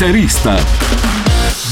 L'interista. 0.00 0.56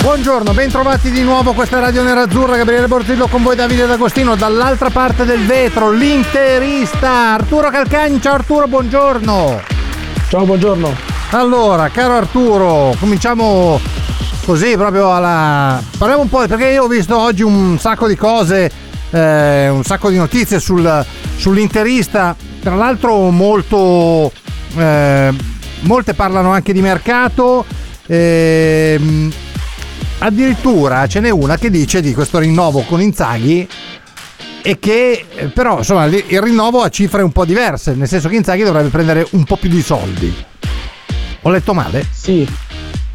Buongiorno, 0.02 0.52
bentrovati 0.52 1.10
di 1.10 1.22
nuovo, 1.22 1.54
questa 1.54 1.78
è 1.78 1.80
Radio 1.80 2.02
Nerazzurra, 2.02 2.56
Gabriele 2.56 2.86
Borzillo 2.86 3.26
con 3.26 3.42
voi 3.42 3.56
Davide 3.56 3.86
D'Agostino, 3.86 4.36
dall'altra 4.36 4.90
parte 4.90 5.24
del 5.24 5.46
vetro, 5.46 5.90
l'interista, 5.90 7.32
Arturo 7.32 7.70
Calcagni, 7.70 8.20
ciao 8.20 8.34
Arturo, 8.34 8.68
buongiorno. 8.68 9.62
Ciao, 10.28 10.44
buongiorno. 10.44 10.94
Allora, 11.30 11.88
caro 11.88 12.16
Arturo, 12.16 12.94
cominciamo 13.00 13.80
così 14.44 14.76
proprio 14.76 15.14
alla... 15.14 15.82
Parliamo 15.96 16.20
un 16.20 16.28
po', 16.28 16.46
perché 16.46 16.66
io 16.66 16.84
ho 16.84 16.88
visto 16.88 17.18
oggi 17.18 17.42
un 17.42 17.78
sacco 17.78 18.06
di 18.06 18.16
cose, 18.16 18.70
eh, 19.08 19.70
un 19.70 19.84
sacco 19.84 20.10
di 20.10 20.18
notizie 20.18 20.60
sul, 20.60 21.06
sull'interista, 21.34 22.36
tra 22.60 22.74
l'altro 22.74 23.30
molto... 23.30 24.30
Eh, 24.76 25.34
molte 25.80 26.12
parlano 26.12 26.50
anche 26.50 26.74
di 26.74 26.82
mercato. 26.82 27.64
Ehm, 28.08 29.32
addirittura 30.18 31.06
ce 31.06 31.20
n'è 31.20 31.30
una 31.30 31.56
che 31.56 31.70
dice 31.70 32.00
di 32.00 32.12
questo 32.14 32.38
rinnovo 32.38 32.80
con 32.80 33.00
Inzaghi 33.00 33.68
e 34.62 34.78
che 34.78 35.24
eh, 35.34 35.46
però 35.46 35.78
insomma 35.78 36.06
il 36.06 36.42
rinnovo 36.42 36.82
ha 36.82 36.88
cifre 36.88 37.22
un 37.22 37.32
po' 37.32 37.44
diverse, 37.44 37.94
nel 37.94 38.08
senso 38.08 38.28
che 38.28 38.36
Inzaghi 38.36 38.64
dovrebbe 38.64 38.88
prendere 38.88 39.26
un 39.30 39.44
po' 39.44 39.56
più 39.56 39.68
di 39.68 39.82
soldi. 39.82 40.34
Ho 41.42 41.50
letto 41.50 41.72
male? 41.72 42.04
Sì, 42.10 42.46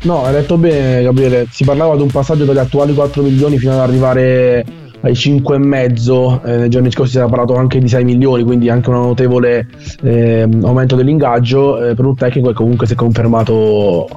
no, 0.03 0.23
hai 0.23 0.33
detto 0.33 0.57
bene 0.57 1.03
Gabriele, 1.03 1.47
si 1.51 1.65
parlava 1.65 1.95
di 1.95 2.01
un 2.01 2.09
passaggio 2.09 2.45
dagli 2.45 2.57
attuali 2.57 2.93
4 2.93 3.21
milioni 3.21 3.57
fino 3.57 3.73
ad 3.73 3.79
arrivare 3.79 4.65
ai 5.01 5.15
5 5.15 5.55
e 5.55 5.59
mezzo, 5.59 6.41
eh, 6.43 6.57
nei 6.57 6.69
giorni 6.69 6.89
scorsi 6.89 7.11
si 7.11 7.17
era 7.17 7.27
parlato 7.27 7.55
anche 7.55 7.77
di 7.79 7.89
6 7.89 8.03
milioni, 8.05 8.43
quindi 8.43 8.69
anche 8.69 8.89
un 8.89 8.95
notevole 8.95 9.67
eh, 10.01 10.47
aumento 10.63 10.95
dell'ingaggio 10.95 11.89
eh, 11.89 11.93
per 11.93 12.05
un 12.05 12.15
tecnico 12.15 12.47
che 12.47 12.53
comunque 12.53 12.87
si 12.87 12.93
è 12.93 12.95
confermato 12.95 14.07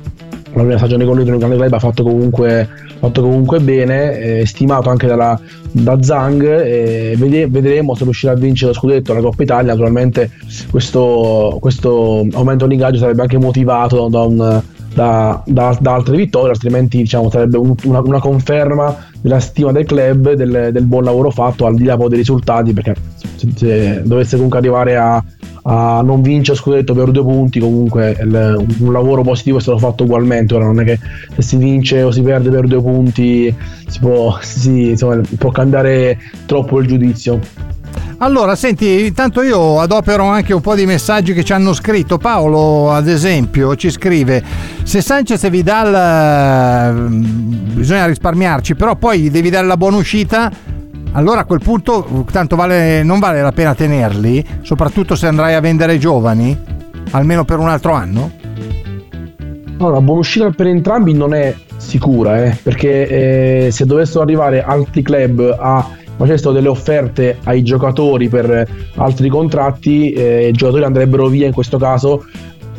la 0.56 0.62
prima 0.62 0.78
stagione 0.78 1.04
con 1.04 1.16
lui 1.16 1.28
un 1.28 1.36
grande 1.38 1.56
club 1.56 1.72
ha 1.72 1.78
fatto 1.78 2.02
comunque, 2.02 2.68
fatto 2.98 3.20
comunque 3.22 3.60
bene, 3.60 4.18
eh, 4.40 4.46
stimato 4.46 4.88
anche 4.90 5.06
dalla, 5.06 5.38
da 5.70 6.02
Zhang 6.02 6.42
e 6.64 7.14
vede- 7.18 7.46
vedremo 7.48 7.94
se 7.94 8.04
riuscirà 8.04 8.32
a 8.32 8.36
vincere 8.36 8.72
lo 8.72 8.76
scudetto 8.76 9.12
alla 9.12 9.20
Coppa 9.20 9.42
Italia, 9.42 9.72
naturalmente 9.72 10.30
questo, 10.70 11.58
questo 11.60 12.26
aumento 12.32 12.66
d'ingaggio 12.66 12.98
sarebbe 12.98 13.22
anche 13.22 13.38
motivato 13.38 14.08
da, 14.08 14.20
un- 14.22 14.62
da- 14.94 15.42
da- 15.44 15.76
da 15.78 15.94
altre 15.94 16.16
vittorie, 16.16 16.50
altrimenti 16.52 16.96
diciamo, 16.98 17.28
sarebbe 17.30 17.58
un- 17.58 17.74
una, 17.84 18.00
una 18.00 18.18
conferma 18.20 18.96
della 19.20 19.40
stima 19.40 19.72
del 19.72 19.84
club, 19.84 20.32
del, 20.32 20.70
del 20.72 20.84
buon 20.84 21.04
lavoro 21.04 21.30
fatto 21.30 21.66
al 21.66 21.74
di 21.74 21.84
là 21.84 21.96
poi 21.96 22.08
dei 22.08 22.18
risultati, 22.18 22.72
perché 22.72 22.94
se, 23.34 23.48
se 23.54 24.02
dovesse 24.04 24.36
comunque 24.36 24.58
arrivare 24.58 24.96
a, 24.96 25.22
a 25.68 26.00
non 26.00 26.22
vincere 26.22 26.56
scudetto 26.56 26.94
per 26.94 27.10
due 27.10 27.22
punti, 27.22 27.58
comunque 27.58 28.16
il- 28.20 28.66
un 28.78 28.92
lavoro 28.92 29.22
positivo 29.22 29.58
è 29.58 29.60
stato 29.60 29.78
fatto 29.78 30.04
ugualmente. 30.04 30.54
Ora 30.54 30.64
non 30.66 30.80
è 30.80 30.84
che 30.84 30.98
se 31.34 31.42
si 31.42 31.56
vince 31.56 32.02
o 32.02 32.12
si 32.12 32.22
perde 32.22 32.50
per 32.50 32.66
due 32.66 32.80
punti 32.80 33.52
si 33.88 33.98
può, 33.98 34.38
si- 34.42 34.90
insomma, 34.90 35.20
può 35.38 35.50
cambiare 35.50 36.18
troppo 36.46 36.78
il 36.78 36.86
giudizio. 36.86 37.40
Allora, 38.18 38.54
senti, 38.54 39.06
intanto 39.06 39.42
io 39.42 39.78
adopero 39.80 40.24
anche 40.24 40.54
un 40.54 40.60
po' 40.60 40.74
di 40.74 40.86
messaggi 40.86 41.34
che 41.34 41.44
ci 41.44 41.52
hanno 41.52 41.74
scritto. 41.74 42.16
Paolo, 42.16 42.90
ad 42.92 43.08
esempio, 43.08 43.74
ci 43.74 43.90
scrive: 43.90 44.42
Se 44.84 45.00
Sanchez 45.02 45.42
e 45.44 45.50
Vidal 45.50 45.94
eh, 45.94 47.74
bisogna 47.74 48.06
risparmiarci, 48.06 48.74
però 48.74 48.96
poi 48.96 49.30
devi 49.30 49.50
dare 49.50 49.66
la 49.66 49.76
buona 49.76 49.96
uscita. 49.96 50.50
Allora 51.16 51.40
a 51.40 51.44
quel 51.44 51.60
punto 51.60 52.26
tanto 52.30 52.56
vale- 52.56 53.02
non 53.02 53.18
vale 53.18 53.40
la 53.40 53.50
pena 53.50 53.74
tenerli, 53.74 54.44
soprattutto 54.60 55.14
se 55.14 55.26
andrai 55.26 55.54
a 55.54 55.60
vendere 55.60 55.96
giovani, 55.96 56.54
almeno 57.12 57.42
per 57.46 57.58
un 57.58 57.70
altro 57.70 57.92
anno. 57.92 58.30
No, 59.78 59.90
la 59.90 60.00
buona 60.02 60.20
uscita 60.20 60.50
per 60.50 60.66
entrambi 60.66 61.14
non 61.14 61.32
è 61.32 61.54
sicura, 61.78 62.44
eh, 62.44 62.58
perché 62.62 63.66
eh, 63.66 63.70
se 63.70 63.86
dovessero 63.86 64.24
arrivare 64.24 64.62
altri 64.62 65.00
club 65.00 65.56
a 65.58 65.88
facessero 66.16 66.52
delle 66.52 66.68
offerte 66.68 67.38
ai 67.44 67.62
giocatori 67.62 68.28
per 68.28 68.68
altri 68.96 69.30
contratti, 69.30 70.12
eh, 70.12 70.48
i 70.48 70.52
giocatori 70.52 70.84
andrebbero 70.84 71.28
via 71.28 71.46
in 71.46 71.54
questo 71.54 71.78
caso. 71.78 72.26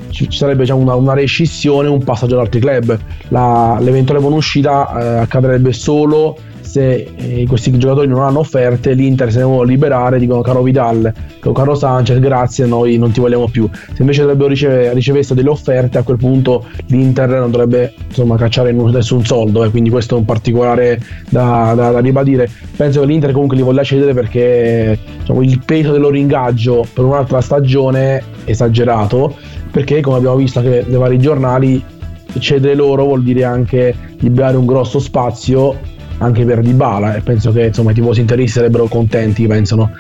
Ci 0.09 0.27
sarebbe 0.29 0.61
diciamo, 0.61 0.81
una, 0.81 0.93
una 0.93 1.13
rescissione, 1.13 1.89
un 1.89 2.03
passaggio 2.03 2.35
ad 2.35 2.41
altri 2.41 2.59
club. 2.59 2.99
La- 3.29 3.77
l'eventuale 3.79 4.21
buona 4.21 4.35
uscita 4.35 4.95
eh, 4.95 5.17
accadrebbe 5.21 5.73
solo 5.73 6.37
se 6.67 7.09
eh, 7.16 7.45
questi 7.47 7.75
giocatori 7.78 8.07
non 8.07 8.22
hanno 8.22 8.39
offerte, 8.39 8.94
l'Inter 8.94 9.31
se 9.31 9.39
ne 9.39 9.45
vuole 9.45 9.69
liberare, 9.69 10.19
dicono 10.19 10.41
caro 10.41 10.61
Vidal, 10.61 11.11
caro 11.39 11.75
Sanchez, 11.75 12.19
grazie, 12.19 12.66
noi 12.66 12.97
non 12.97 13.11
ti 13.11 13.22
vogliamo 13.22 13.47
più. 13.47 13.69
Se 13.72 14.01
invece 14.01 14.22
dovrebbero 14.22 14.50
ricevere, 14.50 14.94
delle 15.33 15.50
offerte, 15.50 15.97
a 15.97 16.03
quel 16.03 16.17
punto 16.17 16.66
l'Inter 16.88 17.29
non 17.29 17.50
dovrebbe 17.50 17.94
insomma 18.07 18.35
cacciare 18.35 18.73
nessun 18.73 19.25
soldo, 19.25 19.63
eh, 19.63 19.69
quindi 19.69 19.89
questo 19.89 20.16
è 20.16 20.17
un 20.19 20.25
particolare 20.25 21.00
da, 21.29 21.73
da- 21.75 21.91
da 21.91 22.00
ribadire. 22.00 22.50
Penso 22.75 23.00
che 23.00 23.06
l'Inter 23.06 23.31
comunque 23.31 23.56
li 23.56 23.63
voglia 23.63 23.83
cedere 23.83 24.13
perché 24.13 25.00
diciamo, 25.19 25.41
il 25.41 25.61
peso 25.66 25.91
del 25.94 26.01
loro 26.01 26.17
ingaggio 26.17 26.85
per 26.94 27.06
un'altra 27.06 27.39
stagione 27.41 28.17
è 28.17 28.23
esagerato, 28.44 29.35
perché 29.72 30.01
come 30.01 30.17
abbiamo 30.17 30.35
visto 30.35 30.59
anche 30.59 30.83
nei 30.85 31.00
vari 31.00 31.17
giornali, 31.17 31.83
cedere 32.39 32.75
loro 32.75 33.06
vuol 33.06 33.23
dire 33.23 33.45
anche 33.45 33.95
liberare 34.19 34.57
un 34.57 34.66
grosso 34.66 35.00
spazio 35.00 35.95
anche 36.19 36.45
per 36.45 36.61
Dybala 36.61 37.16
e 37.16 37.22
penso 37.22 37.51
che 37.51 37.66
insomma 37.66 37.91
i 37.91 37.94
tifosi 37.94 38.22
interisti 38.22 38.57
sarebbero 38.57 38.85
contenti 38.88 39.45
pensano 39.47 39.91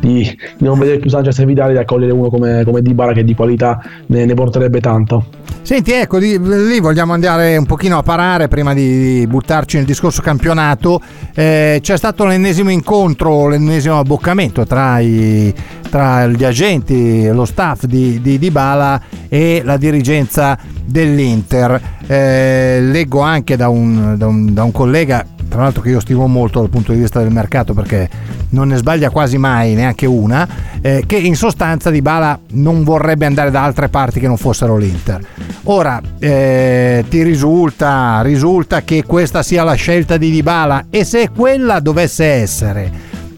di, 0.00 0.28
non 0.58 0.78
vedere 0.78 0.98
più 0.98 1.08
Sanchez 1.08 1.38
e 1.38 1.46
Vidal 1.46 1.70
e 1.70 1.72
di 1.72 1.78
accogliere 1.78 2.12
uno 2.12 2.28
come, 2.28 2.62
come 2.64 2.82
Dybala 2.82 3.12
che 3.12 3.24
di 3.24 3.34
qualità 3.34 3.80
ne, 4.06 4.24
ne 4.24 4.34
porterebbe 4.34 4.80
tanto 4.80 5.26
Senti, 5.62 5.92
ecco, 5.92 6.18
di- 6.18 6.40
lì 6.40 6.80
vogliamo 6.80 7.12
andare 7.12 7.56
un 7.56 7.66
pochino 7.66 7.96
a 7.96 8.02
parare 8.02 8.48
prima 8.48 8.74
di, 8.74 9.20
di 9.20 9.26
buttarci 9.28 9.76
nel 9.76 9.86
discorso 9.86 10.20
campionato. 10.20 11.00
Eh, 11.32 11.78
c'è 11.80 11.96
stato 11.96 12.24
l'ennesimo 12.24 12.68
incontro, 12.70 13.46
l'ennesimo 13.46 13.96
abboccamento 14.00 14.66
tra, 14.66 14.98
i- 14.98 15.54
tra 15.88 16.26
gli 16.26 16.42
agenti, 16.42 17.28
lo 17.30 17.44
staff 17.44 17.84
di, 17.84 18.20
di 18.20 18.40
Dybala 18.40 19.00
e 19.28 19.62
la 19.64 19.76
dirigenza 19.76 20.58
dell'Inter. 20.84 21.80
Eh, 22.08 22.80
leggo 22.82 23.20
anche 23.20 23.54
da 23.56 23.68
un, 23.68 24.16
da 24.18 24.26
un- 24.26 24.52
da 24.52 24.64
un 24.64 24.72
collega, 24.72 25.24
tra 25.52 25.60
l'altro 25.60 25.82
che 25.82 25.90
io 25.90 26.00
stimo 26.00 26.26
molto 26.26 26.60
dal 26.60 26.70
punto 26.70 26.92
di 26.92 26.98
vista 26.98 27.20
del 27.20 27.30
mercato 27.30 27.74
perché 27.74 28.08
non 28.50 28.68
ne 28.68 28.76
sbaglia 28.76 29.10
quasi 29.10 29.36
mai, 29.36 29.74
neanche 29.74 30.06
una, 30.06 30.48
eh, 30.80 31.04
che 31.06 31.18
in 31.18 31.36
sostanza 31.36 31.90
Dybala 31.90 32.40
non 32.52 32.82
vorrebbe 32.82 33.26
andare 33.26 33.50
da 33.50 33.62
altre 33.62 33.90
parti 33.90 34.18
che 34.18 34.26
non 34.26 34.38
fossero 34.38 34.78
l'Inter. 34.78 35.20
Ora, 35.64 36.00
eh, 36.18 37.04
ti 37.06 37.22
risulta, 37.22 38.22
risulta 38.22 38.80
che 38.80 39.04
questa 39.04 39.42
sia 39.42 39.62
la 39.62 39.74
scelta 39.74 40.16
di 40.16 40.30
Dybala 40.30 40.86
e 40.88 41.04
se 41.04 41.28
quella 41.28 41.80
dovesse 41.80 42.24
essere, 42.24 42.90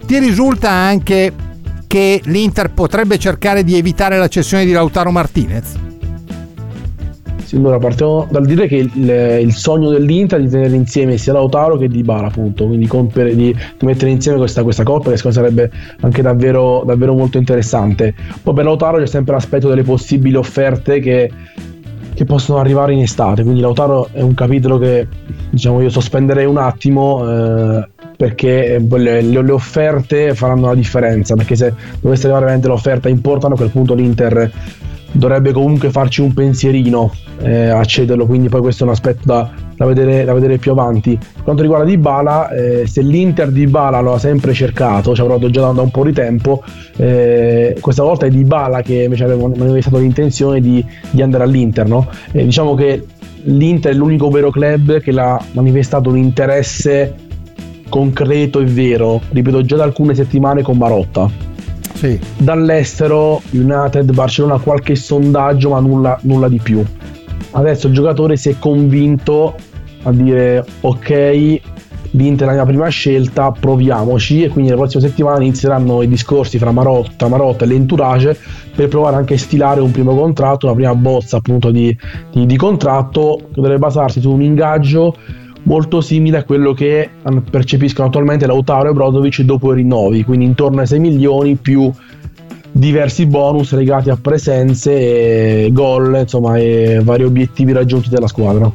ti 0.07 0.17
risulta 0.21 0.71
anche 0.71 1.33
che 1.89 2.21
l'Inter 2.27 2.71
potrebbe 2.71 3.19
cercare 3.19 3.65
di 3.65 3.77
evitare 3.77 4.19
la 4.19 4.29
cessione 4.29 4.65
di 4.65 4.71
Lautaro 4.71 5.11
Martinez? 5.11 5.94
Sì, 7.45 7.57
allora 7.57 7.79
partiamo 7.79 8.27
dal 8.31 8.47
dire 8.47 8.67
che 8.67 8.77
il, 8.77 9.41
il 9.43 9.53
sogno 9.53 9.91
dell'Inter 9.91 10.41
è 10.41 10.43
di 10.43 10.49
tenere 10.49 10.75
insieme 10.75 11.19
sia 11.19 11.35
Lautaro 11.35 11.77
che 11.77 11.89
Dybala 11.89 12.29
appunto 12.29 12.67
quindi 12.67 12.87
compiere- 12.87 13.37
di, 13.37 13.53
di 13.53 13.87
mettere 13.87 14.11
insieme 14.11 14.39
questa, 14.39 14.63
questa 14.63 14.83
coppia 14.83 15.11
che 15.11 15.19
secondo 15.19 15.41
me 15.41 15.47
sarebbe 15.47 15.71
anche 16.01 16.23
davvero, 16.23 16.83
davvero 16.87 17.13
molto 17.15 17.37
interessante. 17.37 18.15
Poi 18.43 18.55
per 18.55 18.65
Lautaro 18.65 18.97
c'è 18.99 19.07
sempre 19.07 19.35
l'aspetto 19.35 19.69
delle 19.69 19.83
possibili 19.83 20.37
offerte 20.37 21.01
che, 21.01 21.31
che 22.15 22.25
possono 22.25 22.59
arrivare 22.59 22.95
in 22.95 23.01
estate 23.01 23.43
quindi 23.43 23.61
Lautaro 23.61 24.09
è 24.13 24.23
un 24.23 24.33
capitolo 24.35 24.79
che 24.79 25.07
diciamo 25.51 25.83
io 25.83 25.91
sospenderei 25.91 26.47
un 26.47 26.57
attimo 26.57 27.29
eh, 27.29 27.89
perché 28.17 28.83
le- 28.89 29.21
le 29.23 29.51
offerte 29.51 30.35
faranno 30.35 30.69
la 30.69 30.75
differenza 30.75 31.35
perché 31.35 31.57
se 31.57 31.75
dovesse 32.01 32.23
arrivare 32.23 32.45
veramente 32.45 32.69
l'offerta 32.69 33.09
importante 33.11 33.55
a 33.55 33.59
quel 33.59 33.71
punto 33.71 33.95
l'Inter 33.95 34.51
dovrebbe 35.15 35.53
comunque 35.53 35.91
farci 35.91 36.21
un 36.21 36.33
pensierino 36.33 37.13
eh, 37.41 37.69
a 37.69 37.85
cederlo, 37.85 38.27
quindi 38.27 38.49
poi 38.49 38.61
questo 38.61 38.85
è 38.85 38.87
un 38.87 38.93
aspetto 38.93 39.23
da, 39.25 39.51
da 39.77 39.87
vedere, 39.87 40.25
da 40.25 40.33
vedere 40.33 40.59
più 40.59 40.73
avanti. 40.73 41.17
Per 41.17 41.43
quanto 41.43 41.63
riguarda 41.63 41.87
Dybala, 41.87 42.51
eh, 42.51 42.87
se 42.87 43.03
l'Inter 43.03 43.51
Dybala 43.51 44.01
lo 44.01 44.15
ha 44.15 44.19
sempre 44.19 44.53
cercato, 44.53 45.15
ci 45.15 45.23
provato 45.23 45.51
già 45.51 45.71
da, 45.71 45.81
un 45.81 45.91
po' 45.91 46.05
di 46.05 46.13
tempo, 46.13 46.63
eh, 46.97 47.77
questa 47.81 48.03
volta 48.03 48.27
è 48.27 48.29
Dybala 48.29 48.83
che 48.83 49.05
invece 49.05 49.25
aveva 49.25 49.49
manifestato 49.55 49.99
l'intenzione 49.99 50.61
di, 50.61 50.85
di 51.11 51.23
andare 51.23 51.45
all'Inter, 51.45 51.87
no? 51.87 52.09
Diciamo 52.33 52.75
che 52.75 53.07
l'Inter 53.45 53.93
è 53.93 53.95
l'unico 53.95 54.29
vero 54.31 54.51
club 54.51 55.01
che 55.01 55.13
l'ha 55.13 55.41
manifestato 55.53 56.09
un 56.09 56.17
interesse 56.17 57.15
concreto 57.89 58.59
e 58.59 58.65
vero, 58.65 59.21
ripeto 59.31 59.63
già 59.63 59.77
da 59.77 59.85
alcune 59.85 60.15
settimane 60.15 60.63
con 60.63 60.77
Marotta. 60.77 61.54
Sì. 62.05 62.21
Dall'estero, 62.37 63.41
United, 63.53 64.13
Barcellona, 64.13 64.59
qualche 64.59 64.95
sondaggio, 64.95 65.71
ma 65.71 65.81
nulla, 65.81 66.19
nulla 66.25 66.51
di 66.51 66.61
più. 66.63 66.85
Adesso 67.53 67.87
il 67.87 67.95
giocatore 67.95 68.37
si 68.37 68.51
è 68.51 68.59
convinto 68.59 69.55
a 70.03 70.13
dire 70.13 70.63
ok, 70.83 71.61
l'Inter 72.11 72.49
è 72.49 72.51
la 72.51 72.57
mia 72.57 72.67
prima 72.67 72.89
scelta, 72.89 73.53
proviamoci 73.53 74.43
e 74.43 74.51
quindi 74.51 74.71
le 74.71 74.77
prossime 74.77 75.03
settimane 75.03 75.47
inizieranno 75.47 76.03
i 76.03 76.09
discorsi 76.09 76.59
fra 76.59 76.73
Marotta, 76.73 77.27
Marotta 77.29 77.65
e 77.65 77.69
l'entourage 77.69 78.37
per 78.77 78.89
provare 78.89 79.17
anche 79.17 79.33
a 79.33 79.39
stilare 79.39 79.81
un 79.81 79.91
primo 79.91 80.15
contratto, 80.15 80.67
una 80.67 80.75
prima 80.75 80.95
bozza 80.95 81.39
appunto 81.39 81.71
di, 81.71 81.97
di, 82.33 82.45
di 82.45 82.57
contratto 82.59 83.39
che 83.47 83.55
dovrebbe 83.55 83.79
basarsi 83.79 84.21
su 84.21 84.31
un 84.31 84.43
ingaggio 84.43 85.17
molto 85.65 86.01
simile 86.01 86.39
a 86.39 86.45
quello 86.45 86.73
che 86.73 87.11
percepiscono 87.51 88.09
attualmente 88.09 88.47
Lautaro 88.47 88.91
e 88.91 88.93
Brozovic 88.93 89.43
dopo 89.43 89.73
i 89.73 89.77
rinnovi, 89.77 90.25
quindi 90.25 90.47
intorno 90.47 90.81
ai 90.81 90.87
6 90.87 90.99
milioni 90.99 91.57
più 91.57 91.91
diversi 92.71 93.27
bonus 93.27 93.73
legati 93.73 94.11
a 94.11 94.19
presenze, 94.21 95.69
gol, 95.71 96.17
insomma, 96.21 96.57
e 96.59 97.01
vari 97.03 97.25
obiettivi 97.25 97.73
raggiunti 97.73 98.09
dalla 98.09 98.27
squadra. 98.27 98.71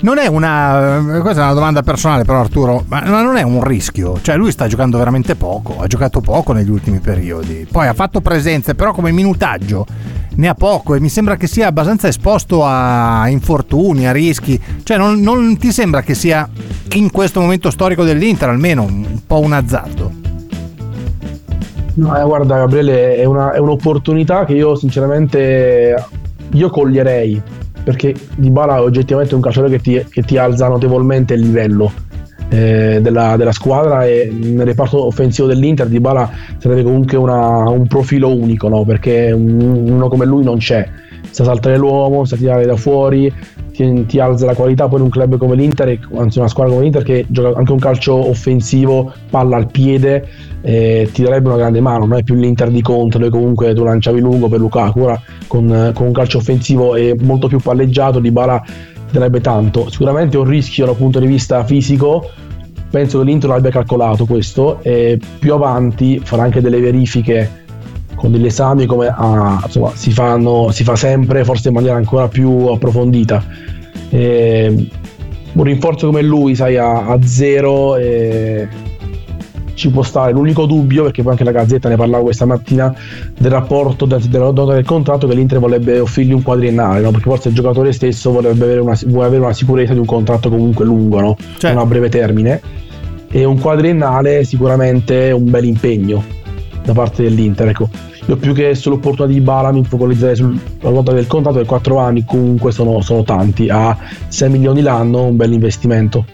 Non 0.00 0.18
è 0.18 0.26
una. 0.26 1.18
Questa 1.20 1.40
è 1.40 1.44
una 1.44 1.54
domanda 1.54 1.82
personale, 1.82 2.24
però, 2.24 2.40
Arturo. 2.40 2.84
Ma 2.86 3.00
non 3.00 3.36
è 3.36 3.42
un 3.42 3.62
rischio. 3.64 4.20
Cioè, 4.20 4.36
lui 4.36 4.52
sta 4.52 4.66
giocando 4.66 4.98
veramente 4.98 5.34
poco. 5.34 5.80
Ha 5.80 5.86
giocato 5.86 6.20
poco 6.20 6.52
negli 6.52 6.70
ultimi 6.70 7.00
periodi. 7.00 7.66
Poi 7.70 7.86
ha 7.88 7.94
fatto 7.94 8.20
presenze, 8.20 8.74
però, 8.74 8.92
come 8.92 9.10
minutaggio 9.10 9.86
ne 10.36 10.48
ha 10.48 10.54
poco. 10.54 10.94
E 10.94 11.00
mi 11.00 11.08
sembra 11.08 11.36
che 11.36 11.46
sia 11.46 11.66
abbastanza 11.66 12.06
esposto 12.06 12.64
a 12.64 13.28
infortuni, 13.28 14.06
a 14.06 14.12
rischi. 14.12 14.60
Cioè, 14.82 14.96
non, 14.96 15.20
non 15.20 15.56
ti 15.58 15.72
sembra 15.72 16.02
che 16.02 16.14
sia 16.14 16.48
in 16.92 17.10
questo 17.10 17.40
momento 17.40 17.70
storico 17.70 18.04
dell'Inter 18.04 18.48
almeno 18.48 18.82
un 18.82 19.20
po' 19.26 19.40
un 19.40 19.52
azzardo? 19.52 20.26
No, 21.94 22.16
eh, 22.16 22.22
guarda, 22.22 22.58
Gabriele, 22.58 23.16
è, 23.16 23.24
una, 23.24 23.50
è 23.52 23.58
un'opportunità 23.58 24.44
che 24.44 24.52
io, 24.52 24.76
sinceramente, 24.76 26.06
io 26.52 26.70
coglierei 26.70 27.42
perché 27.82 28.14
Dybala 28.36 28.76
è 28.76 28.80
oggettivamente 28.80 29.34
un 29.34 29.40
calciatore 29.40 29.76
che 29.76 29.82
ti, 29.82 30.06
che 30.10 30.22
ti 30.22 30.36
alza 30.36 30.68
notevolmente 30.68 31.34
il 31.34 31.40
livello 31.40 31.92
eh, 32.48 32.98
della, 33.02 33.36
della, 33.36 33.52
squadra 33.52 34.06
e 34.06 34.30
nel 34.32 34.66
reparto 34.66 35.04
offensivo 35.04 35.46
dell'Inter 35.46 35.86
Dybala 35.86 36.30
sarebbe 36.58 36.82
comunque 36.82 37.16
una, 37.16 37.68
un 37.68 37.86
profilo 37.86 38.34
unico 38.34 38.68
no? 38.68 38.84
perché 38.84 39.32
un, 39.32 39.60
uno 39.60 40.08
come 40.08 40.24
lui 40.24 40.44
non 40.44 40.58
c'è 40.58 40.88
sa 41.30 41.44
saltare 41.44 41.76
l'uomo, 41.76 42.24
sa 42.24 42.36
tirare 42.36 42.64
da 42.64 42.76
fuori 42.76 43.32
ti, 43.78 44.06
ti, 44.06 44.18
alza 44.18 44.44
la 44.44 44.54
qualità 44.54 44.88
poi 44.88 44.98
in 44.98 45.04
un 45.04 45.10
club 45.10 45.36
come 45.36 45.54
l'Inter 45.54 45.98
anzi 46.16 46.38
una 46.38 46.48
squadra 46.48 46.72
come 46.72 46.84
l'Inter 46.84 47.04
che 47.04 47.26
gioca 47.28 47.56
anche 47.56 47.70
un 47.70 47.78
calcio 47.78 48.14
offensivo 48.28 49.12
palla 49.30 49.56
al 49.56 49.70
piede 49.70 50.26
eh, 50.62 51.08
ti 51.12 51.22
darebbe 51.22 51.48
una 51.48 51.58
grande 51.58 51.80
mano 51.80 52.06
non 52.06 52.18
è 52.18 52.24
più 52.24 52.34
l'Inter 52.34 52.70
di 52.70 52.82
Conte 52.82 53.18
dove 53.18 53.30
comunque 53.30 53.72
tu 53.74 53.84
lanciavi 53.84 54.18
lungo 54.18 54.48
per 54.48 54.58
Lukaku 54.58 55.00
ora 55.00 55.20
con, 55.46 55.92
con 55.94 56.06
un 56.06 56.12
calcio 56.12 56.38
offensivo 56.38 56.96
e 56.96 57.16
molto 57.20 57.46
più 57.46 57.60
palleggiato 57.60 58.18
di 58.18 58.30
Bala 58.30 58.62
darebbe 59.10 59.40
tanto. 59.40 59.88
Sicuramente 59.88 60.36
è 60.36 60.40
un 60.40 60.46
rischio 60.46 60.84
dal 60.84 60.96
punto 60.96 61.18
di 61.18 61.26
vista 61.26 61.64
fisico 61.64 62.30
penso 62.90 63.18
che 63.18 63.24
l'Inter 63.24 63.50
l'abbia 63.50 63.70
calcolato 63.70 64.24
questo 64.24 64.80
e 64.82 65.18
più 65.38 65.52
avanti 65.52 66.20
farà 66.22 66.44
anche 66.44 66.60
delle 66.60 66.80
verifiche 66.80 67.57
con 68.18 68.32
degli 68.32 68.46
esami 68.46 68.84
come 68.84 69.06
ah, 69.06 69.60
insomma, 69.64 69.92
si, 69.94 70.10
fanno, 70.10 70.70
si 70.72 70.84
fa 70.84 70.96
sempre 70.96 71.44
forse 71.44 71.68
in 71.68 71.74
maniera 71.74 71.96
ancora 71.96 72.28
più 72.28 72.66
approfondita 72.66 73.42
e, 74.10 74.88
un 75.52 75.64
rinforzo 75.64 76.06
come 76.06 76.22
lui 76.22 76.54
sai 76.54 76.76
a, 76.76 77.06
a 77.06 77.18
zero 77.22 77.96
e 77.96 78.68
ci 79.74 79.90
può 79.90 80.02
stare. 80.02 80.32
L'unico 80.32 80.66
dubbio, 80.66 81.04
perché 81.04 81.22
poi 81.22 81.32
anche 81.32 81.44
la 81.44 81.52
Gazzetta 81.52 81.88
ne 81.88 81.96
parlava 81.96 82.24
questa 82.24 82.44
mattina, 82.44 82.92
del 83.38 83.50
rapporto 83.50 84.04
della 84.04 84.50
nota 84.52 84.74
del 84.74 84.84
contratto 84.84 85.26
che 85.26 85.34
l'Inter 85.34 85.60
vorrebbe 85.60 86.00
offrirgli 86.00 86.32
un 86.32 86.42
quadriennale, 86.42 87.00
no? 87.00 87.10
perché 87.12 87.28
forse 87.28 87.48
il 87.48 87.54
giocatore 87.54 87.92
stesso 87.92 88.32
vorrebbe 88.32 88.64
avere 88.64 88.80
una, 88.80 88.98
vuole 89.06 89.26
avere 89.26 89.42
una 89.42 89.52
sicurezza 89.52 89.92
di 89.92 90.00
un 90.00 90.04
contratto 90.04 90.50
comunque 90.50 90.84
lungo, 90.84 91.20
no? 91.20 91.36
Certo. 91.38 91.68
non 91.68 91.78
a 91.78 91.86
breve 91.86 92.08
termine. 92.08 92.60
E 93.30 93.44
un 93.44 93.58
quadriennale 93.60 94.42
sicuramente 94.44 95.28
è 95.28 95.32
un 95.32 95.50
bel 95.50 95.64
impegno 95.64 96.36
da 96.92 97.00
parte 97.00 97.22
dell'Inter. 97.22 97.68
Ecco. 97.68 97.88
Io 98.26 98.36
più 98.36 98.52
che 98.52 98.74
sull'opportunità 98.74 99.32
di 99.32 99.40
Bala 99.40 99.72
mi 99.72 99.84
focalizzerei 99.84 100.36
sulla 100.36 100.58
nota 100.90 101.12
del 101.12 101.26
contratto, 101.26 101.58
che 101.58 101.64
4 101.64 101.98
anni 101.98 102.24
comunque 102.24 102.72
sono, 102.72 103.00
sono 103.00 103.22
tanti, 103.22 103.68
a 103.68 103.96
6 104.28 104.50
milioni 104.50 104.82
l'anno 104.82 105.24
un 105.24 105.36
bel 105.36 105.52
investimento. 105.52 106.24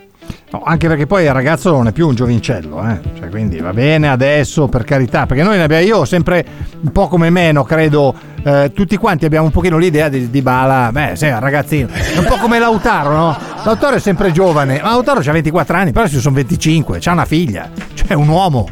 No, 0.51 0.63
anche 0.65 0.87
perché 0.87 1.07
poi 1.07 1.25
il 1.25 1.33
ragazzo 1.33 1.71
non 1.73 1.89
è 1.89 1.93
più 1.93 2.07
un 2.07 2.15
giovincello, 2.15 2.89
eh? 2.89 3.01
cioè, 3.19 3.29
quindi 3.29 3.59
va 3.59 3.73
bene 3.73 4.09
adesso 4.09 4.69
per 4.69 4.85
carità, 4.85 5.27
perché 5.27 5.43
noi 5.43 5.57
ne 5.57 5.65
abbiamo, 5.65 5.85
io 5.85 6.05
sempre 6.05 6.45
un 6.81 6.93
po' 6.93 7.09
come 7.09 7.29
meno, 7.29 7.65
credo, 7.65 8.15
eh, 8.45 8.71
tutti 8.73 8.97
quanti 8.97 9.25
abbiamo 9.25 9.47
un 9.47 9.51
pochino 9.51 9.79
l'idea 9.79 10.09
di, 10.09 10.31
di 10.31 10.43
Bala, 10.43 10.91
beh, 10.93 11.15
un 11.21 11.41
ragazzino, 11.41 11.89
un 12.19 12.25
po' 12.29 12.37
come 12.37 12.61
Lautaro, 12.61 13.13
no? 13.13 13.37
Lautaro 13.65 13.97
è 13.97 13.99
sempre 13.99 14.31
giovane, 14.31 14.81
ma 14.81 14.91
Lautaro 14.91 15.21
ha 15.21 15.33
24 15.33 15.77
anni, 15.77 15.91
però 15.91 16.07
ci 16.07 16.21
sono 16.21 16.37
25, 16.37 17.01
ha 17.03 17.13
una 17.13 17.25
figlia, 17.25 17.69
cioè 17.95 18.15
un 18.15 18.29
uomo. 18.29 18.69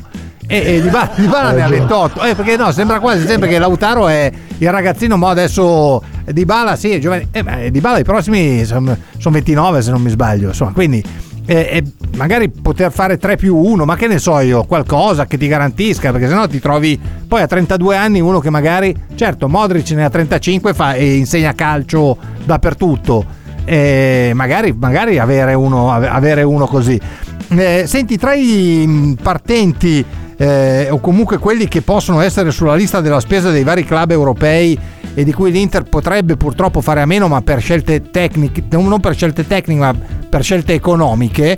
E, 0.46 0.76
e 0.76 0.82
Di 0.82 0.88
Bala, 0.88 1.10
di 1.14 1.26
Bala 1.26 1.52
ne 1.52 1.62
ha 1.62 1.68
28, 1.68 2.22
eh, 2.24 2.34
perché 2.34 2.56
no, 2.56 2.72
sembra 2.72 3.00
quasi 3.00 3.26
sempre 3.26 3.48
che 3.48 3.58
Lautaro 3.58 4.08
è 4.08 4.30
il 4.58 4.70
ragazzino, 4.70 5.16
ma 5.16 5.30
adesso 5.30 6.02
Di 6.26 6.44
Bala 6.44 6.76
sì, 6.76 6.90
è 6.90 6.98
giovane, 6.98 7.28
eh, 7.30 7.42
beh, 7.42 7.70
Di 7.70 7.80
Bala 7.80 7.98
i 7.98 8.04
prossimi 8.04 8.64
sono, 8.64 8.96
sono 9.18 9.34
29 9.34 9.82
se 9.82 9.90
non 9.90 10.02
mi 10.02 10.10
sbaglio, 10.10 10.48
insomma, 10.48 10.72
quindi 10.72 11.02
e, 11.44 11.54
e, 11.54 11.82
magari 12.16 12.48
poter 12.50 12.92
fare 12.92 13.18
3 13.18 13.36
più 13.36 13.56
1, 13.56 13.84
ma 13.84 13.96
che 13.96 14.06
ne 14.06 14.18
so 14.18 14.38
io, 14.38 14.64
qualcosa 14.64 15.26
che 15.26 15.36
ti 15.36 15.48
garantisca, 15.48 16.12
perché 16.12 16.28
sennò 16.28 16.46
ti 16.46 16.60
trovi 16.60 16.98
poi 17.26 17.42
a 17.42 17.46
32 17.46 17.96
anni 17.96 18.20
uno 18.20 18.38
che 18.38 18.50
magari, 18.50 18.94
certo, 19.14 19.48
Modric 19.48 19.90
ne 19.90 20.04
ha 20.04 20.10
35 20.10 20.74
fa, 20.74 20.94
e 20.94 21.16
insegna 21.16 21.52
calcio 21.54 22.16
dappertutto, 22.44 23.24
e 23.64 24.32
magari, 24.34 24.72
magari 24.72 25.18
avere, 25.18 25.54
uno, 25.54 25.90
avere 25.92 26.42
uno 26.42 26.66
così. 26.66 27.00
Eh, 27.48 27.84
senti, 27.86 28.16
tra 28.16 28.34
i 28.34 29.16
partenti 29.20 30.04
eh, 30.42 30.88
o 30.90 30.98
comunque 30.98 31.38
quelli 31.38 31.68
che 31.68 31.82
possono 31.82 32.20
essere 32.20 32.50
sulla 32.50 32.74
lista 32.74 33.00
della 33.00 33.20
spesa 33.20 33.50
dei 33.50 33.62
vari 33.62 33.84
club 33.84 34.10
europei 34.10 34.76
e 35.14 35.22
di 35.22 35.32
cui 35.32 35.52
l'Inter 35.52 35.84
potrebbe 35.84 36.36
purtroppo 36.36 36.80
fare 36.80 37.00
a 37.00 37.06
meno, 37.06 37.28
ma 37.28 37.42
per 37.42 37.60
scelte 37.60 38.10
tecniche, 38.10 38.64
non 38.70 38.98
per 38.98 39.14
scelte 39.14 39.46
tecniche, 39.46 39.80
ma 39.80 39.94
per 40.28 40.42
scelte 40.42 40.72
economiche. 40.72 41.56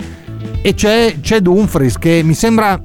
E 0.61 0.75
c'è, 0.75 1.17
c'è 1.19 1.41
Dumfries 1.41 1.97
che 1.97 2.21
mi 2.23 2.35
sembra, 2.35 2.79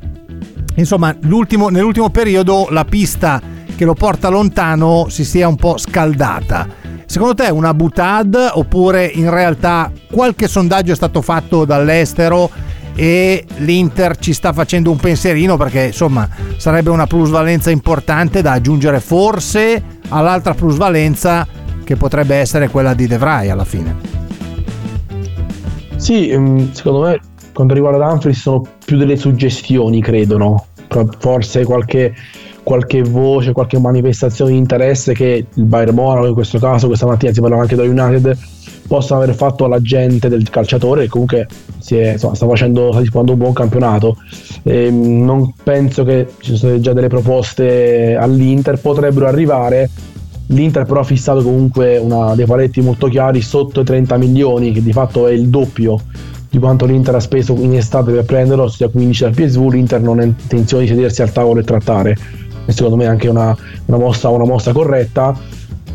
insomma, 0.76 1.14
nell'ultimo 1.20 2.10
periodo 2.10 2.68
la 2.70 2.86
pista 2.86 3.42
che 3.76 3.84
lo 3.84 3.94
porta 3.94 4.30
lontano 4.30 5.08
si 5.10 5.26
sia 5.26 5.50
un 5.50 5.58
po' 5.58 5.78
scaldata. 5.78 6.66
Secondo 7.08 7.34
te 7.34 7.48
è 7.48 7.50
una 7.50 7.74
butad 7.74 8.52
oppure 8.54 9.06
in 9.06 9.30
realtà 9.30 9.92
qualche 10.10 10.48
sondaggio 10.48 10.94
è 10.94 10.96
stato 10.96 11.22
fatto 11.22 11.66
dall'estero 11.66 12.50
e 13.00 13.46
l'Inter 13.60 14.18
ci 14.18 14.34
sta 14.34 14.52
facendo 14.52 14.92
un 14.92 14.98
pensierino 14.98 15.56
perché 15.56 15.86
insomma 15.86 16.28
sarebbe 16.58 16.90
una 16.90 17.08
plusvalenza 17.08 17.70
importante 17.70 18.42
da 18.42 18.52
aggiungere 18.52 19.00
forse 19.00 19.82
all'altra 20.10 20.54
plusvalenza 20.54 21.48
che 21.86 21.96
potrebbe 21.96 22.36
essere 22.36 22.68
quella 22.68 22.94
di 22.94 23.08
De 23.08 23.18
Vrij 23.18 23.50
alla 23.50 23.64
fine. 23.64 23.96
Sì, 25.96 26.28
ehm, 26.28 26.74
secondo 26.74 27.08
me 27.08 27.20
quanto 27.54 27.74
riguarda 27.74 28.06
Dumfries 28.06 28.38
sono 28.38 28.66
più 28.84 28.98
delle 28.98 29.16
suggestioni, 29.16 30.02
credo, 30.02 30.38
no? 30.38 30.66
Forse 31.20 31.64
qualche, 31.64 32.14
qualche 32.64 33.02
voce, 33.02 33.54
qualche 33.54 33.80
manifestazione 33.80 34.52
di 34.52 34.58
interesse 34.58 35.14
che 35.14 35.46
il 35.54 35.64
Bayern 35.64 35.96
Monaco 35.96 36.28
in 36.28 36.34
questo 36.34 36.60
caso, 36.60 36.88
questa 36.88 37.06
mattina 37.06 37.32
si 37.32 37.40
parlava 37.40 37.62
anche 37.62 37.78
da 37.78 37.84
United, 37.84 38.38
possano 38.90 39.22
aver 39.22 39.36
fatto 39.36 39.66
alla 39.66 39.80
gente 39.80 40.30
del 40.30 40.50
calciatore 40.50 41.04
che 41.04 41.10
comunque 41.10 41.48
è, 41.88 42.12
insomma, 42.12 42.34
sta 42.34 42.48
facendo 42.48 42.90
sta 42.90 43.00
disputando 43.00 43.34
un 43.34 43.38
buon 43.38 43.54
campionato. 43.54 44.18
E 44.64 44.88
ehm, 44.88 45.24
non 45.24 45.54
penso 45.64 46.04
che 46.04 46.28
ci 46.40 46.58
siano 46.58 46.80
già 46.80 46.92
delle 46.92 47.08
proposte 47.08 48.18
all'Inter 48.20 48.80
potrebbero 48.80 49.28
arrivare. 49.28 49.90
l'Inter 50.48 50.86
però 50.86 51.02
ha 51.02 51.04
fissato 51.04 51.44
comunque 51.44 51.98
una, 51.98 52.34
dei 52.34 52.46
paletti 52.46 52.82
molto 52.82 53.08
chiari 53.08 53.42
sotto 53.42 53.82
i 53.82 53.86
30 53.86 54.18
milioni 54.18 54.72
che 54.72 54.82
di 54.82 54.92
fatto 54.92 55.28
è 55.28 55.32
il 55.32 55.48
doppio 55.50 56.02
di 56.50 56.58
quanto 56.58 56.86
l'Inter 56.88 57.14
ha 57.14 57.20
speso 57.20 57.54
in 57.54 57.76
estate 57.76 58.12
per 58.12 58.26
prenderlo 58.26 58.68
sia 58.68 58.90
15 58.90 59.24
dal 59.24 59.34
PSV 59.36 59.70
l'Inter 59.70 60.02
non 60.02 60.20
ha 60.20 60.24
intenzione 60.24 60.84
di 60.84 60.90
sedersi 60.90 61.22
al 61.22 61.32
tavolo 61.32 61.60
e 61.60 61.64
trattare. 61.64 62.18
E 62.66 62.72
secondo 62.72 62.96
me 62.96 63.04
è 63.04 63.08
anche 63.08 63.28
una, 63.28 63.56
una, 63.86 63.98
mossa, 63.98 64.30
una 64.30 64.46
mossa 64.46 64.72
corretta 64.72 65.38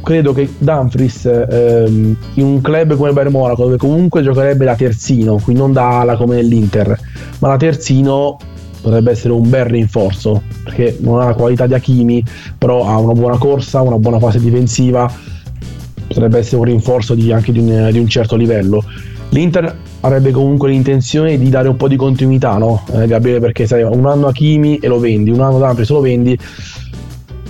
credo 0.04 0.32
che 0.32 0.48
Dumfries 0.58 1.24
ehm, 1.24 2.16
in 2.34 2.44
un 2.44 2.60
club 2.60 2.94
come 2.94 3.12
Bayern 3.12 3.32
Monaco 3.32 3.64
dove 3.64 3.76
comunque 3.76 4.22
giocherebbe 4.22 4.64
da 4.64 4.76
terzino 4.76 5.40
quindi 5.42 5.60
non 5.60 5.72
da 5.72 6.00
ala 6.00 6.16
come 6.16 6.36
nell'Inter 6.36 6.96
ma 7.40 7.48
da 7.48 7.56
terzino 7.56 8.38
potrebbe 8.80 9.10
essere 9.10 9.32
un 9.32 9.48
bel 9.48 9.64
rinforzo 9.64 10.42
perché 10.62 10.98
non 11.00 11.20
ha 11.20 11.24
la 11.24 11.34
qualità 11.34 11.66
di 11.66 11.74
Hakimi 11.74 12.22
però 12.56 12.86
ha 12.86 12.98
una 12.98 13.14
buona 13.14 13.38
corsa 13.38 13.80
una 13.80 13.98
buona 13.98 14.20
fase 14.20 14.38
difensiva 14.38 15.10
potrebbe 16.14 16.38
essere 16.38 16.56
un 16.58 16.64
rinforzo 16.64 17.14
di, 17.14 17.32
anche 17.32 17.52
di 17.52 17.58
un, 17.58 17.88
di 17.90 17.98
un, 17.98 18.08
certo 18.08 18.36
livello. 18.36 18.84
L'Inter 19.30 19.76
avrebbe 20.00 20.30
comunque 20.30 20.68
l'intenzione 20.70 21.38
di 21.38 21.48
dare 21.48 21.68
un 21.68 21.76
po' 21.76 21.88
di 21.88 21.96
continuità, 21.96 22.56
no? 22.56 22.84
Eh, 22.92 23.06
Gabriele, 23.06 23.40
perché 23.40 23.66
sai, 23.66 23.82
un 23.82 24.06
anno 24.06 24.28
a 24.28 24.32
Kimi 24.32 24.78
e 24.78 24.86
lo 24.86 25.00
vendi, 25.00 25.30
un 25.30 25.40
anno 25.40 25.74
se 25.82 25.92
lo 25.92 26.00
vendi, 26.00 26.38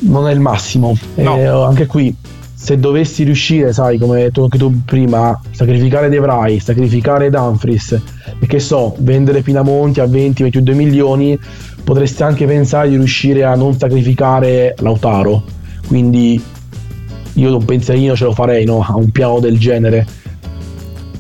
non 0.01 0.29
è 0.29 0.33
il 0.33 0.41
massimo. 0.41 0.97
No. 1.17 1.37
Eh, 1.37 1.45
anche 1.45 1.87
qui 1.87 2.15
se 2.65 2.79
dovessi 2.79 3.25
riuscire, 3.25 3.75
sai, 3.75 3.99
come 3.99 4.17
hai 4.17 4.23
detto 4.23 4.45
anche 4.45 4.57
tu 4.57 4.85
prima, 4.87 5.39
sacrificare 5.51 6.09
De 6.09 6.19
Vrij, 6.19 6.63
sacrificare 6.63 7.29
Dumfries 7.29 8.01
e 8.41 8.47
che 8.47 8.59
so, 8.59 8.97
vendere 9.01 9.43
Pinamonti 9.43 10.01
a 10.01 10.07
20-22 10.07 10.75
milioni, 10.75 11.39
potresti 11.85 12.23
anche 12.23 12.47
pensare 12.47 12.89
di 12.89 12.97
riuscire 12.97 13.45
a 13.45 13.55
non 13.55 13.75
sacrificare 13.75 14.75
Lautaro. 14.79 15.43
Quindi 15.87 16.43
io 17.35 17.55
un 17.55 17.65
pensierino 17.67 18.17
ce 18.17 18.25
lo 18.25 18.33
farei 18.33 18.65
no? 18.65 18.81
a 18.81 18.97
un 18.97 19.11
piano 19.11 19.41
del 19.41 19.59
genere 19.59 20.07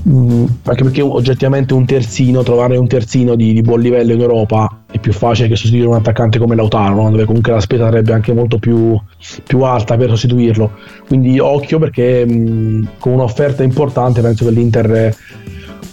Mm, 0.06 0.44
anche 0.64 0.82
perché 0.82 1.00
oggettivamente 1.00 1.72
un 1.72 1.86
terzino, 1.86 2.42
trovare 2.42 2.76
un 2.76 2.86
terzino 2.86 3.34
di, 3.34 3.54
di, 3.54 3.62
buon 3.62 3.80
livello 3.80 4.12
in 4.12 4.20
Europa 4.20 4.82
è 4.90 4.98
più 4.98 5.14
facile 5.14 5.48
che 5.48 5.56
sostituire 5.56 5.88
un 5.88 5.96
attaccante 5.96 6.38
come 6.38 6.54
Lautaro, 6.54 6.94
no? 6.94 7.10
dove 7.10 7.24
comunque 7.24 7.52
la 7.52 7.60
spesa 7.60 7.84
sarebbe 7.84 8.12
anche 8.12 8.34
molto 8.34 8.58
più, 8.58 9.00
più 9.44 9.62
alta 9.62 9.96
per 9.96 10.10
sostituirlo. 10.10 10.72
Quindi 11.06 11.38
occhio 11.38 11.78
perché 11.78 12.26
mh, 12.26 12.32
mm, 12.32 12.84
con 12.98 13.14
un'offerta 13.14 13.62
importante 13.62 14.20
penso 14.20 14.44
che 14.44 14.50
l'Inter 14.50 15.16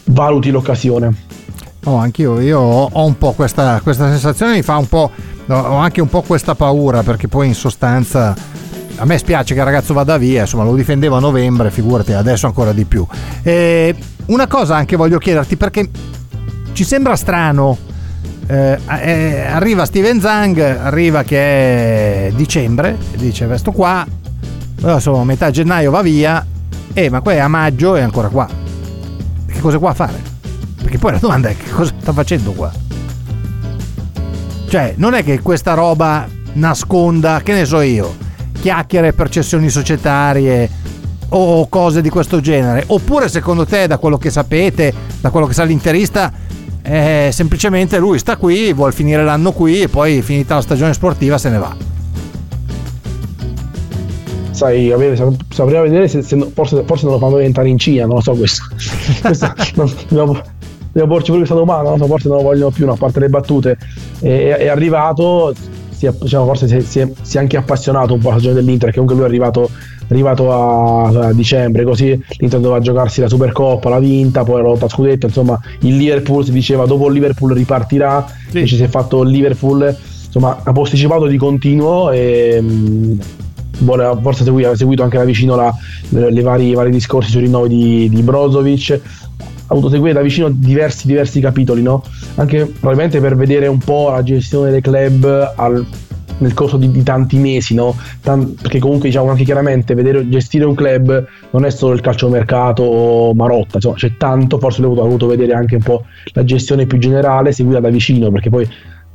valuti 0.05 0.51
l'occasione. 0.51 1.29
Oh, 1.85 1.95
anch'io 1.95 2.39
io 2.41 2.59
ho 2.59 3.05
un 3.05 3.17
po' 3.17 3.31
questa, 3.31 3.79
questa, 3.81 4.09
sensazione, 4.09 4.55
mi 4.55 4.61
fa 4.61 4.75
un 4.77 4.87
po', 4.87 5.09
ho 5.47 5.75
anche 5.77 6.01
un 6.01 6.09
po' 6.09 6.21
questa 6.21 6.53
paura 6.53 7.01
perché 7.01 7.27
poi 7.27 7.47
in 7.47 7.55
sostanza 7.55 8.35
a 9.01 9.05
me 9.05 9.17
spiace 9.17 9.55
che 9.55 9.59
il 9.59 9.65
ragazzo 9.65 9.95
vada 9.95 10.17
via, 10.19 10.41
insomma 10.41 10.63
lo 10.63 10.75
difendevo 10.75 11.15
a 11.15 11.19
novembre, 11.19 11.71
figurati 11.71 12.13
adesso 12.13 12.45
ancora 12.45 12.71
di 12.71 12.85
più. 12.85 13.03
E 13.41 13.95
una 14.27 14.45
cosa 14.45 14.75
anche 14.75 14.95
voglio 14.95 15.17
chiederti 15.17 15.57
perché 15.57 15.89
ci 16.73 16.83
sembra 16.83 17.15
strano, 17.15 17.75
eh, 18.45 18.77
eh, 19.01 19.39
arriva 19.47 19.85
Steven 19.85 20.21
Zang, 20.21 20.59
arriva 20.59 21.23
che 21.23 22.27
è 22.27 22.31
dicembre, 22.35 22.95
dice 23.17 23.47
questo 23.47 23.71
qua, 23.71 24.05
insomma 24.83 25.23
metà 25.23 25.49
gennaio 25.49 25.89
va 25.89 26.03
via, 26.03 26.45
eh 26.93 27.09
ma 27.09 27.21
qua 27.21 27.31
è 27.33 27.39
a 27.39 27.47
maggio 27.47 27.95
e 27.95 28.01
ancora 28.01 28.27
qua. 28.27 28.47
Che 29.47 29.59
cosa 29.59 29.79
qua 29.79 29.89
a 29.89 29.95
fare? 29.95 30.21
Perché 30.79 30.99
poi 30.99 31.13
la 31.13 31.17
domanda 31.17 31.49
è 31.49 31.57
che 31.57 31.71
cosa 31.71 31.91
sta 31.99 32.13
facendo 32.13 32.51
qua? 32.51 32.71
Cioè, 34.69 34.93
non 34.97 35.15
è 35.15 35.23
che 35.23 35.41
questa 35.41 35.73
roba 35.73 36.27
nasconda, 36.53 37.41
che 37.43 37.53
ne 37.53 37.65
so 37.65 37.81
io, 37.81 38.29
chiacchiere 38.61 39.11
per 39.11 39.29
cessioni 39.29 39.69
societarie 39.69 40.69
o 41.29 41.67
cose 41.67 42.01
di 42.01 42.09
questo 42.09 42.39
genere? 42.39 42.83
Oppure 42.87 43.27
secondo 43.27 43.65
te, 43.65 43.87
da 43.87 43.97
quello 43.97 44.17
che 44.17 44.29
sapete, 44.29 44.93
da 45.19 45.31
quello 45.31 45.47
che 45.47 45.53
sa 45.53 45.63
l'interista, 45.63 46.31
eh, 46.83 47.29
semplicemente 47.31 47.97
lui 47.97 48.19
sta 48.19 48.37
qui, 48.37 48.71
vuole 48.73 48.91
finire 48.91 49.23
l'anno 49.23 49.51
qui 49.51 49.81
e 49.81 49.87
poi 49.87 50.21
finita 50.21 50.55
la 50.55 50.61
stagione 50.61 50.93
sportiva 50.93 51.37
se 51.37 51.49
ne 51.49 51.57
va? 51.57 51.75
Sai, 54.51 54.93
saprei 55.49 55.81
vedere 55.81 56.07
se, 56.07 56.21
se 56.21 56.37
forse, 56.53 56.83
forse, 56.85 57.05
non 57.05 57.15
lo 57.15 57.19
fanno 57.19 57.37
diventare 57.37 57.67
in 57.67 57.79
Cina, 57.79 58.05
non 58.05 58.15
lo 58.15 58.21
so 58.21 58.33
questo. 58.33 58.63
questo 59.21 59.53
non, 59.75 59.91
dobbiamo, 60.07 60.41
dobbiamo 60.91 61.13
porci 61.13 61.31
pure 61.31 61.37
questa 61.37 61.55
domanda, 61.55 61.89
non 61.89 61.97
so, 61.97 62.05
forse 62.05 62.27
non 62.27 62.37
lo 62.37 62.43
vogliono 62.43 62.69
più, 62.69 62.85
no, 62.85 62.93
a 62.93 62.97
parte 62.97 63.19
le 63.19 63.29
battute. 63.29 63.77
È, 64.19 64.55
è 64.59 64.67
arrivato, 64.67 65.55
si 66.01 66.07
è, 66.07 66.13
diciamo, 66.19 66.45
forse 66.45 66.67
si 66.67 66.75
è, 66.75 66.79
si, 66.79 66.99
è, 66.99 67.11
si 67.21 67.37
è, 67.37 67.39
anche 67.39 67.57
appassionato 67.57 68.15
un 68.15 68.19
po' 68.19 68.29
alla 68.29 68.39
stagione 68.39 68.59
dell'Inter, 68.59 68.89
che 68.89 68.99
comunque 68.99 69.15
lui 69.15 69.25
è 69.25 69.27
arrivato, 69.27 69.69
arrivato 70.07 70.51
a, 70.51 71.27
a, 71.27 71.33
dicembre, 71.33 71.83
così 71.83 72.19
l'Inter 72.37 72.59
doveva 72.59 72.79
giocarsi 72.79 73.21
la 73.21 73.29
Supercoppa, 73.29 73.89
l'ha 73.89 73.99
vinta, 73.99 74.43
poi 74.43 74.63
la 74.63 74.69
lotta 74.69 74.85
a 74.85 74.89
scudetto, 74.89 75.27
insomma 75.27 75.59
il 75.81 75.95
Liverpool 75.95 76.43
si 76.43 76.51
diceva 76.51 76.85
dopo 76.87 77.07
il 77.07 77.13
Liverpool 77.13 77.53
ripartirà, 77.53 78.25
sì. 78.49 78.57
invece 78.57 78.77
si 78.77 78.83
è 78.83 78.87
fatto 78.87 79.21
il 79.21 79.29
Liverpool, 79.29 79.95
insomma 80.25 80.61
ha 80.63 80.71
posticipato 80.71 81.27
di 81.27 81.37
continuo 81.37 82.09
e... 82.09 82.59
Mh, 82.59 83.19
forse 84.21 84.43
ha 84.43 84.75
seguito 84.75 85.01
anche 85.01 85.17
da 85.17 85.23
vicino 85.23 85.55
la, 85.55 85.73
le 86.09 86.41
vari, 86.41 86.67
i 86.67 86.73
vari 86.75 86.91
discorsi 86.91 87.31
sui 87.31 87.41
rinnovi 87.41 87.67
di, 87.67 88.09
di 88.09 88.21
Brozovic 88.21 89.01
ha 89.71 89.73
avuto 89.73 89.89
seguire 89.89 90.13
da 90.13 90.21
vicino 90.21 90.49
diversi, 90.51 91.07
diversi 91.07 91.39
capitoli, 91.39 91.81
no? 91.81 92.03
Anche 92.35 92.65
probabilmente 92.65 93.19
per 93.19 93.35
vedere 93.35 93.67
un 93.67 93.79
po' 93.79 94.09
la 94.09 94.23
gestione 94.23 94.71
dei 94.71 94.81
club 94.81 95.53
al, 95.55 95.85
nel 96.41 96.53
corso 96.53 96.77
di, 96.77 96.91
di, 96.91 97.03
tanti 97.03 97.37
mesi, 97.37 97.73
no? 97.73 97.95
Tan- 98.21 98.55
perché 98.55 98.79
comunque 98.79 99.09
diciamo 99.09 99.29
anche 99.29 99.43
chiaramente 99.43 99.93
vedere, 99.93 100.27
gestire 100.29 100.65
un 100.65 100.75
club 100.75 101.25
non 101.51 101.65
è 101.65 101.69
solo 101.69 101.93
il 101.93 102.01
calciomercato 102.01 102.83
o 102.83 103.33
Marotta, 103.33 103.75
insomma 103.75 103.95
c'è 103.95 104.17
tanto, 104.17 104.59
forse 104.59 104.81
ha 104.81 104.87
voluto 104.87 105.27
vedere 105.27 105.53
anche 105.53 105.75
un 105.75 105.83
po' 105.83 106.05
la 106.33 106.43
gestione 106.43 106.85
più 106.85 106.97
generale, 106.97 107.51
seguita 107.51 107.79
da 107.79 107.89
vicino, 107.89 108.31
perché 108.31 108.49
poi 108.49 108.67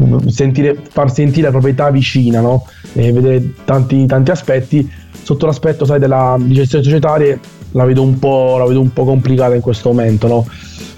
mm, 0.02 0.26
sentire, 0.26 0.76
far 0.88 1.12
sentire 1.12 1.46
la 1.46 1.52
proprietà 1.52 1.90
vicina, 1.90 2.40
no? 2.40 2.66
E 2.92 3.12
vedere 3.12 3.52
tanti, 3.64 4.06
tanti 4.06 4.30
aspetti, 4.30 4.90
sotto 5.10 5.46
l'aspetto 5.46 5.84
sai, 5.84 5.98
della 5.98 6.36
gestione 6.46 6.84
societaria 6.84 7.38
la 7.72 7.84
vedo 7.84 8.02
un 8.02 8.18
po', 8.18 8.64
vedo 8.66 8.80
un 8.80 8.92
po 8.92 9.04
complicata 9.04 9.54
in 9.54 9.60
questo 9.60 9.90
momento. 9.90 10.26
No? 10.28 10.46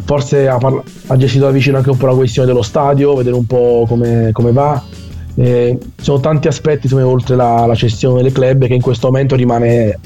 Forse 0.09 0.49
ha, 0.49 0.57
parla- 0.57 0.83
ha, 1.09 1.17
gestito 1.19 1.45
da 1.45 1.51
vicino 1.51 1.77
anche 1.77 1.91
un 1.91 1.99
po' 1.99 2.07
la 2.07 2.15
questione 2.15 2.49
dello 2.49 2.63
stadio, 2.63 3.15
vedere 3.15 3.37
un 3.37 3.45
po' 3.45 3.85
come, 3.87 4.31
come 4.33 4.53
va. 4.53 4.83
Eh, 5.35 5.79
sono 6.01 6.19
tanti 6.19 6.49
aspetti 6.49 6.87
insomma, 6.87 7.07
oltre 7.07 7.37
la, 7.37 7.67
la, 7.67 7.75
cessione 7.75 8.23
del 8.23 8.33
club 8.33 8.67
che 8.67 8.73
in 8.75 8.81
questo 8.81 9.09
momento 9.09 9.37
rimane 9.37 10.01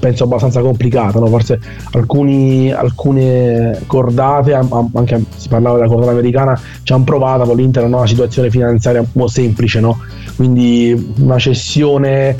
penso 0.00 0.24
abbastanza 0.24 0.60
complicata 0.60 1.20
no? 1.20 1.26
forse 1.26 1.60
alcuni, 1.92 2.72
alcune 2.72 3.82
cordate 3.86 4.54
anche 4.54 5.24
si 5.36 5.46
parlava 5.46 5.76
della 5.76 5.88
cordata 5.88 6.10
americana 6.10 6.60
ci 6.82 6.92
hanno 6.92 7.04
provato 7.04 7.44
con 7.44 7.56
l'Inter 7.56 7.84
non 7.84 7.94
ha 7.94 7.98
una 7.98 8.06
situazione 8.08 8.50
finanziaria 8.50 9.00
un 9.00 9.12
po' 9.12 9.28
semplice 9.28 9.78
no? 9.78 10.00
quindi 10.34 11.14
una 11.20 11.38
cessione 11.38 12.36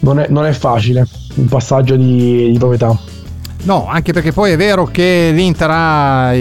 non 0.00 0.18
è, 0.20 0.26
non 0.28 0.44
è 0.44 0.52
facile 0.52 1.06
un 1.36 1.46
passaggio 1.46 1.96
di, 1.96 2.50
di 2.50 2.58
proprietà. 2.58 2.96
No, 3.64 3.86
anche 3.88 4.12
perché 4.12 4.32
poi 4.32 4.52
è 4.52 4.56
vero 4.56 4.86
che 4.86 5.30
l'Inter 5.32 5.68
ha 5.70 6.34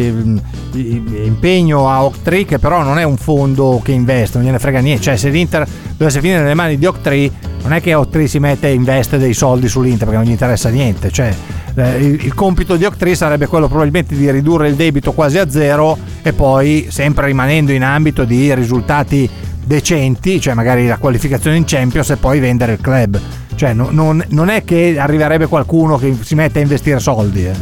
impegno 0.74 1.88
a 1.88 2.04
Octree 2.04 2.46
che 2.46 2.58
però 2.58 2.82
non 2.82 2.98
è 2.98 3.04
un 3.04 3.18
fondo 3.18 3.80
che 3.84 3.92
investe, 3.92 4.38
non 4.38 4.48
gliene 4.48 4.58
frega 4.58 4.80
niente, 4.80 5.04
cioè 5.04 5.18
se 5.18 5.30
l'Inter 5.30 5.68
dovesse 5.98 6.20
finire 6.20 6.40
nelle 6.40 6.56
mani 6.56 6.78
di 6.78 6.86
Octree 6.86 7.32
non 7.62 7.74
è 7.74 7.82
che 7.82 7.94
Octree 7.94 8.28
si 8.28 8.40
mette 8.40 8.70
e 8.70 8.74
investe 8.74 9.20
dei 9.20 9.34
soldi 9.34 9.68
sull'Inter 9.68 10.08
perché 10.08 10.16
non 10.16 10.26
gli 10.26 10.32
interessa 10.32 10.70
niente, 10.70 11.12
cioè 11.12 11.32
eh, 11.76 11.98
il, 12.04 12.34
compito 12.34 12.76
di 12.76 12.86
Octree 12.86 13.14
sarebbe 13.14 13.46
quello 13.46 13.68
probabilmente 13.68 14.16
di 14.16 14.30
ridurre 14.32 14.68
il 14.68 14.76
debito 14.76 15.12
quasi 15.12 15.38
a 15.38 15.50
zero 15.50 15.98
e 16.24 16.34
poi 16.34 16.88
sempre 16.90 17.28
rimanendo 17.28 17.72
in 17.72 17.84
ambito 17.84 18.24
di 18.24 18.54
risultati 18.56 19.30
decenti, 19.64 20.42
cioè 20.42 20.56
magari 20.56 20.88
la 20.88 20.98
qualificazione 20.98 21.56
in 21.56 21.66
Champions 21.66 22.10
e 22.10 22.18
poi 22.18 22.40
vendere 22.40 22.74
il 22.74 22.82
club. 22.82 23.20
Cioè, 23.62 23.74
no, 23.74 23.90
non, 23.92 24.26
non, 24.30 24.50
è 24.50 24.64
che 24.64 24.96
arriverebbe 24.98 25.46
qualcuno 25.46 25.98
che 25.98 26.18
si 26.22 26.34
mette 26.34 26.58
a 26.58 26.62
investire 26.64 27.00
soldi. 27.00 27.46
Eh. 27.46 27.54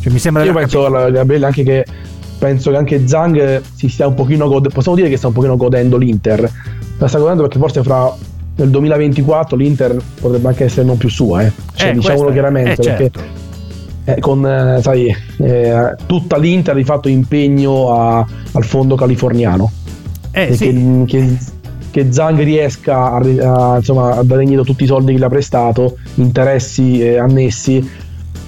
Cioè, 0.00 0.12
mi 0.12 0.18
sembra 0.18 0.42
Io 0.42 0.52
penso, 0.52 0.90
Gabriele, 0.90 1.46
anche 1.46 1.62
che 1.62 1.84
penso 2.36 2.72
che 2.72 2.76
anche 2.76 3.06
Zang 3.06 3.62
si 3.72 3.88
stia 3.88 4.08
un 4.08 4.14
pochino 4.14 4.48
godendo, 4.48 4.70
possiamo 4.70 4.96
dire 4.96 5.08
che 5.08 5.16
sta 5.16 5.28
un 5.28 5.34
pochino 5.34 5.56
godendo 5.56 5.98
l'Inter. 5.98 6.50
La 6.98 7.06
sta 7.06 7.20
godendo 7.20 7.42
perché 7.42 7.60
forse 7.60 7.84
fra 7.84 8.12
nel 8.56 8.70
2024 8.70 9.56
l'Inter 9.56 9.96
potrebbe 10.20 10.48
anche 10.48 10.64
essere 10.64 10.84
non 10.84 10.96
più 10.96 11.08
sua, 11.08 11.42
eh. 11.42 11.52
Cioè, 11.74 11.90
eh, 11.90 11.92
diciamolo 11.92 12.32
chiaramente, 12.32 12.72
eh, 12.72 12.84
perché 12.84 13.10
certo. 13.12 13.20
eh, 14.02 14.18
con 14.18 14.44
eh, 14.44 14.82
sai, 14.82 15.16
eh, 15.38 15.94
tutta 16.06 16.38
l'Inter 16.38 16.74
di 16.74 16.82
fatto 16.82 17.06
impegno 17.06 17.92
a, 17.92 18.26
al 18.50 18.64
fondo 18.64 18.96
californiano. 18.96 19.70
Eh, 20.32 20.56
sì. 20.56 21.04
che, 21.06 21.18
che 21.18 21.38
che 21.96 22.12
Zang 22.12 22.38
riesca 22.42 23.12
a, 23.12 23.16
a, 23.16 23.76
insomma, 23.76 24.16
a 24.16 24.22
dare 24.22 24.42
indietro 24.42 24.66
tutti 24.66 24.84
i 24.84 24.86
soldi 24.86 25.12
che 25.12 25.18
gli 25.18 25.22
ha 25.22 25.30
prestato, 25.30 25.96
interessi 26.16 27.00
eh, 27.00 27.16
annessi, 27.16 27.90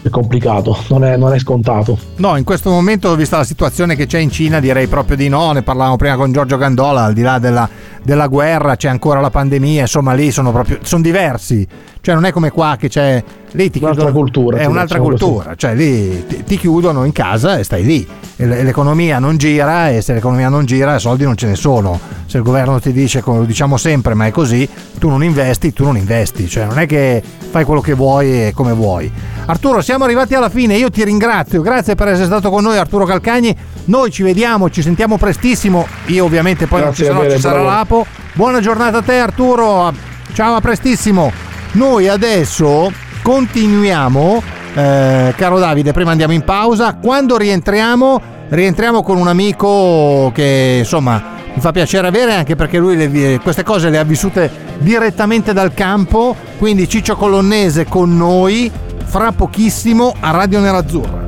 è 0.03 0.11
complicato, 0.11 0.77
non 0.89 1.03
è, 1.03 1.17
non 1.17 1.33
è, 1.33 1.39
scontato. 1.39 1.99
No, 2.17 2.37
in 2.37 2.45
questo 2.45 2.69
momento, 2.69 3.17
vista 3.17 3.39
la 3.39 3.45
situazione 3.45 3.97
che 3.97 4.05
c'è 4.05 4.19
in 4.19 4.31
Cina, 4.31 4.61
direi 4.61 4.87
proprio 4.87 5.17
di 5.17 5.31
no. 5.31 5.53
Ne 5.53 5.63
parlavamo 5.63 5.97
prima 5.97 6.17
con 6.17 6.31
Giorgio 6.31 6.59
Gandola, 6.59 7.05
al 7.05 7.15
di 7.15 7.23
là 7.23 7.39
della, 7.39 7.67
della 8.03 8.27
guerra, 8.27 8.77
c'è 8.77 8.89
ancora 8.89 9.21
la 9.21 9.31
pandemia, 9.31 9.81
insomma, 9.81 10.13
lì 10.13 10.31
sono 10.31 10.53
proprio 10.53 10.81
sono 10.83 11.01
diversi. 11.01 11.67
Cioè, 12.01 12.15
non 12.15 12.25
è 12.25 12.33
come 12.33 12.51
qua 12.51 12.77
che 12.79 12.89
c'è 12.89 13.23
lì 13.53 13.71
ti 13.71 13.79
un'altra 13.79 14.05
chiudono, 14.05 14.19
cultura. 14.19 14.59
È 14.59 14.65
un'altra 14.67 14.99
cultura, 14.99 15.55
cioè 15.55 15.75
lì 15.75 16.27
ti, 16.27 16.45
ti, 16.45 16.57
chiudono 16.59 17.05
in 17.05 17.13
casa 17.13 17.59
e 17.59 17.65
stai 17.65 17.85
lì. 17.85 18.07
E 18.37 18.47
l'economia 18.47 19.19
non 19.19 19.37
gira 19.37 19.91
e 19.91 20.01
se 20.01 20.13
l'economia 20.13 20.49
non 20.49 20.65
gira 20.65 20.97
i 20.97 21.01
soldi 21.01 21.25
non 21.25 21.37
ce 21.37 21.47
ne 21.47 21.57
sono. 21.57 21.99
Se 22.27 22.37
il 22.37 22.43
governo 22.43 22.79
ti 22.79 22.93
dice, 22.93 23.21
come 23.21 23.39
lo 23.39 23.45
diciamo 23.45 23.77
sempre, 23.77 24.15
ma 24.15 24.27
è 24.27 24.31
così, 24.31 24.69
tu 24.99 25.09
non 25.09 25.25
investi, 25.25 25.73
tu 25.73 25.85
non 25.85 25.97
investi. 25.97 26.49
Cioè 26.49 26.67
non 26.67 26.79
è 26.79 26.87
che 26.87 27.23
fai 27.51 27.65
quello 27.65 27.81
che 27.81 27.95
vuoi 27.95 28.47
e 28.47 28.53
come 28.55 28.73
vuoi. 28.73 29.11
Arturo, 29.47 29.81
siamo 29.81 30.05
arrivati 30.05 30.35
alla 30.35 30.51
fine, 30.51 30.77
io 30.77 30.91
ti 30.91 31.03
ringrazio, 31.05 31.63
grazie 31.63 31.95
per 31.95 32.09
essere 32.09 32.27
stato 32.27 32.51
con 32.51 32.63
noi 32.63 32.77
Arturo 32.77 33.05
Calcagni. 33.05 33.57
Noi 33.87 34.11
ci 34.11 34.23
vediamo, 34.23 34.69
ci 34.71 34.83
sentiamo 34.83 35.17
prestissimo. 35.17 35.87
Io 36.07 36.25
ovviamente 36.25 36.67
poi 36.67 36.83
grazie 36.83 37.11
non 37.11 37.23
ci 37.23 37.29
sarò, 37.29 37.35
ci 37.37 37.41
sarà 37.41 37.63
l'Apo. 37.63 38.07
Buona 38.35 38.61
giornata 38.61 38.99
a 38.99 39.03
te 39.03 39.19
Arturo, 39.19 39.93
ciao 40.35 40.55
a 40.55 40.61
prestissimo. 40.61 41.48
Noi 41.73 42.09
adesso 42.09 42.91
continuiamo, 43.23 44.43
eh, 44.75 45.35
caro 45.37 45.59
Davide, 45.59 45.93
prima 45.93 46.11
andiamo 46.11 46.33
in 46.33 46.43
pausa. 46.43 46.95
Quando 46.95 47.37
rientriamo, 47.37 48.21
rientriamo 48.49 49.03
con 49.03 49.19
un 49.19 49.29
amico 49.29 50.31
che 50.35 50.77
insomma 50.79 51.37
mi 51.53 51.61
fa 51.61 51.71
piacere 51.73 52.07
avere 52.07 52.35
anche 52.35 52.57
perché 52.57 52.79
lui 52.79 52.97
le, 52.97 53.41
queste 53.41 53.65
cose 53.65 53.91
le 53.91 53.99
ha 53.99 54.05
vissute 54.05 54.51
direttamente 54.79 55.53
dal 55.53 55.75
campo. 55.75 56.35
Quindi 56.57 56.89
Ciccio 56.89 57.17
Colonnese 57.17 57.85
con 57.85 58.17
noi 58.17 58.71
fra 59.05 59.33
pochissimo 59.33 60.15
a 60.21 60.31
Radio 60.31 60.61
Nerazzurra. 60.61 61.27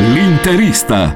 L'interista. 0.00 1.14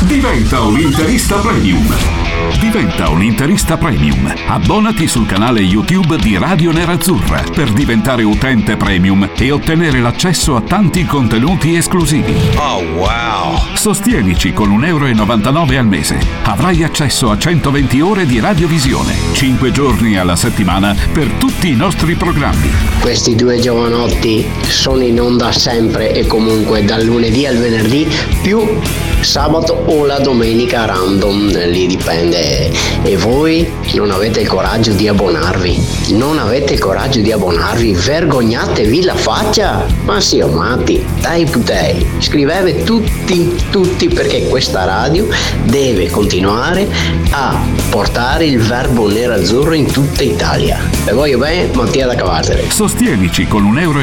Diventa 0.00 0.60
un 0.60 0.78
interista 0.78 1.36
premium. 1.36 2.29
Diventa 2.58 3.08
un 3.08 3.22
interista 3.22 3.76
premium. 3.76 4.32
Abbonati 4.48 5.06
sul 5.06 5.26
canale 5.26 5.60
YouTube 5.60 6.16
di 6.18 6.36
Radio 6.36 6.72
Nerazzurra 6.72 7.42
per 7.54 7.72
diventare 7.72 8.22
utente 8.22 8.76
premium 8.76 9.30
e 9.36 9.50
ottenere 9.50 10.00
l'accesso 10.00 10.56
a 10.56 10.60
tanti 10.60 11.04
contenuti 11.04 11.74
esclusivi. 11.74 12.34
Oh 12.56 12.82
wow! 12.96 13.58
Sostienici 13.74 14.52
con 14.52 14.70
1,99 14.78 14.86
euro 14.86 15.78
al 15.78 15.86
mese. 15.86 16.18
Avrai 16.44 16.82
accesso 16.84 17.30
a 17.30 17.38
120 17.38 18.00
ore 18.00 18.26
di 18.26 18.40
radiovisione, 18.40 19.14
5 19.32 19.72
giorni 19.72 20.18
alla 20.18 20.36
settimana 20.36 20.94
per 21.12 21.26
tutti 21.32 21.68
i 21.70 21.76
nostri 21.76 22.14
programmi. 22.14 22.70
Questi 23.00 23.34
due 23.34 23.58
giovanotti 23.58 24.46
sono 24.62 25.02
in 25.02 25.20
onda 25.20 25.50
sempre 25.52 26.12
e 26.12 26.26
comunque 26.26 26.84
dal 26.84 27.04
lunedì 27.04 27.46
al 27.46 27.56
venerdì 27.56 28.06
più 28.42 28.78
sabato 29.20 29.72
o 29.86 30.06
la 30.06 30.18
domenica 30.18 30.84
random, 30.84 31.68
lì 31.70 31.86
dipende. 31.86 32.29
E 32.36 33.16
voi 33.16 33.70
non 33.94 34.10
avete 34.10 34.40
il 34.40 34.48
coraggio 34.48 34.92
di 34.92 35.08
abbonarvi? 35.08 35.80
Non 36.10 36.38
avete 36.38 36.74
il 36.74 36.78
coraggio 36.78 37.20
di 37.20 37.32
abbonarvi? 37.32 37.92
Vergognatevi 37.92 39.02
la 39.02 39.14
faccia! 39.14 39.86
Ma 40.04 40.20
sì, 40.20 40.40
matti, 40.42 41.04
dai 41.20 41.44
putei, 41.44 42.06
scrivete 42.18 42.84
tutti, 42.84 43.56
tutti 43.70 44.08
perché 44.08 44.46
questa 44.48 44.84
radio 44.84 45.28
deve 45.64 46.10
continuare 46.10 46.88
a 47.30 47.79
portare 47.90 48.46
il 48.46 48.60
verbo 48.60 49.10
nero-azzurro 49.10 49.74
in 49.74 49.90
tutta 49.90 50.22
Italia. 50.22 50.78
E 51.04 51.12
voglio 51.12 51.38
bene, 51.38 51.74
Mattia 51.74 52.06
da 52.06 52.14
Cavarzere. 52.14 52.70
Sostienici 52.70 53.48
con 53.48 53.64
1,99 53.64 53.80
euro 53.80 53.98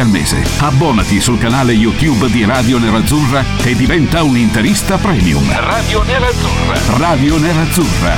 al 0.00 0.06
mese. 0.06 0.36
Abbonati 0.60 1.20
sul 1.20 1.38
canale 1.38 1.72
YouTube 1.72 2.30
di 2.30 2.44
Radio 2.44 2.78
Nerazzurra 2.78 3.42
e 3.64 3.74
diventa 3.74 4.22
un 4.22 4.36
interista 4.36 4.96
premium. 4.98 5.44
Radio 5.60 6.02
Nerazzurra. 6.04 6.96
Radio 6.96 7.38
Nerazzurra. 7.38 8.14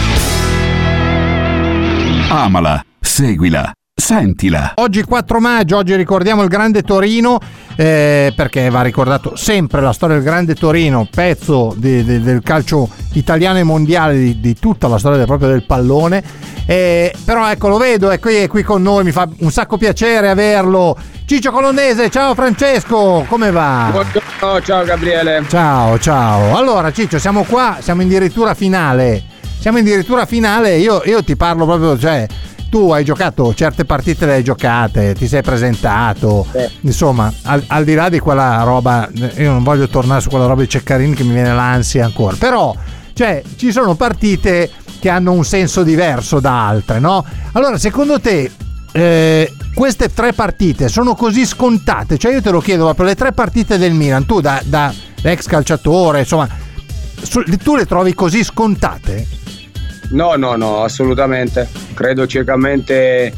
Amala, 2.29 2.85
seguila, 3.01 3.73
sentila. 3.95 4.73
Oggi 4.77 5.03
4 5.03 5.41
maggio, 5.41 5.79
oggi 5.79 5.97
ricordiamo 5.97 6.43
il 6.43 6.49
Grande 6.49 6.83
Torino 6.83 7.39
eh, 7.77 8.33
perché 8.35 8.69
va 8.71 8.83
ricordato 8.83 9.37
sempre 9.37 9.81
la 9.81 9.93
storia 9.93 10.17
del 10.17 10.25
Grande 10.25 10.55
Torino, 10.55 11.07
pezzo 11.11 11.75
di- 11.77 12.05
di- 12.05 12.21
del 12.21 12.43
calcio 12.43 12.89
italiano 13.13 13.59
e 13.59 13.63
mondiale 13.63 14.17
di, 14.19 14.41
di 14.41 14.55
tutta 14.59 14.89
la 14.89 14.99
storia 14.99 15.19
del- 15.19 15.27
proprio 15.27 15.49
del 15.49 15.65
pallone. 15.65 16.23
Eh, 16.67 17.13
però 17.25 17.51
ecco, 17.51 17.69
lo 17.69 17.79
vedo, 17.79 18.11
è 18.11 18.19
qui, 18.19 18.37
è 18.37 18.49
qui 18.49 18.63
con 18.63 18.83
noi, 18.83 19.03
mi 19.05 19.13
fa 19.13 19.29
un 19.39 19.51
sacco 19.51 19.77
piacere 19.77 20.29
averlo. 20.29 20.97
Ciccio 21.25 21.53
Colonnese, 21.53 22.11
ciao 22.11 22.35
Francesco, 22.35 23.25
come 23.29 23.51
va? 23.51 23.89
Buongiorno, 23.93 24.61
ciao 24.63 24.85
Gabriele. 24.85 25.45
Ciao, 25.49 25.99
ciao. 25.99 26.57
Allora, 26.57 26.91
Ciccio, 26.93 27.19
siamo 27.19 27.45
qua, 27.45 27.79
siamo 27.81 28.03
in 28.03 28.09
dirittura 28.09 28.55
finale. 28.55 29.23
Siamo 29.61 29.77
in 29.79 29.85
dirittura 29.85 30.25
finale, 30.25 30.77
io, 30.77 31.03
io 31.05 31.23
ti 31.23 31.37
parlo 31.37 31.67
proprio, 31.67 31.99
cioè, 31.99 32.27
tu 32.71 32.93
hai 32.93 33.05
giocato 33.05 33.53
certe 33.53 33.85
partite 33.85 34.25
le 34.25 34.35
hai 34.35 34.45
giocate, 34.45 35.15
ti 35.15 35.27
sei 35.27 35.43
presentato, 35.43 36.47
insomma, 36.83 37.31
al, 37.43 37.63
al 37.67 37.85
di 37.85 37.95
là 37.95 38.09
di 38.09 38.21
quella 38.21 38.63
roba, 38.63 39.09
io 39.13 39.51
non 39.51 39.65
voglio 39.65 39.89
tornare 39.89 40.21
su 40.21 40.31
quella 40.31 40.47
roba 40.47 40.63
di 40.63 40.69
Ceccarini 40.69 41.15
che 41.15 41.25
mi 41.25 41.33
viene 41.33 41.53
l'ansia 41.53 42.05
ancora, 42.05 42.37
però, 42.39 42.75
cioè, 43.13 43.43
ci 43.57 43.73
sono 43.73 43.97
partite 43.97 44.71
che 45.01 45.09
hanno 45.09 45.33
un 45.33 45.45
senso 45.45 45.83
diverso 45.83 46.39
da 46.39 46.69
altre, 46.69 47.01
no? 47.01 47.25
Allora, 47.53 47.77
secondo 47.77 48.21
te, 48.21 48.51
eh, 48.93 49.53
queste 49.75 50.13
tre 50.13 50.33
partite 50.33 50.89
sono 50.89 51.15
così 51.15 51.45
scontate? 51.45 52.19
Cioè, 52.19 52.33
io 52.33 52.41
te 52.41 52.51
lo 52.51 52.61
chiedo 52.61 52.85
proprio, 52.85 53.07
le 53.07 53.17
tre 53.17 53.33
partite 53.33 53.79
del 53.79 53.95
Milan, 53.95 54.27
tu 54.27 54.41
da, 54.41 54.63
da 54.65 54.95
ex 55.23 55.47
calciatore, 55.47 56.21
insomma, 56.21 56.49
tu 57.63 57.75
le 57.75 57.85
trovi 57.85 58.15
così 58.15 58.45
scontate? 58.45 59.27
No, 60.11 60.35
no, 60.37 60.57
no, 60.57 60.83
assolutamente. 60.83 61.69
Credo 62.01 62.27
ciecamente 62.27 63.31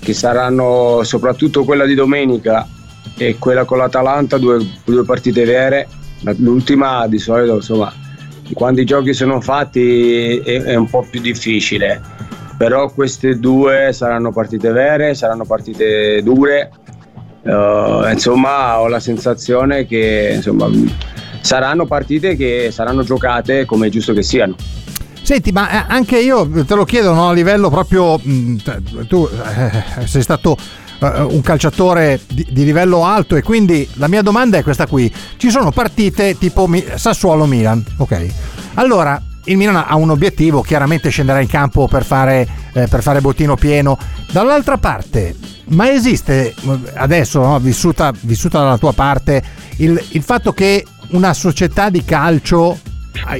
che 0.00 0.12
saranno 0.12 1.04
soprattutto 1.04 1.62
quella 1.62 1.84
di 1.84 1.94
domenica 1.94 2.66
e 3.16 3.36
quella 3.38 3.64
con 3.64 3.78
l'Atalanta 3.78 4.38
due, 4.38 4.58
due 4.84 5.04
partite 5.04 5.44
vere. 5.44 5.86
L'ultima 6.38 7.06
di 7.06 7.20
solito, 7.20 7.54
insomma, 7.54 7.92
quando 8.54 8.80
i 8.80 8.84
giochi 8.84 9.14
sono 9.14 9.40
fatti 9.40 10.38
è, 10.38 10.62
è 10.62 10.74
un 10.74 10.90
po' 10.90 11.06
più 11.08 11.20
difficile. 11.20 12.00
Però 12.58 12.90
queste 12.90 13.38
due 13.38 13.92
saranno 13.92 14.32
partite 14.32 14.72
vere, 14.72 15.14
saranno 15.14 15.44
partite 15.44 16.24
dure. 16.24 16.72
Eh, 17.44 18.08
insomma, 18.10 18.80
ho 18.80 18.88
la 18.88 18.98
sensazione 18.98 19.86
che 19.86 20.32
insomma, 20.34 20.68
saranno 21.40 21.86
partite 21.86 22.34
che 22.34 22.70
saranno 22.72 23.04
giocate 23.04 23.64
come 23.64 23.86
è 23.86 23.90
giusto 23.90 24.12
che 24.12 24.24
siano. 24.24 24.56
Senti, 25.30 25.52
ma 25.52 25.70
eh, 25.70 25.84
anche 25.86 26.18
io 26.18 26.64
te 26.66 26.74
lo 26.74 26.84
chiedo 26.84 27.14
no, 27.14 27.28
a 27.28 27.32
livello 27.32 27.70
proprio. 27.70 28.18
t- 28.18 29.06
tu 29.06 29.28
eh, 29.28 30.04
sei 30.04 30.22
stato 30.22 30.56
eh, 30.98 31.20
un 31.20 31.40
calciatore 31.40 32.20
di, 32.26 32.44
di 32.50 32.64
livello 32.64 33.04
alto 33.04 33.36
e 33.36 33.42
quindi 33.42 33.88
la 33.92 34.08
mia 34.08 34.22
domanda 34.22 34.58
è 34.58 34.64
questa 34.64 34.88
qui. 34.88 35.08
Ci 35.36 35.50
sono 35.50 35.70
partite 35.70 36.36
tipo 36.36 36.66
Mi- 36.66 36.84
Sassuolo-Milan, 36.92 37.84
ok? 37.98 38.26
Allora, 38.74 39.22
il 39.44 39.56
Milan 39.56 39.84
ha 39.86 39.94
un 39.94 40.10
obiettivo, 40.10 40.62
chiaramente 40.62 41.10
scenderà 41.10 41.38
in 41.38 41.46
campo 41.46 41.86
per 41.86 42.04
fare, 42.04 42.48
eh, 42.72 42.88
per 42.88 43.00
fare 43.00 43.20
bottino 43.20 43.54
pieno. 43.54 43.96
Dall'altra 44.32 44.78
parte, 44.78 45.36
ma 45.66 45.92
esiste 45.92 46.56
adesso, 46.94 47.40
no, 47.40 47.60
vissuta, 47.60 48.12
vissuta 48.22 48.58
dalla 48.58 48.78
tua 48.78 48.92
parte, 48.92 49.40
il, 49.76 49.96
il 50.08 50.22
fatto 50.24 50.52
che 50.52 50.84
una 51.10 51.32
società 51.34 51.88
di 51.88 52.04
calcio 52.04 52.76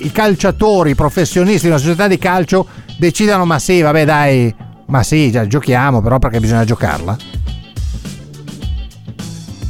i 0.01 0.11
calciatori 0.13 0.95
professionisti 0.95 1.63
di 1.63 1.69
una 1.69 1.79
società 1.79 2.09
di 2.09 2.19
calcio 2.19 2.67
decidano 2.99 3.45
ma 3.45 3.59
sì 3.59 3.81
vabbè 3.81 4.05
dai 4.05 4.55
ma 4.87 5.03
sì 5.03 5.31
già 5.31 5.47
giochiamo 5.47 6.03
però 6.03 6.19
perché 6.19 6.41
bisogna 6.41 6.65
giocarla 6.65 7.17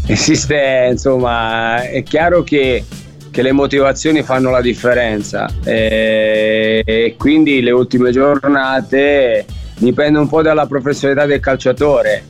Esiste, 0.06 0.88
insomma, 0.90 1.82
è 1.82 2.02
chiaro 2.02 2.42
che, 2.42 2.84
che 3.30 3.42
le 3.42 3.52
motivazioni 3.52 4.24
fanno 4.24 4.50
la 4.50 4.60
differenza 4.60 5.48
e, 5.62 6.82
e 6.84 7.14
quindi 7.16 7.60
le 7.60 7.70
ultime 7.70 8.10
giornate 8.10 9.46
dipende 9.78 10.18
un 10.18 10.28
po' 10.28 10.42
dalla 10.42 10.66
professionalità 10.66 11.26
del 11.26 11.38
calciatore. 11.38 12.24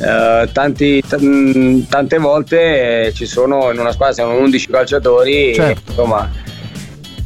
Eh, 0.00 0.48
tanti- 0.52 1.02
t- 1.06 1.86
tante 1.86 2.16
volte 2.16 3.08
eh, 3.08 3.12
ci 3.12 3.26
sono 3.26 3.70
in 3.70 3.78
una 3.78 3.92
squadra 3.92 4.14
siamo 4.14 4.38
11 4.38 4.70
calciatori 4.70 5.52
Certo. 5.52 5.70
e, 5.70 5.90
insomma 5.90 6.30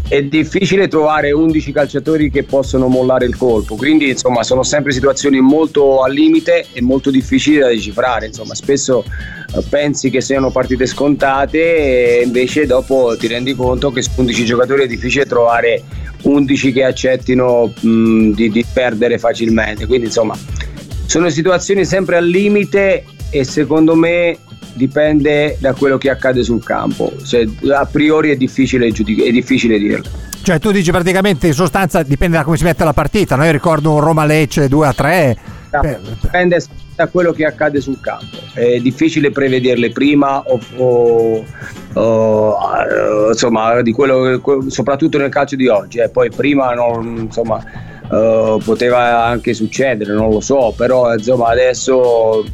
è 0.06 0.22
difficile 0.22 0.86
trovare 0.86 1.32
11 1.32 1.72
calciatori 1.72 2.30
che 2.30 2.42
possono 2.42 2.88
mollare 2.88 3.24
il 3.24 3.36
colpo, 3.36 3.74
quindi 3.74 4.10
insomma 4.10 4.42
sono 4.42 4.62
sempre 4.62 4.92
situazioni 4.92 5.40
molto 5.40 6.02
al 6.02 6.12
limite 6.12 6.66
e 6.72 6.82
molto 6.82 7.10
difficili 7.10 7.58
da 7.58 7.68
decifrare, 7.68 8.26
insomma 8.26 8.54
spesso 8.54 9.02
eh, 9.02 9.62
pensi 9.68 10.10
che 10.10 10.20
siano 10.20 10.50
partite 10.50 10.84
scontate 10.84 12.18
e 12.18 12.22
invece 12.22 12.66
dopo 12.66 13.16
ti 13.18 13.28
rendi 13.28 13.54
conto 13.54 13.90
che 13.90 14.02
su 14.02 14.10
11 14.16 14.44
giocatori 14.44 14.82
è 14.82 14.86
difficile 14.86 15.24
trovare 15.24 15.82
11 16.22 16.72
che 16.72 16.84
accettino 16.84 17.72
mh, 17.80 18.30
di, 18.32 18.50
di 18.50 18.64
perdere 18.70 19.18
facilmente, 19.18 19.86
quindi 19.86 20.06
insomma 20.06 20.36
sono 21.06 21.30
situazioni 21.30 21.84
sempre 21.86 22.16
al 22.16 22.26
limite 22.26 23.04
e 23.30 23.44
secondo 23.44 23.94
me 23.94 24.38
dipende 24.74 25.56
da 25.60 25.72
quello 25.74 25.98
che 25.98 26.10
accade 26.10 26.42
sul 26.42 26.62
campo, 26.62 27.12
Cioè, 27.24 27.46
a 27.72 27.86
priori 27.90 28.30
è 28.30 28.36
difficile, 28.36 28.90
giudic- 28.92 29.22
è 29.24 29.30
difficile 29.30 29.78
dirlo. 29.78 30.04
cioè 30.42 30.58
tu 30.58 30.70
dici 30.70 30.90
praticamente 30.90 31.46
in 31.46 31.54
sostanza 31.54 32.02
dipende 32.02 32.36
da 32.36 32.44
come 32.44 32.56
si 32.58 32.64
mette 32.64 32.84
la 32.84 32.92
partita 32.92 33.34
no? 33.36 33.44
io 33.44 33.50
ricordo 33.52 33.92
un 33.92 34.00
Roma 34.00 34.24
Lecce 34.26 34.68
2 34.68 34.86
a 34.86 34.92
3 34.92 35.36
Dipende 36.20 36.62
da 36.94 37.08
quello 37.08 37.32
che 37.32 37.44
accade 37.44 37.80
sul 37.80 37.98
campo. 38.00 38.36
È 38.52 38.78
difficile 38.78 39.32
prevederle 39.32 39.90
prima 39.90 40.40
o, 40.46 40.60
o- 40.76 41.44
o, 41.94 42.56
eh, 42.78 43.28
insomma, 43.30 43.82
di 43.82 43.90
quello, 43.90 44.40
soprattutto 44.68 45.18
nel 45.18 45.30
calcio 45.30 45.56
di 45.56 45.66
oggi. 45.66 45.98
eh. 45.98 46.08
Poi 46.10 46.30
prima 46.30 46.72
non, 46.74 47.16
insomma, 47.24 47.60
eh, 48.08 48.58
poteva 48.64 49.24
anche 49.24 49.52
succedere, 49.52 50.12
non 50.12 50.30
lo 50.30 50.40
so, 50.40 50.72
però 50.76 51.12
insomma 51.12 51.48
adesso 51.48 52.44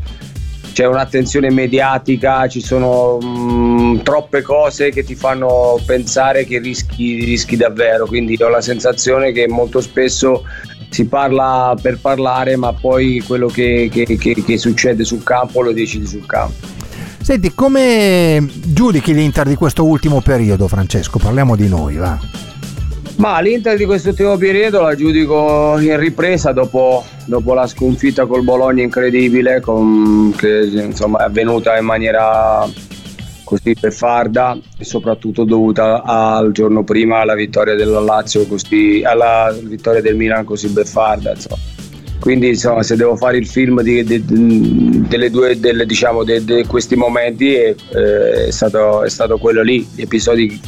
c'è 0.72 0.87
un'attenzione 0.87 1.50
mediatica, 1.50 2.48
ci 2.48 2.61
sono 2.61 3.18
mh, 3.18 4.02
troppe 4.02 4.42
cose 4.42 4.90
che 4.90 5.04
ti 5.04 5.14
fanno 5.14 5.80
pensare 5.85 6.44
che 6.44 6.59
rischi, 6.59 7.24
rischi 7.24 7.56
davvero, 7.56 8.06
quindi 8.06 8.37
ho 8.40 8.48
la 8.48 8.61
sensazione 8.61 9.33
che 9.33 9.48
molto 9.48 9.80
spesso 9.80 10.44
si 10.88 11.06
parla 11.06 11.76
per 11.80 11.98
parlare, 12.00 12.56
ma 12.56 12.72
poi 12.72 13.22
quello 13.26 13.46
che, 13.46 13.88
che, 13.92 14.04
che, 14.04 14.42
che 14.44 14.59
succede 14.59 15.04
sul 15.04 15.22
campo 15.22 15.62
lo 15.62 15.72
decidi 15.72 16.06
sul 16.06 16.26
campo. 16.26 16.78
Senti, 17.22 17.52
come 17.54 18.44
giudichi 18.64 19.12
l'Inter 19.12 19.46
di 19.46 19.54
questo 19.54 19.85
ultimo 19.85 20.20
periodo, 20.20 20.66
Francesco? 20.66 21.18
Parliamo 21.18 21.54
di 21.54 21.68
noi, 21.68 21.96
va. 21.96 22.18
Ma 23.16 23.40
l'Inter 23.40 23.77
di 23.77 23.85
questo 23.85 24.11
ultimo 24.11 24.37
periodo 24.37 24.81
la 24.81 24.94
giudico 24.94 25.79
in 25.79 25.99
ripresa 25.99 26.53
dopo, 26.53 27.05
dopo 27.27 27.53
la 27.55 27.66
sconfitta 27.66 28.27
col 28.27 28.42
Bologna 28.42 28.83
incredibile, 28.83 29.61
con, 29.61 30.33
che 30.37 30.70
insomma, 30.73 31.20
è 31.20 31.25
avvenuta 31.25 31.77
in 31.77 31.85
maniera 31.85 32.66
così 33.44 33.75
beffarda 33.79 34.57
e 34.79 34.85
soprattutto 34.85 35.44
dovuta 35.44 36.03
al 36.03 36.53
giorno 36.53 36.85
prima 36.85 37.18
alla 37.18 37.35
vittoria 37.35 37.75
della 37.75 38.01
Lazio, 38.01 38.46
così, 38.46 39.03
alla 39.05 39.55
vittoria 39.61 40.01
del 40.01 40.16
Milan 40.16 40.44
così 40.44 40.68
beffarda. 40.68 41.33
Insomma. 41.33 41.61
Quindi 42.20 42.49
insomma, 42.49 42.83
se 42.83 42.96
devo 42.96 43.16
fare 43.16 43.38
il 43.38 43.46
film 43.46 43.81
di, 43.81 44.05
di, 44.05 44.23
di, 44.25 45.05
delle 45.09 45.31
due, 45.31 45.59
delle, 45.59 45.87
diciamo, 45.87 46.23
di, 46.23 46.64
questi 46.68 46.94
momenti 46.94 47.55
è, 47.55 47.75
eh, 47.94 48.46
è, 48.46 48.51
stato, 48.51 49.03
è 49.03 49.09
stato 49.09 49.38
quello 49.38 49.62
lì, 49.62 49.88
gli 49.94 50.03
episodi 50.03 50.61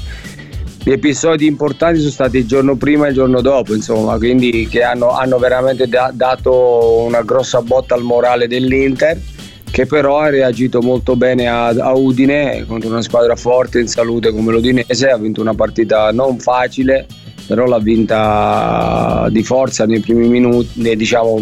gli 0.85 0.91
episodi 0.91 1.47
importanti 1.47 2.01
sono 2.01 2.11
stati 2.11 2.39
il 2.39 2.47
giorno 2.47 2.75
prima 2.75 3.07
e 3.07 3.11
il 3.11 3.15
giorno 3.15 3.41
dopo, 3.41 3.73
insomma, 3.73 4.17
quindi 4.17 4.67
che 4.69 4.83
hanno, 4.83 5.11
hanno 5.11 5.39
veramente 5.39 5.87
da, 5.87 6.11
dato 6.13 7.05
una 7.07 7.23
grossa 7.23 7.63
botta 7.63 7.95
al 7.95 8.03
morale 8.03 8.49
dell'Inter, 8.49 9.17
che 9.71 9.87
però 9.87 10.19
ha 10.19 10.29
reagito 10.29 10.83
molto 10.83 11.15
bene 11.15 11.47
a, 11.47 11.69
a, 11.69 11.93
Udine 11.93 12.65
contro 12.67 12.91
una 12.91 13.01
squadra 13.01 13.37
forte 13.37 13.79
in 13.79 13.87
salute 13.87 14.33
come 14.33 14.51
l'Udinese, 14.51 15.09
ha 15.09 15.17
vinto 15.19 15.41
una 15.41 15.55
partita 15.55 16.11
non 16.11 16.41
facile, 16.41 17.07
però 17.47 17.67
l'ha 17.67 17.79
vinta 17.79 19.29
di 19.31 19.45
forza 19.45 19.87
nei 19.87 20.01
primi 20.01 20.27
minuti, 20.27 20.97
diciamo 20.97 21.39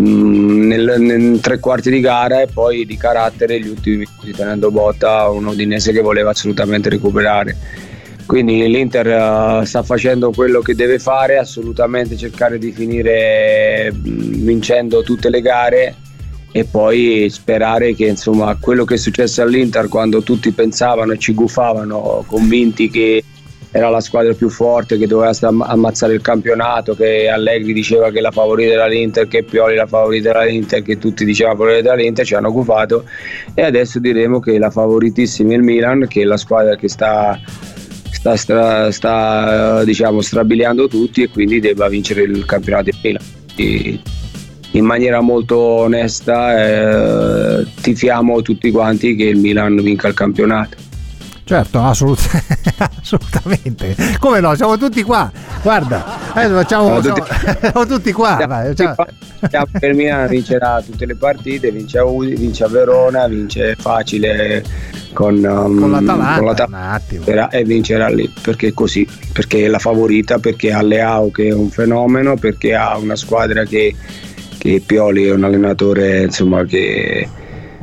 mm, 0.00 0.66
nel, 0.66 0.94
nel 1.00 1.40
tre 1.40 1.58
quarti 1.58 1.90
di 1.90 2.00
gara 2.00 2.40
e 2.40 2.46
poi 2.46 2.86
di 2.86 2.96
carattere 2.96 3.60
gli 3.60 3.68
ultimi 3.68 3.96
minuti 3.96 4.32
tenendo 4.32 4.70
botta 4.70 5.28
un 5.28 5.44
Udinese 5.46 5.92
che 5.92 6.00
voleva 6.00 6.30
assolutamente 6.30 6.88
recuperare 6.88 7.82
quindi 8.26 8.66
l'Inter 8.68 9.60
uh, 9.60 9.64
sta 9.64 9.82
facendo 9.82 10.30
quello 10.30 10.60
che 10.60 10.74
deve 10.74 10.98
fare, 10.98 11.38
assolutamente 11.38 12.16
cercare 12.16 12.58
di 12.58 12.72
finire 12.72 13.92
vincendo 13.94 15.02
tutte 15.02 15.28
le 15.28 15.40
gare 15.40 15.96
e 16.50 16.64
poi 16.64 17.28
sperare 17.30 17.94
che 17.94 18.06
insomma 18.06 18.56
quello 18.60 18.84
che 18.84 18.94
è 18.94 18.96
successo 18.96 19.42
all'Inter 19.42 19.88
quando 19.88 20.22
tutti 20.22 20.52
pensavano 20.52 21.12
e 21.12 21.18
ci 21.18 21.34
guffavano 21.34 22.24
convinti 22.26 22.88
che 22.88 23.24
era 23.76 23.88
la 23.88 24.00
squadra 24.00 24.34
più 24.34 24.48
forte 24.48 24.96
che 24.96 25.08
doveva 25.08 25.32
ammazzare 25.40 26.14
il 26.14 26.20
campionato, 26.20 26.94
che 26.94 27.28
Allegri 27.28 27.72
diceva 27.72 28.12
che 28.12 28.20
la 28.20 28.30
favorita 28.30 28.72
era 28.72 28.86
l'Inter, 28.86 29.26
che 29.26 29.42
Pioli 29.42 29.74
la 29.74 29.86
favorita 29.86 30.30
era 30.30 30.44
l'Inter, 30.44 30.80
che 30.82 30.96
tutti 30.96 31.24
dicevano 31.24 31.58
la 31.58 31.64
favorita 31.64 31.92
era 31.92 32.00
l'Inter, 32.00 32.24
ci 32.24 32.34
hanno 32.36 32.52
gufato. 32.52 33.04
E 33.52 33.62
adesso 33.62 33.98
diremo 33.98 34.38
che 34.38 34.58
la 34.60 34.70
favoritissima 34.70 35.54
è 35.54 35.56
il 35.56 35.62
Milan, 35.62 36.06
che 36.06 36.22
è 36.22 36.24
la 36.24 36.36
squadra 36.36 36.76
che 36.76 36.88
sta 36.88 37.36
sta, 38.24 38.36
sta, 38.36 38.90
sta 38.90 39.84
diciamo, 39.84 40.22
strabiliando 40.22 40.88
tutti 40.88 41.22
e 41.22 41.28
quindi 41.28 41.60
debba 41.60 41.88
vincere 41.88 42.22
il 42.22 42.44
campionato 42.46 42.90
di 42.90 42.98
Milan. 43.02 44.00
In 44.72 44.84
maniera 44.84 45.20
molto 45.20 45.56
onesta 45.58 46.58
eh, 46.58 47.66
tifiamo 47.80 48.42
tutti 48.42 48.70
quanti 48.70 49.14
che 49.14 49.24
il 49.24 49.36
Milan 49.36 49.76
vinca 49.76 50.08
il 50.08 50.14
campionato. 50.14 50.76
Certo, 51.44 51.80
assolut- 51.80 52.42
assolutamente. 53.00 53.94
Come 54.18 54.40
no, 54.40 54.54
siamo 54.54 54.78
tutti 54.78 55.02
qua. 55.02 55.30
Guarda, 55.62 56.00
facciamo, 56.32 57.00
siamo, 57.00 57.00
tutti, 57.00 57.22
siamo 57.60 57.86
tutti 57.86 58.12
qua. 58.12 58.44
Vai, 58.48 58.74
cioè. 58.74 58.94
Per 59.78 59.94
Milan 59.94 60.26
vincerà 60.28 60.82
tutte 60.82 61.04
le 61.06 61.14
partite, 61.14 61.70
vince 61.70 61.98
a 61.98 62.04
Udi, 62.04 62.34
vince 62.34 62.64
a 62.64 62.68
Verona, 62.68 63.28
vince 63.28 63.76
facile 63.78 64.64
con, 65.14 65.36
um, 65.36 65.80
con 65.80 65.90
l'Atalanta, 65.90 66.36
con 66.36 66.46
l'Atalanta 66.46 67.48
e 67.48 67.64
vincerà 67.64 68.08
lì 68.08 68.30
perché 68.42 68.68
è 68.68 68.72
così 68.74 69.08
perché 69.32 69.64
è 69.64 69.68
la 69.68 69.78
favorita 69.78 70.38
perché 70.38 70.72
ha 70.72 70.82
Leao 70.82 71.30
che 71.30 71.48
è 71.48 71.52
un 71.54 71.70
fenomeno 71.70 72.36
perché 72.36 72.74
ha 72.74 72.98
una 72.98 73.16
squadra 73.16 73.64
che, 73.64 73.94
che 74.58 74.82
Pioli 74.84 75.24
è 75.24 75.32
un 75.32 75.44
allenatore 75.44 76.24
insomma 76.24 76.64
che 76.64 77.26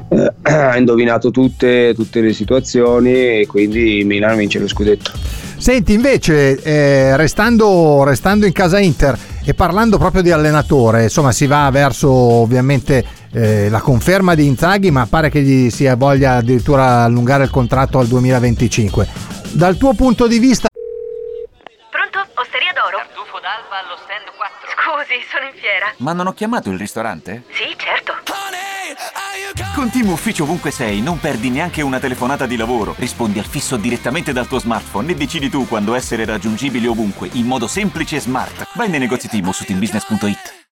eh, 0.09 0.33
ha 0.43 0.77
indovinato 0.77 1.31
tutte, 1.31 1.93
tutte, 1.95 2.21
le 2.21 2.33
situazioni 2.33 3.39
e 3.39 3.45
quindi 3.47 4.03
Milano 4.03 4.35
vince 4.35 4.59
lo 4.59 4.67
scudetto. 4.67 5.11
Senti 5.57 5.93
invece 5.93 6.61
eh, 6.61 7.15
restando, 7.15 8.03
restando 8.03 8.45
in 8.45 8.51
casa 8.51 8.79
Inter 8.79 9.17
e 9.45 9.53
parlando 9.53 9.97
proprio 9.97 10.21
di 10.21 10.31
allenatore 10.31 11.03
insomma 11.03 11.31
si 11.31 11.47
va 11.47 11.69
verso 11.71 12.09
ovviamente 12.09 13.03
eh, 13.33 13.69
la 13.69 13.79
conferma 13.79 14.35
di 14.35 14.45
Inzaghi, 14.45 14.91
ma 14.91 15.05
pare 15.07 15.29
che 15.29 15.41
gli 15.41 15.69
sia 15.69 15.95
voglia 15.95 16.35
addirittura 16.35 17.03
allungare 17.03 17.43
il 17.43 17.49
contratto 17.49 17.99
al 17.99 18.07
2025. 18.07 19.07
Dal 19.51 19.77
tuo 19.77 19.93
punto 19.93 20.27
di 20.27 20.39
vista... 20.39 20.67
Pronto? 21.89 22.19
Osteria 22.39 22.71
d'oro? 22.73 22.97
Tartufo 22.97 23.39
d'alba 23.39 23.79
allo 23.83 23.97
stand 24.03 24.27
4. 24.35 24.67
Scusi, 24.75 25.19
sono 25.31 25.45
in 25.45 25.59
fiera. 25.59 25.93
Ma 25.97 26.13
non 26.13 26.27
ho 26.27 26.33
chiamato 26.33 26.69
il 26.69 26.77
ristorante? 26.77 27.43
Sì, 27.51 27.75
certo. 27.77 28.11
Con 29.73 29.89
Team 29.89 30.09
Ufficio 30.09 30.43
ovunque 30.43 30.69
sei, 30.69 31.01
non 31.01 31.19
perdi 31.19 31.49
neanche 31.49 31.81
una 31.81 31.99
telefonata 31.99 32.45
di 32.45 32.57
lavoro. 32.57 32.93
Rispondi 32.97 33.39
al 33.39 33.45
fisso 33.45 33.77
direttamente 33.77 34.33
dal 34.33 34.47
tuo 34.47 34.59
smartphone 34.59 35.11
e 35.11 35.15
decidi 35.15 35.49
tu 35.49 35.65
quando 35.67 35.95
essere 35.95 36.25
raggiungibile 36.25 36.87
ovunque, 36.87 37.29
in 37.33 37.45
modo 37.45 37.67
semplice 37.67 38.17
e 38.17 38.19
smart. 38.19 38.67
Vai 38.75 38.89
nei 38.89 38.99
negozi 38.99 39.29
Team 39.29 39.49
su 39.51 39.63
teambusiness.it. 39.63 40.60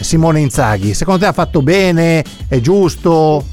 Simone 0.00 0.40
Inzaghi? 0.40 0.94
Secondo 0.94 1.20
te 1.20 1.26
ha 1.26 1.32
fatto 1.32 1.62
bene? 1.62 2.24
È 2.48 2.60
giusto? 2.60 3.44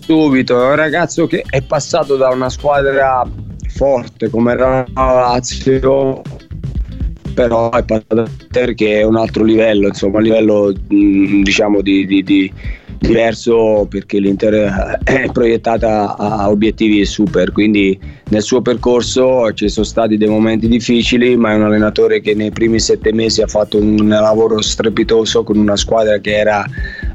Subito, 0.00 0.60
è 0.60 0.68
un 0.70 0.76
ragazzo 0.76 1.26
che 1.26 1.44
è 1.48 1.62
passato 1.62 2.16
da 2.16 2.28
una 2.28 2.50
squadra 2.50 3.26
forte 3.68 4.28
come 4.28 4.52
era 4.52 4.86
la 4.94 5.12
Lazio 5.12 6.22
però 7.34 7.70
è 7.70 7.82
passato 7.82 8.28
perché 8.50 9.00
è 9.00 9.02
un 9.02 9.16
altro 9.16 9.42
livello, 9.42 9.88
insomma, 9.88 10.18
un 10.18 10.22
livello 10.22 10.72
diciamo 10.86 11.82
di, 11.82 12.06
di, 12.06 12.22
di 12.22 12.52
diverso 13.06 13.86
perché 13.88 14.18
l'Inter 14.18 14.98
è 15.04 15.30
proiettata 15.32 16.16
a 16.16 16.50
obiettivi 16.50 17.04
super, 17.04 17.52
quindi 17.52 17.98
nel 18.28 18.42
suo 18.42 18.62
percorso 18.62 19.52
ci 19.52 19.68
sono 19.68 19.84
stati 19.84 20.16
dei 20.16 20.28
momenti 20.28 20.66
difficili, 20.68 21.36
ma 21.36 21.52
è 21.52 21.54
un 21.54 21.64
allenatore 21.64 22.20
che 22.20 22.34
nei 22.34 22.50
primi 22.50 22.80
sette 22.80 23.12
mesi 23.12 23.42
ha 23.42 23.46
fatto 23.46 23.78
un 23.78 24.08
lavoro 24.08 24.60
strepitoso 24.60 25.42
con 25.44 25.58
una 25.58 25.76
squadra 25.76 26.18
che 26.18 26.36
era 26.36 26.64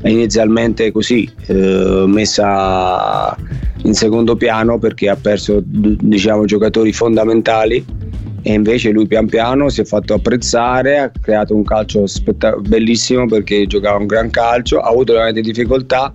inizialmente 0.03 0.91
così 0.91 1.29
eh, 1.47 2.03
messa 2.07 3.35
in 3.83 3.93
secondo 3.93 4.35
piano 4.35 4.77
perché 4.77 5.09
ha 5.09 5.15
perso 5.15 5.61
diciamo, 5.63 6.45
giocatori 6.45 6.91
fondamentali 6.91 8.08
e 8.49 8.53
invece 8.53 8.89
lui 8.89 9.05
pian 9.05 9.27
piano 9.27 9.69
si 9.69 9.81
è 9.81 9.85
fatto 9.85 10.15
apprezzare, 10.15 10.97
ha 10.97 11.11
creato 11.21 11.53
un 11.53 11.63
calcio 11.63 12.07
spetta- 12.07 12.55
bellissimo 12.55 13.27
perché 13.27 13.67
giocava 13.67 13.99
un 13.99 14.07
gran 14.07 14.31
calcio, 14.31 14.79
ha 14.79 14.89
avuto 14.89 15.13
veramente 15.13 15.41
difficoltà 15.41 16.11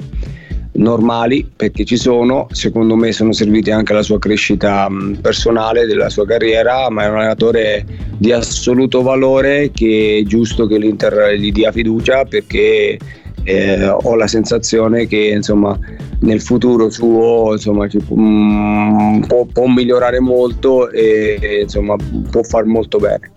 normali 0.73 1.49
perché 1.55 1.85
ci 1.85 1.97
sono, 1.97 2.49
secondo 2.51 2.97
me 2.97 3.13
sono 3.13 3.31
serviti 3.31 3.71
anche 3.71 3.93
alla 3.93 4.03
sua 4.03 4.19
crescita 4.19 4.89
personale, 5.21 5.87
della 5.87 6.11
sua 6.11 6.27
carriera, 6.27 6.91
ma 6.91 7.05
è 7.05 7.09
un 7.09 7.19
allenatore 7.19 7.87
di 8.19 8.33
assoluto 8.33 9.03
valore 9.03 9.71
che 9.73 10.19
è 10.21 10.27
giusto 10.27 10.67
che 10.67 10.77
l'Inter 10.79 11.35
gli 11.37 11.53
dia 11.53 11.71
fiducia 11.71 12.25
perché 12.25 12.99
eh, 13.45 13.87
ho 13.89 14.15
la 14.17 14.27
sensazione 14.27 15.07
che 15.07 15.17
insomma, 15.17 15.79
nel 16.21 16.41
futuro 16.41 16.91
suo 16.91 17.53
insomma, 17.53 17.87
può, 17.87 18.17
mm, 18.17 19.23
può, 19.23 19.45
può, 19.45 19.67
migliorare 19.67 20.21
molto 20.21 20.91
e 20.91 21.61
insomma, 21.63 21.97
può 22.31 22.43
far 22.43 22.65
molto 22.65 22.99
bene. 22.99 23.31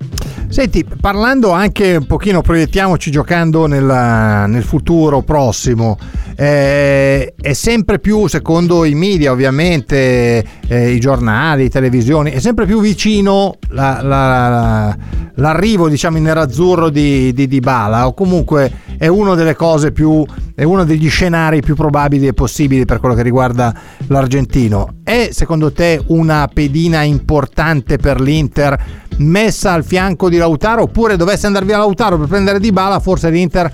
Senti, 0.50 0.86
parlando 1.00 1.52
anche 1.52 1.98
un 1.98 2.06
pochino, 2.06 2.42
proiettiamoci 2.42 3.12
giocando 3.12 3.68
nella- 3.68 4.46
nel 4.48 4.64
futuro 4.64 5.22
prossimo, 5.22 5.98
eh, 6.36 7.34
è 7.40 7.54
sempre 7.54 8.00
più, 8.00 8.28
secondo 8.28 8.86
i 8.86 8.96
media 8.96 9.32
ovviamente, 9.32 10.44
eh, 10.68 10.92
i 10.92 11.00
giornali, 11.00 11.64
le 11.64 11.70
televisioni, 11.70 12.32
è 12.32 12.40
sempre 12.40 12.66
più 12.66 12.80
vicino 12.80 13.58
la- 13.70 14.00
la- 14.02 14.50
la- 14.50 14.98
l'arrivo 15.36 15.90
diciamo 15.90 16.18
in 16.18 16.24
nerazzurro 16.24 16.90
di, 16.90 17.32
di 17.34 17.48
Dybala 17.48 18.08
o 18.08 18.14
comunque 18.14 18.72
è 18.98 19.08
una 19.08 19.36
delle 19.36 19.56
cose 19.56 19.92
più, 19.92 20.26
è 20.56 20.64
uno 20.64 20.84
degli 20.86 21.10
scenari 21.10 21.62
più 21.62 21.76
probabili 21.76 22.26
e 22.26 22.34
possibili 22.34 22.86
per 22.86 23.00
quello 23.00 23.14
che 23.14 23.22
riguarda 23.22 23.74
l'argentino. 24.08 24.96
È 25.04 25.30
secondo 25.32 25.72
te 25.72 26.02
una 26.08 26.50
pedina 26.52 27.04
importante 27.04 27.98
per 27.98 28.20
l'Inter 28.20 29.06
messa 29.18 29.74
al 29.74 29.84
fianco 29.84 30.30
di 30.30 30.38
Lautaro 30.38 30.84
oppure 30.84 31.18
dovesse 31.18 31.48
andare 31.48 31.66
via 31.66 31.78
Lautaro 31.78 32.18
per 32.18 32.28
prendere 32.28 32.60
Dybala 32.60 33.00
forse 33.00 33.30
l'Inter 33.30 33.72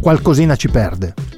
qualcosina 0.00 0.56
ci 0.56 0.68
perde? 0.68 1.33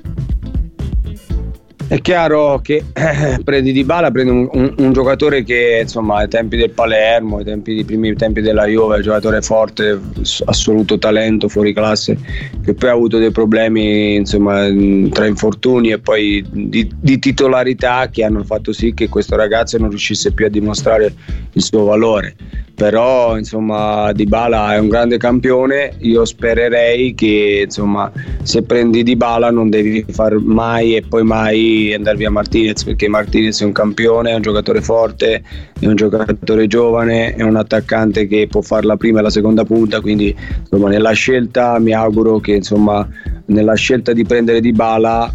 È 1.89 2.01
chiaro 2.01 2.59
che 2.65 2.83
eh, 2.93 3.39
prendi 3.45 3.71
Di 3.71 3.85
Bala, 3.85 4.11
prendi 4.11 4.33
un, 4.33 4.49
un- 4.51 4.75
un 4.77 4.93
giocatore 4.93 5.45
che 5.45 5.79
insomma 5.83 6.17
ai 6.17 6.29
tempi 6.29 6.57
del 6.57 6.71
Palermo, 6.71 7.37
ai 7.37 7.45
tempi, 7.45 7.85
primi 7.85 8.13
tempi 8.17 8.41
della 8.41 8.67
Juve, 8.67 8.95
è 8.95 8.97
un 8.97 9.03
giocatore 9.05 9.41
forte, 9.41 10.01
assoluto 10.47 10.99
talento, 10.99 11.49
fuori 11.49 11.73
classe, 11.73 12.19
che 12.65 12.75
poi 12.75 12.89
ha 12.89 12.93
avuto 12.93 13.19
dei 13.19 13.31
problemi 13.31 14.17
insomma, 14.17 14.67
tra 15.13 15.27
infortuni 15.27 15.93
e 15.93 16.01
poi 16.01 16.45
di, 16.51 16.91
di 17.01 17.19
titolarità 17.21 18.09
che 18.11 18.25
hanno 18.25 18.43
fatto 18.43 18.73
sì 18.73 18.93
che 18.93 19.09
questo 19.09 19.37
ragazzo 19.37 19.79
non 19.79 19.89
riuscisse 19.89 20.33
più 20.33 20.47
a 20.47 20.49
dimostrare 20.49 21.15
il 21.53 21.63
suo 21.63 21.85
valore. 21.85 22.35
Però 22.77 23.39
insomma 23.39 24.13
Di 24.13 24.27
Bala 24.27 24.75
è 24.75 24.79
un 24.79 24.89
grande 24.89 25.17
campione, 25.17 25.95
io 26.01 26.27
spererei 26.27 27.15
che 27.15 27.63
insomma 27.65 28.13
se 28.43 28.63
prendi 28.65 29.03
Di 29.03 29.17
Bala 29.17 29.51
non 29.51 29.71
devi 29.71 30.05
far 30.11 30.35
mai 30.35 30.95
e 30.95 31.03
poi 31.03 31.23
mai 31.23 31.76
andare 31.95 32.17
via 32.17 32.31
Martinez 32.31 32.85
perché 32.85 33.09
Martinez 33.09 33.61
è 33.61 33.65
un 33.65 33.73
campione, 33.73 34.31
è 34.31 34.35
un 34.35 34.43
giocatore 34.43 34.81
forte, 34.81 35.43
è 35.79 35.87
un 35.87 35.95
giocatore 35.95 36.67
giovane, 36.67 37.35
è 37.35 37.43
un 37.43 37.57
attaccante 37.57 38.27
che 38.27 38.47
può 38.49 38.61
fare 38.61 38.87
la 38.87 38.97
prima 38.97 39.21
e 39.21 39.23
la 39.23 39.31
seconda 39.31 39.65
punta, 39.65 40.01
quindi 40.01 40.35
insomma 40.61 40.89
nella 40.89 41.13
scelta 41.13 41.79
mi 41.79 41.93
auguro 41.93 42.39
che 42.39 42.53
insomma 42.55 43.07
nella 43.47 43.75
scelta 43.75 44.13
di 44.13 44.25
prendere 44.25 44.61
Di 44.61 44.73
Bala 44.73 45.33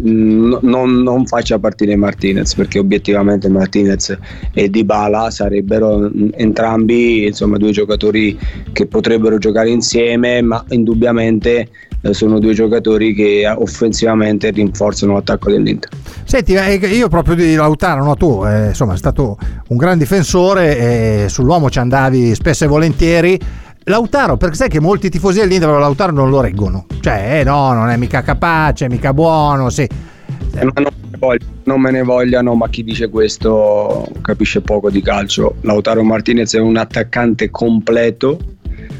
non, 0.00 1.02
non 1.02 1.26
faccia 1.26 1.58
partire 1.58 1.96
Martinez 1.96 2.54
perché 2.54 2.78
obiettivamente 2.78 3.48
Martinez 3.48 4.16
e 4.52 4.70
Dybala 4.70 5.30
sarebbero 5.30 6.10
entrambi 6.32 7.26
insomma 7.26 7.56
due 7.56 7.72
giocatori 7.72 8.38
che 8.72 8.86
potrebbero 8.86 9.38
giocare 9.38 9.70
insieme 9.70 10.40
ma 10.42 10.64
indubbiamente 10.68 11.68
eh, 12.02 12.14
sono 12.14 12.38
due 12.38 12.52
giocatori 12.52 13.14
che 13.14 13.40
eh, 13.40 13.48
offensivamente 13.48 14.50
rinforzano 14.50 15.14
l'attacco 15.14 15.50
dell'Inter 15.50 15.90
Senti, 16.24 16.54
eh, 16.54 16.74
io 16.74 17.08
proprio 17.08 17.34
di 17.34 17.54
Lautaro, 17.54 18.04
no, 18.04 18.16
tu 18.16 18.44
eh, 18.44 18.68
insomma, 18.68 18.92
sei 18.92 19.00
stato 19.00 19.36
un 19.68 19.76
gran 19.76 19.98
difensore, 19.98 21.24
e 21.24 21.28
sull'uomo 21.28 21.68
ci 21.68 21.78
andavi 21.78 22.34
spesso 22.34 22.64
e 22.64 22.68
volentieri. 22.68 23.38
Lautaro, 23.84 24.36
perché 24.36 24.54
sai 24.54 24.68
che 24.68 24.80
molti 24.80 25.10
tifosi 25.10 25.40
dell'Inter 25.40 25.68
Lautaro 25.70 26.12
non 26.12 26.30
lo 26.30 26.40
reggono, 26.40 26.86
cioè 27.00 27.40
eh, 27.40 27.44
no, 27.44 27.72
non 27.72 27.88
è 27.88 27.96
mica 27.96 28.22
capace, 28.22 28.88
mica 28.88 29.12
buono, 29.12 29.70
sì. 29.70 29.82
Eh, 29.82 30.64
non, 30.64 30.72
me 30.76 31.18
voglio- 31.18 31.46
non 31.64 31.80
me 31.80 31.90
ne 31.90 32.02
vogliano, 32.02 32.54
ma 32.54 32.68
chi 32.68 32.84
dice 32.84 33.08
questo 33.08 34.08
capisce 34.20 34.60
poco 34.60 34.90
di 34.90 35.02
calcio. 35.02 35.56
Lautaro 35.62 36.02
Martinez 36.02 36.54
è 36.54 36.60
un 36.60 36.76
attaccante 36.76 37.50
completo 37.50 38.38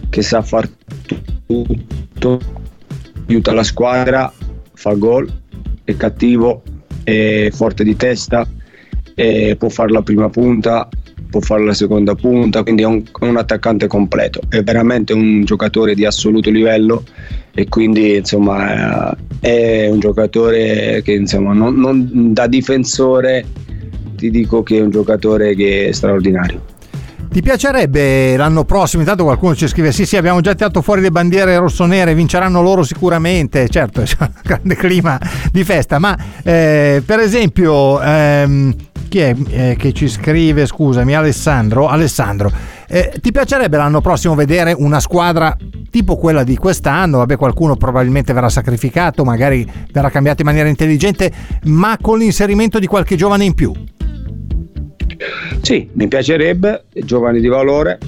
che 0.08 0.22
sa 0.22 0.42
far 0.42 0.68
tutto, 1.46 2.40
aiuta 3.28 3.52
la 3.52 3.62
squadra, 3.62 4.32
fa 4.74 4.94
gol, 4.94 5.30
è 5.84 5.96
cattivo, 5.96 6.62
è 7.04 7.48
forte 7.52 7.84
di 7.84 7.96
testa, 7.96 8.46
può 9.58 9.68
fare 9.68 9.92
la 9.92 10.02
prima 10.02 10.28
punta, 10.28 10.88
può 11.32 11.40
fare 11.40 11.64
la 11.64 11.72
seconda 11.72 12.14
punta, 12.14 12.62
quindi 12.62 12.82
è 12.82 12.84
un, 12.84 13.02
un 13.20 13.36
attaccante 13.38 13.86
completo, 13.86 14.40
è 14.50 14.62
veramente 14.62 15.14
un 15.14 15.44
giocatore 15.44 15.94
di 15.94 16.04
assoluto 16.04 16.50
livello 16.50 17.04
e 17.54 17.68
quindi 17.68 18.16
insomma 18.16 19.16
è 19.40 19.88
un 19.90 19.98
giocatore 19.98 21.00
che 21.02 21.12
insomma 21.12 21.54
non- 21.54 21.74
non- 21.76 22.34
da 22.34 22.46
difensore 22.46 23.46
ti 24.14 24.30
dico 24.30 24.62
che 24.62 24.76
è 24.76 24.82
un 24.82 24.90
giocatore 24.90 25.54
che 25.54 25.88
è 25.88 25.92
straordinario. 25.92 26.64
Ti 27.32 27.40
piacerebbe 27.40 28.36
l'anno 28.36 28.64
prossimo? 28.64 29.00
Intanto 29.00 29.24
qualcuno 29.24 29.54
ci 29.54 29.66
scrive: 29.66 29.90
Sì, 29.90 30.04
sì, 30.04 30.18
abbiamo 30.18 30.42
già 30.42 30.54
tirato 30.54 30.82
fuori 30.82 31.00
le 31.00 31.10
bandiere 31.10 31.56
rossonere, 31.56 32.14
vinceranno 32.14 32.60
loro 32.60 32.82
sicuramente. 32.82 33.70
Certo, 33.70 34.02
c'è 34.04 34.16
un 34.20 34.30
grande 34.42 34.76
clima 34.76 35.18
di 35.50 35.64
festa. 35.64 35.98
Ma 35.98 36.14
eh, 36.44 37.02
per 37.04 37.20
esempio, 37.20 38.02
ehm, 38.02 38.74
chi 39.12 39.18
è 39.18 39.34
eh, 39.50 39.76
che 39.76 39.92
ci 39.92 40.08
scrive? 40.08 40.64
Scusami, 40.64 41.14
Alessandro. 41.14 41.86
Alessandro, 41.86 42.50
eh, 42.88 43.12
ti 43.20 43.30
piacerebbe 43.30 43.76
l'anno 43.76 44.00
prossimo 44.00 44.34
vedere 44.34 44.72
una 44.72 45.00
squadra 45.00 45.54
tipo 45.90 46.16
quella 46.16 46.44
di 46.44 46.56
quest'anno? 46.56 47.18
Vabbè, 47.18 47.36
qualcuno 47.36 47.76
probabilmente 47.76 48.32
verrà 48.32 48.48
sacrificato, 48.48 49.22
magari 49.22 49.70
verrà 49.92 50.08
cambiato 50.08 50.40
in 50.40 50.46
maniera 50.46 50.70
intelligente, 50.70 51.30
ma 51.64 51.98
con 52.00 52.20
l'inserimento 52.20 52.78
di 52.78 52.86
qualche 52.86 53.14
giovane 53.14 53.44
in 53.44 53.52
più. 53.52 53.70
Sì, 55.60 55.90
mi 55.92 56.08
piacerebbe, 56.08 56.84
giovani 57.04 57.40
di 57.40 57.48
valore, 57.48 57.98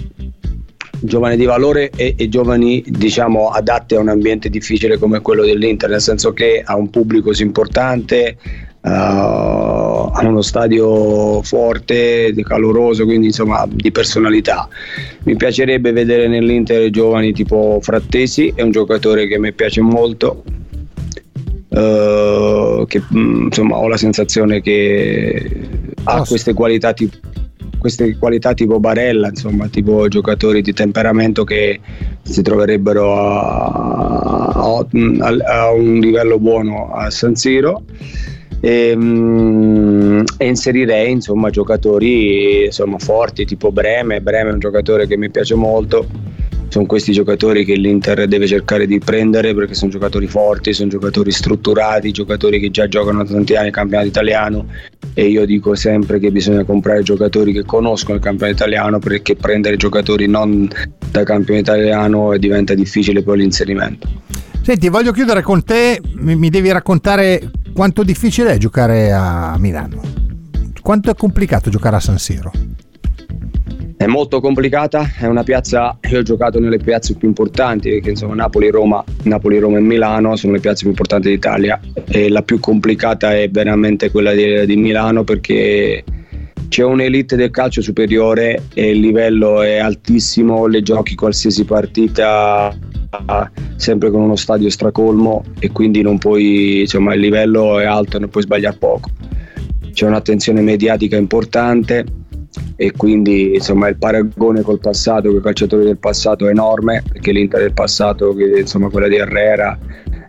giovani 1.00 1.36
di 1.36 1.44
valore 1.44 1.90
e, 1.94 2.14
e 2.16 2.28
giovani 2.30 2.82
diciamo 2.86 3.48
adatti 3.48 3.94
a 3.94 4.00
un 4.00 4.08
ambiente 4.08 4.48
difficile 4.48 4.96
come 4.96 5.20
quello 5.20 5.44
dell'Inter, 5.44 5.90
nel 5.90 6.00
senso 6.00 6.32
che 6.32 6.62
ha 6.64 6.74
un 6.74 6.88
pubblico 6.88 7.28
così 7.28 7.42
importante, 7.42 8.38
uh, 8.84 10.10
ha 10.12 10.20
uno 10.22 10.42
stadio 10.42 11.42
forte, 11.42 12.34
caloroso, 12.42 13.04
quindi 13.04 13.26
insomma 13.28 13.66
di 13.68 13.90
personalità. 13.90 14.68
Mi 15.24 15.36
piacerebbe 15.36 15.92
vedere 15.92 16.28
nell'Inter 16.28 16.90
giovani 16.90 17.32
tipo 17.32 17.78
Frattesi, 17.82 18.52
è 18.54 18.62
un 18.62 18.70
giocatore 18.70 19.26
che 19.26 19.38
mi 19.38 19.52
piace 19.52 19.80
molto. 19.80 20.44
uh, 21.68 22.84
che 22.86 23.02
mm, 23.14 23.44
insomma 23.46 23.76
ho 23.76 23.88
la 23.88 23.96
sensazione 23.96 24.60
che 24.60 25.50
ha 26.04 26.24
queste 26.24 26.52
qualità 26.52 26.92
tipo 26.92 27.16
queste 27.78 28.16
qualità 28.16 28.54
tipo 28.54 28.80
Barella, 28.80 29.28
insomma, 29.28 29.68
tipo 29.68 30.08
giocatori 30.08 30.62
di 30.62 30.72
temperamento 30.72 31.44
che 31.44 31.80
si 32.22 32.40
troverebbero 32.40 33.14
a, 33.14 34.86
a- 34.86 35.36
a 35.44 35.70
un 35.70 35.98
livello 35.98 36.38
buono 36.38 36.94
a 36.94 37.10
San 37.10 37.34
Siro. 37.34 37.82
E, 38.64 38.96
mm, 38.96 40.22
e 40.38 40.46
inserirei 40.46 41.10
insomma 41.10 41.50
giocatori 41.50 42.64
insomma, 42.64 42.98
forti 42.98 43.44
tipo 43.44 43.70
Breme. 43.70 44.22
Breme 44.22 44.48
è 44.48 44.52
un 44.54 44.58
giocatore 44.58 45.06
che 45.06 45.18
mi 45.18 45.28
piace 45.28 45.54
molto. 45.54 46.06
Sono 46.68 46.86
questi 46.86 47.12
giocatori 47.12 47.66
che 47.66 47.74
l'Inter 47.74 48.26
deve 48.26 48.46
cercare 48.46 48.86
di 48.86 48.98
prendere 48.98 49.54
perché 49.54 49.74
sono 49.74 49.90
giocatori 49.90 50.26
forti, 50.26 50.72
sono 50.72 50.88
giocatori 50.88 51.30
strutturati, 51.30 52.10
giocatori 52.10 52.58
che 52.58 52.70
già 52.70 52.88
giocano 52.88 53.22
da 53.22 53.30
tanti 53.30 53.54
anni 53.54 53.66
il 53.66 53.74
campionato 53.74 54.08
italiano 54.08 54.66
e 55.12 55.26
io 55.26 55.44
dico 55.44 55.74
sempre 55.74 56.18
che 56.18 56.32
bisogna 56.32 56.64
comprare 56.64 57.02
giocatori 57.02 57.52
che 57.52 57.64
conoscono 57.64 58.16
il 58.16 58.22
campionato 58.22 58.56
italiano 58.62 58.98
perché 58.98 59.36
prendere 59.36 59.76
giocatori 59.76 60.26
non 60.26 60.68
da 61.10 61.22
campione 61.22 61.60
italiano 61.60 62.34
diventa 62.38 62.72
difficile 62.72 63.22
poi 63.22 63.38
l'inserimento. 63.38 64.08
Senti, 64.64 64.88
voglio 64.88 65.12
chiudere 65.12 65.42
con 65.42 65.62
te, 65.62 66.00
mi, 66.14 66.36
mi 66.36 66.48
devi 66.48 66.72
raccontare 66.72 67.50
quanto 67.74 68.02
difficile 68.02 68.54
è 68.54 68.56
giocare 68.56 69.12
a 69.12 69.58
Milano. 69.58 70.00
Quanto 70.80 71.10
è 71.10 71.14
complicato 71.14 71.68
giocare 71.68 71.96
a 71.96 72.00
San 72.00 72.16
Siro? 72.16 72.50
È 73.94 74.06
molto 74.06 74.40
complicata, 74.40 75.12
è 75.18 75.26
una 75.26 75.42
piazza, 75.42 75.98
io 76.08 76.20
ho 76.20 76.22
giocato 76.22 76.60
nelle 76.60 76.78
piazze 76.78 77.14
più 77.14 77.28
importanti, 77.28 78.00
che 78.00 78.08
insomma 78.08 78.34
Napoli, 78.36 78.70
Roma, 78.70 79.04
Napoli, 79.24 79.58
Roma 79.58 79.76
e 79.76 79.82
Milano 79.82 80.34
sono 80.34 80.54
le 80.54 80.60
piazze 80.60 80.80
più 80.80 80.88
importanti 80.88 81.28
d'Italia 81.28 81.78
e 82.06 82.30
la 82.30 82.40
più 82.40 82.58
complicata 82.58 83.36
è 83.36 83.50
veramente 83.50 84.10
quella 84.10 84.32
di, 84.32 84.64
di 84.64 84.76
Milano 84.76 85.24
perché 85.24 86.02
c'è 86.68 86.84
un'elite 86.84 87.36
del 87.36 87.50
calcio 87.50 87.82
superiore 87.82 88.62
e 88.72 88.92
il 88.92 89.00
livello 89.00 89.60
è 89.60 89.76
altissimo, 89.76 90.66
le 90.66 90.82
giochi 90.82 91.14
qualsiasi 91.14 91.66
partita 91.66 92.74
sempre 93.76 94.10
con 94.10 94.22
uno 94.22 94.36
stadio 94.36 94.70
stracolmo 94.70 95.44
e 95.58 95.70
quindi 95.70 96.02
non 96.02 96.18
puoi, 96.18 96.80
insomma 96.80 97.14
il 97.14 97.20
livello 97.20 97.78
è 97.78 97.84
alto 97.84 98.16
e 98.16 98.20
non 98.20 98.28
puoi 98.28 98.42
sbagliare 98.42 98.76
poco. 98.76 99.10
C'è 99.92 100.06
un'attenzione 100.06 100.60
mediatica 100.60 101.16
importante 101.16 102.04
e 102.76 102.92
quindi 102.92 103.54
insomma 103.54 103.88
il 103.88 103.96
paragone 103.96 104.62
col 104.62 104.80
passato, 104.80 105.28
con 105.28 105.38
i 105.38 105.42
calciatori 105.42 105.84
del 105.84 105.98
passato 105.98 106.46
è 106.46 106.50
enorme 106.50 107.02
perché 107.10 107.32
l'Inter 107.32 107.60
del 107.60 107.72
passato, 107.72 108.34
insomma 108.38 108.88
quella 108.88 109.08
di 109.08 109.16
Herrera 109.16 109.78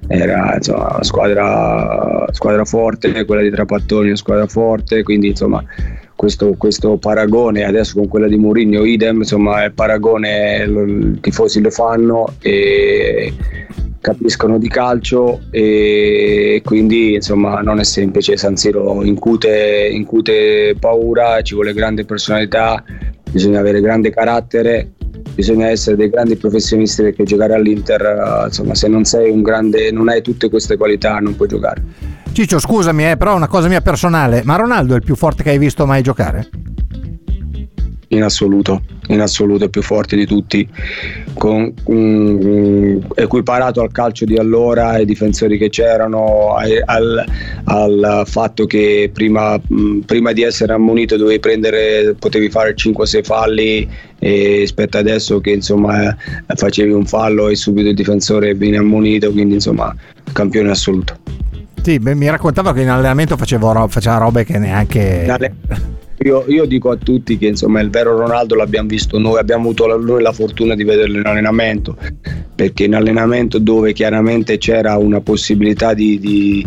era 0.08 0.56
insomma, 0.56 0.93
una 0.93 1.04
squadra, 1.04 2.28
squadra 2.32 2.65
forte, 2.65 3.26
quella 3.26 3.41
di 3.41 3.50
Trapattoni 3.50 4.08
una 4.08 4.15
squadra 4.15 4.48
forte, 4.48 5.04
quindi 5.04 5.30
insomma 5.30 5.63
questo, 6.15 6.56
questo 6.58 6.97
paragone 6.97 7.65
adesso 7.65 7.95
con 7.95 8.08
quella 8.08 8.28
di 8.28 8.38
Mourinho 8.38 8.84
idem 8.86 9.17
insomma 9.17 9.65
il 9.65 9.73
paragone 9.73 10.63
i 10.63 11.19
tifosi 11.19 11.62
lo 11.62 11.69
fanno 11.69 12.34
e 12.41 13.34
capiscono 13.99 14.58
di 14.58 14.69
calcio 14.69 15.41
e 15.51 16.62
quindi 16.63 17.15
insomma 17.15 17.62
non 17.62 17.80
è 17.80 17.84
semplice 17.84 18.38
San 18.38 18.56
Siro 18.56 19.04
incute, 19.04 19.89
incute 19.91 20.75
paura 20.80 21.41
ci 21.41 21.56
vuole 21.56 21.73
grande 21.73 22.06
personalità 22.06 22.84
bisogna 23.30 23.60
avere 23.60 23.82
grande 23.82 24.12
carattere 24.12 24.91
bisogna 25.34 25.67
essere 25.67 25.97
dei 25.97 26.10
grandi 26.10 26.38
professionisti 26.38 27.01
perché 27.01 27.23
giocare 27.23 27.56
all'Inter 27.56 28.45
insomma 28.45 28.73
se 28.75 28.88
non 28.88 29.04
sei 29.04 29.30
un 29.32 29.41
grande 29.41 29.91
non 29.91 30.08
hai 30.08 30.21
tutte 30.21 30.49
queste 30.49 30.78
qualità 30.78 31.17
non 31.17 31.36
puoi 31.36 31.47
giocare 31.47 31.84
Ciccio 32.36 32.60
scusami 32.60 33.12
eh, 33.12 33.15
però 33.15 33.34
una 33.34 33.48
cosa 33.48 33.69
mia 33.69 33.80
personale 33.80 34.41
ma 34.43 34.58
Ronaldo 34.58 34.91
è 34.91 34.98
il 34.98 35.04
più 35.04 35.15
forte 35.15 35.41
che 35.41 35.52
hai 35.52 35.58
visto 35.58 35.86
mai 35.86 36.02
giocare? 36.02 36.50
in 38.10 38.24
assoluto, 38.24 38.82
in 39.08 39.21
assoluto 39.21 39.69
più 39.69 39.82
forte 39.82 40.15
di 40.15 40.26
tutti, 40.26 40.67
con, 41.34 41.74
um, 41.86 43.06
equiparato 43.15 43.82
al 43.82 43.91
calcio 43.91 44.26
di 44.26 44.38
allora, 44.38 44.89
ai 44.89 45.06
difensori 45.06 45.58
che 45.58 45.69
c'erano, 45.69 46.56
al, 46.86 47.26
al, 47.63 48.24
fatto 48.26 48.65
che 48.65 49.10
prima, 49.12 49.60
mh, 49.60 50.00
prima, 50.00 50.32
di 50.32 50.43
essere 50.43 50.74
ammonito 50.74 51.17
dovevi 51.17 51.39
prendere, 51.39 52.15
potevi 52.17 52.50
fare 52.50 52.76
5-6 52.76 53.24
falli 53.24 53.89
e 54.19 54.58
rispetto 54.60 54.98
adesso 54.98 55.41
che 55.41 55.52
insomma 55.52 56.10
eh, 56.10 56.15
facevi 56.56 56.91
un 56.91 57.06
fallo 57.06 57.50
e 57.50 57.56
subito 57.56 57.89
il 57.89 57.95
difensore 57.95 58.54
viene 58.54 58.78
ammonito, 58.78 59.32
quindi 59.32 59.56
insomma 59.56 59.93
campione 60.32 60.69
assoluto. 60.69 61.24
Sì, 61.86 62.00
beh, 62.00 62.15
mi 62.15 62.28
raccontava 62.28 62.74
che 62.74 62.82
in 62.82 62.89
allenamento 62.89 63.38
faceva, 63.38 63.88
faceva 63.88 64.17
robe 64.17 64.43
che 64.43 64.58
neanche... 64.58 65.24
Io, 66.24 66.43
io, 66.48 66.65
dico 66.65 66.89
a 66.89 66.95
tutti 66.95 67.38
che 67.38 67.45
insomma 67.45 67.80
il 67.80 67.91
vero 67.91 68.17
Ronaldo 68.17 68.56
l'abbiamo 68.56 68.88
visto 68.88 69.19
noi, 69.19 69.38
abbiamo 69.38 69.65
avuto 69.65 69.86
la, 69.86 69.95
noi 69.95 70.24
la 70.24 70.32
fortuna 70.32 70.74
di 70.74 70.84
vederlo 70.84 71.19
in 71.19 71.28
allenamento, 71.28 71.95
perché 72.56 72.86
in 72.86 72.95
allenamento 72.95 73.60
dove 73.60 73.93
chiaramente 73.93 74.58
c'era 74.58 74.98
una 74.98 75.21
possibilità 75.21 75.93
di, 75.93 76.17
di 76.17 76.65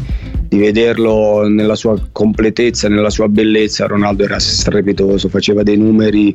di 0.49 0.57
vederlo 0.57 1.47
nella 1.47 1.75
sua 1.75 2.01
completezza, 2.11 2.89
nella 2.89 3.11
sua 3.11 3.29
bellezza, 3.29 3.87
Ronaldo 3.87 4.25
era 4.25 4.39
strepitoso, 4.39 5.29
faceva 5.29 5.63
dei 5.63 5.77
numeri 5.77 6.35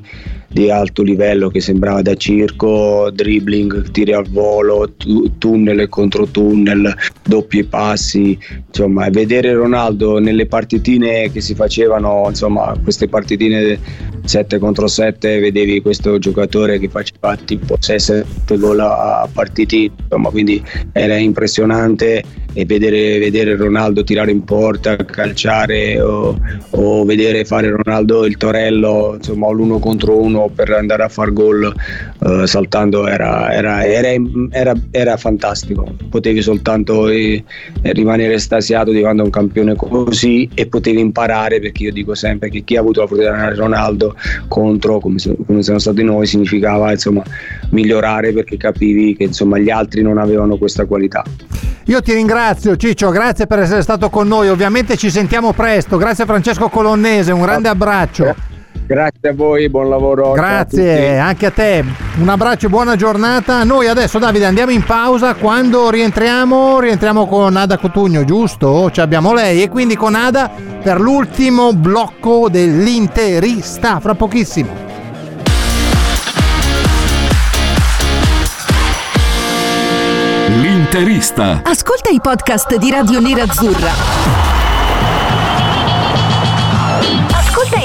di 0.53 0.69
alto 0.69 1.01
livello 1.01 1.49
che 1.49 1.59
sembrava 1.59 2.01
da 2.01 2.13
circo, 2.15 3.09
dribbling, 3.11 3.89
tiri 3.91 4.13
al 4.13 4.27
volo, 4.29 4.93
tunnel 5.39 5.79
e 5.79 5.89
controtunnel, 5.89 6.95
doppi 7.23 7.63
passi, 7.63 8.37
insomma, 8.67 9.09
vedere 9.09 9.53
Ronaldo 9.53 10.19
nelle 10.19 10.45
partitine 10.45 11.31
che 11.31 11.41
si 11.41 11.55
facevano, 11.55 12.25
insomma, 12.27 12.75
queste 12.83 13.07
partitine 13.07 13.79
7 14.23 14.59
contro 14.59 14.87
7, 14.87 15.39
vedevi 15.39 15.81
questo 15.81 16.19
giocatore 16.19 16.77
che 16.79 16.87
faceva 16.87 17.35
tipo 17.35 17.75
6-7 17.79 18.59
gol 18.59 18.79
a 18.79 19.27
partitine, 19.31 19.91
insomma, 20.03 20.29
quindi 20.29 20.63
era 20.91 21.17
impressionante. 21.17 22.23
E 22.55 22.65
vedere, 22.65 23.17
vedere 23.17 23.55
Ronaldo 23.55 24.03
tirare 24.03 24.29
in 24.29 24.43
porta, 24.43 24.95
calciare 24.95 25.99
o, 25.99 26.39
o, 26.69 27.03
vedere 27.03 27.45
fare 27.45 27.71
Ronaldo 27.71 28.25
il 28.27 28.37
torello, 28.37 29.15
insomma 29.15 29.49
l'uno 29.49 29.79
contro 29.79 30.21
uno 30.21 30.42
per 30.49 30.71
andare 30.71 31.03
a 31.03 31.09
far 31.09 31.31
gol 31.33 31.73
uh, 32.19 32.45
saltando 32.45 33.07
era, 33.07 33.51
era, 33.51 33.85
era, 33.85 34.73
era, 34.91 35.17
fantastico, 35.17 35.95
potevi 36.09 36.41
soltanto 36.41 37.07
eh, 37.07 37.43
rimanere 37.81 38.33
estasiato 38.33 38.91
di 38.91 39.01
quando 39.01 39.23
un 39.23 39.29
campione 39.29 39.75
così 39.75 40.49
e 40.53 40.67
potevi 40.67 40.99
imparare 40.99 41.59
perché 41.59 41.83
io 41.83 41.91
dico 41.91 42.15
sempre 42.15 42.49
che 42.49 42.63
chi 42.63 42.75
ha 42.75 42.79
avuto 42.79 43.01
la 43.01 43.07
fortuna 43.07 43.51
di 43.51 43.57
Ronaldo 43.57 44.15
contro 44.47 44.99
come, 44.99 45.17
come 45.45 45.63
siamo 45.63 45.79
stati 45.79 46.03
noi 46.03 46.25
significava 46.25 46.91
insomma 46.91 47.23
migliorare 47.69 48.33
perché 48.33 48.57
capivi 48.57 49.15
che 49.15 49.23
insomma 49.23 49.57
gli 49.57 49.69
altri 49.69 50.01
non 50.01 50.17
avevano 50.17 50.57
questa 50.57 50.85
qualità. 50.85 51.23
Io 51.87 52.01
ti 52.01 52.13
ringrazio 52.13 52.77
Ciccio, 52.77 53.09
grazie 53.09 53.45
per 53.45 53.59
essere 53.59 53.81
stato 53.81 54.09
con 54.09 54.27
noi. 54.27 54.47
Ovviamente 54.47 54.95
ci 54.95 55.09
sentiamo 55.09 55.51
presto. 55.51 55.97
Grazie 55.97 56.25
Francesco 56.25 56.69
Colonnese, 56.69 57.33
un 57.33 57.41
grande 57.41 57.67
abbraccio. 57.67 58.52
Grazie 58.85 59.29
a 59.29 59.33
voi, 59.33 59.69
buon 59.69 59.89
lavoro. 59.89 60.33
Grazie, 60.33 61.17
a 61.17 61.27
anche 61.27 61.45
a 61.45 61.51
te. 61.51 61.83
Un 62.19 62.29
abbraccio 62.29 62.67
e 62.67 62.69
buona 62.69 62.95
giornata. 62.95 63.63
Noi 63.63 63.87
adesso 63.87 64.19
Davide 64.19 64.45
andiamo 64.45 64.71
in 64.71 64.83
pausa. 64.83 65.35
Quando 65.35 65.89
rientriamo, 65.89 66.79
rientriamo 66.79 67.25
con 67.25 67.55
Ada 67.55 67.77
Cotugno, 67.77 68.23
giusto? 68.25 68.91
Ci 68.91 69.01
abbiamo 69.01 69.33
lei 69.33 69.63
e 69.63 69.69
quindi 69.69 69.95
con 69.95 70.15
Ada 70.15 70.49
per 70.83 70.99
l'ultimo 70.99 71.73
blocco 71.73 72.49
dell'interista, 72.49 73.99
fra 73.99 74.15
pochissimo. 74.15 74.91
L'interista. 80.49 81.61
Ascolta 81.63 82.09
i 82.09 82.19
podcast 82.21 82.75
di 82.75 82.91
Radio 82.91 83.19
Nerazzurra. 83.19 84.62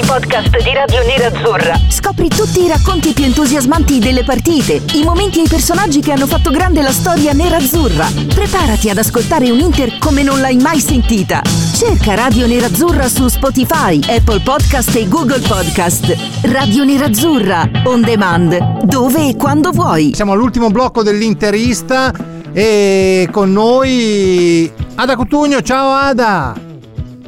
Podcast 0.09 0.49
di 0.63 0.73
Radio 0.73 1.05
Nerazzurra. 1.05 1.79
Scopri 1.87 2.29
tutti 2.29 2.63
i 2.63 2.67
racconti 2.67 3.13
più 3.13 3.25
entusiasmanti 3.25 3.99
delle 3.99 4.23
partite, 4.23 4.81
i 4.93 5.03
momenti 5.03 5.37
e 5.37 5.43
i 5.43 5.47
personaggi 5.47 6.01
che 6.01 6.11
hanno 6.11 6.25
fatto 6.25 6.49
grande 6.49 6.81
la 6.81 6.91
storia 6.91 7.31
nerazzurra. 7.31 8.07
Preparati 8.33 8.89
ad 8.89 8.97
ascoltare 8.97 9.51
un 9.51 9.59
Inter 9.59 9.99
come 9.99 10.23
non 10.23 10.39
l'hai 10.39 10.57
mai 10.57 10.79
sentita. 10.79 11.43
Cerca 11.75 12.15
Radio 12.15 12.47
Nerazzurra 12.47 13.07
su 13.07 13.27
Spotify, 13.27 13.99
Apple 14.07 14.39
Podcast 14.39 14.95
e 14.95 15.07
Google 15.07 15.41
Podcast. 15.47 16.17
Radio 16.41 16.83
Nerazzurra, 16.85 17.69
on 17.83 18.01
demand, 18.01 18.85
dove 18.85 19.27
e 19.27 19.35
quando 19.35 19.69
vuoi. 19.69 20.15
Siamo 20.15 20.31
all'ultimo 20.31 20.71
blocco 20.71 21.03
dell'Interista 21.03 22.11
e 22.51 23.29
con 23.31 23.51
noi 23.51 24.71
Ada 24.95 25.15
Cutugno, 25.15 25.61
ciao 25.61 25.91
Ada! 25.91 26.68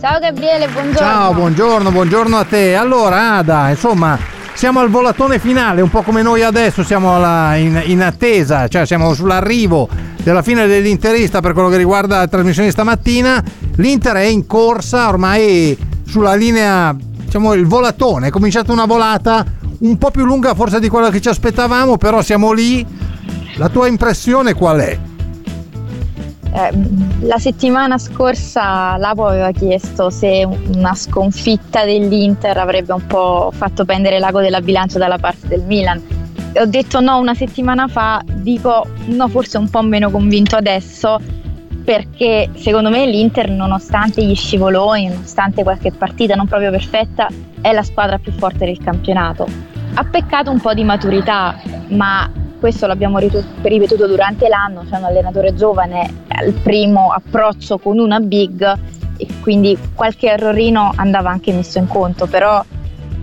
Ciao 0.02 0.18
Gabriele, 0.18 0.68
buongiorno. 0.68 0.98
Ciao, 0.98 1.32
buongiorno, 1.32 1.92
buongiorno 1.92 2.36
a 2.36 2.44
te. 2.44 2.74
Allora 2.74 3.36
Ada, 3.36 3.70
insomma, 3.70 4.18
siamo 4.56 4.80
al 4.80 4.90
volatone 4.90 5.38
finale, 5.38 5.82
un 5.82 5.92
po' 5.92 6.02
come 6.02 6.24
noi 6.24 6.42
adesso 6.42 6.84
siamo 6.84 7.16
alla, 7.16 7.56
in, 7.58 7.80
in, 7.86 8.02
attesa, 8.02 8.68
cioè 8.68 8.88
siamo 8.88 9.14
sull'arrivo 9.14 9.88
della 10.24 10.42
fine 10.42 10.66
dell'Interista 10.66 11.40
per 11.40 11.54
quello 11.54 11.70
che 11.70 11.78
riguarda 11.78 12.18
la 12.18 12.28
trasmissione 12.28 12.70
di 12.70 12.74
stamattina. 12.74 13.44
L'Inter 13.76 14.16
è 14.16 14.26
in 14.26 14.48
corsa 14.48 15.08
ormai 15.08 15.78
sulla 16.04 16.34
linea, 16.34 16.96
diciamo 16.98 17.54
il 17.54 17.68
volatone, 17.68 18.30
è 18.30 18.32
cominciata 18.32 18.72
una 18.72 18.86
volata 18.86 19.46
un 19.82 20.00
po' 20.00 20.10
più 20.10 20.26
lunga 20.26 20.56
forse 20.56 20.80
di 20.80 20.90
quella 20.90 21.12
che 21.12 21.22
ci 21.22 21.30
aspettavamo, 21.30 21.98
però 21.98 22.24
siamo 22.24 22.54
lì. 22.54 22.84
La 23.58 23.70
tua 23.70 23.86
impressione 23.86 24.56
qual 24.56 24.80
è? 24.80 25.00
Eh, 26.54 26.72
la 27.22 27.38
settimana 27.38 27.98
scorsa 27.98 28.98
Lapo 28.98 29.26
aveva 29.26 29.52
chiesto 29.52 30.10
se 30.10 30.46
una 30.74 30.94
sconfitta 30.96 31.86
dell'Inter 31.86 32.58
avrebbe 32.58 32.92
un 32.92 33.06
po' 33.08 33.52
fatto 33.54 33.86
pendere 33.86 34.20
l'ago 34.20 34.42
della 34.42 34.60
bilancia 34.60 35.00
dalla 35.00 35.18
parte 35.18 35.48
del 35.48 35.62
Milan. 35.62 36.02
Ho 36.58 36.66
detto 36.66 37.00
no 37.00 37.18
una 37.20 37.34
settimana 37.34 37.88
fa, 37.88 38.22
dico 38.26 38.86
no 39.06 39.28
forse 39.30 39.58
un 39.58 39.70
po' 39.70 39.82
meno 39.82 40.12
convinto 40.12 40.58
adesso 40.58 41.18
perché 41.86 42.50
secondo 42.56 42.90
me 42.90 43.06
l'Inter 43.06 43.50
nonostante 43.50 44.24
gli 44.24 44.36
scivoloni, 44.36 45.08
nonostante 45.08 45.64
qualche 45.64 45.92
partita 45.92 46.36
non 46.36 46.48
proprio 46.48 46.70
perfetta, 46.70 47.28
è 47.62 47.72
la 47.72 47.84
squadra 47.84 48.18
più 48.18 48.34
forte 48.34 48.66
del 48.66 48.78
campionato. 48.78 49.48
Ha 49.94 50.04
peccato 50.04 50.52
un 50.52 50.60
po' 50.60 50.74
di 50.74 50.84
maturità, 50.84 51.60
ma 51.90 52.30
questo 52.62 52.86
l'abbiamo 52.86 53.18
ripetuto 53.18 54.06
durante 54.06 54.48
l'anno, 54.48 54.86
c'è 54.88 54.98
un 54.98 55.06
allenatore 55.06 55.56
giovane 55.56 56.26
al 56.28 56.54
primo 56.54 57.12
approccio 57.12 57.80
con 57.80 57.98
una 57.98 58.20
big 58.20 58.78
e 59.18 59.28
quindi 59.42 59.76
qualche 59.96 60.30
errorino 60.30 60.92
andava 60.96 61.32
anche 61.32 61.52
messo 61.52 61.80
in 61.80 61.88
conto, 61.88 62.28
però 62.28 62.64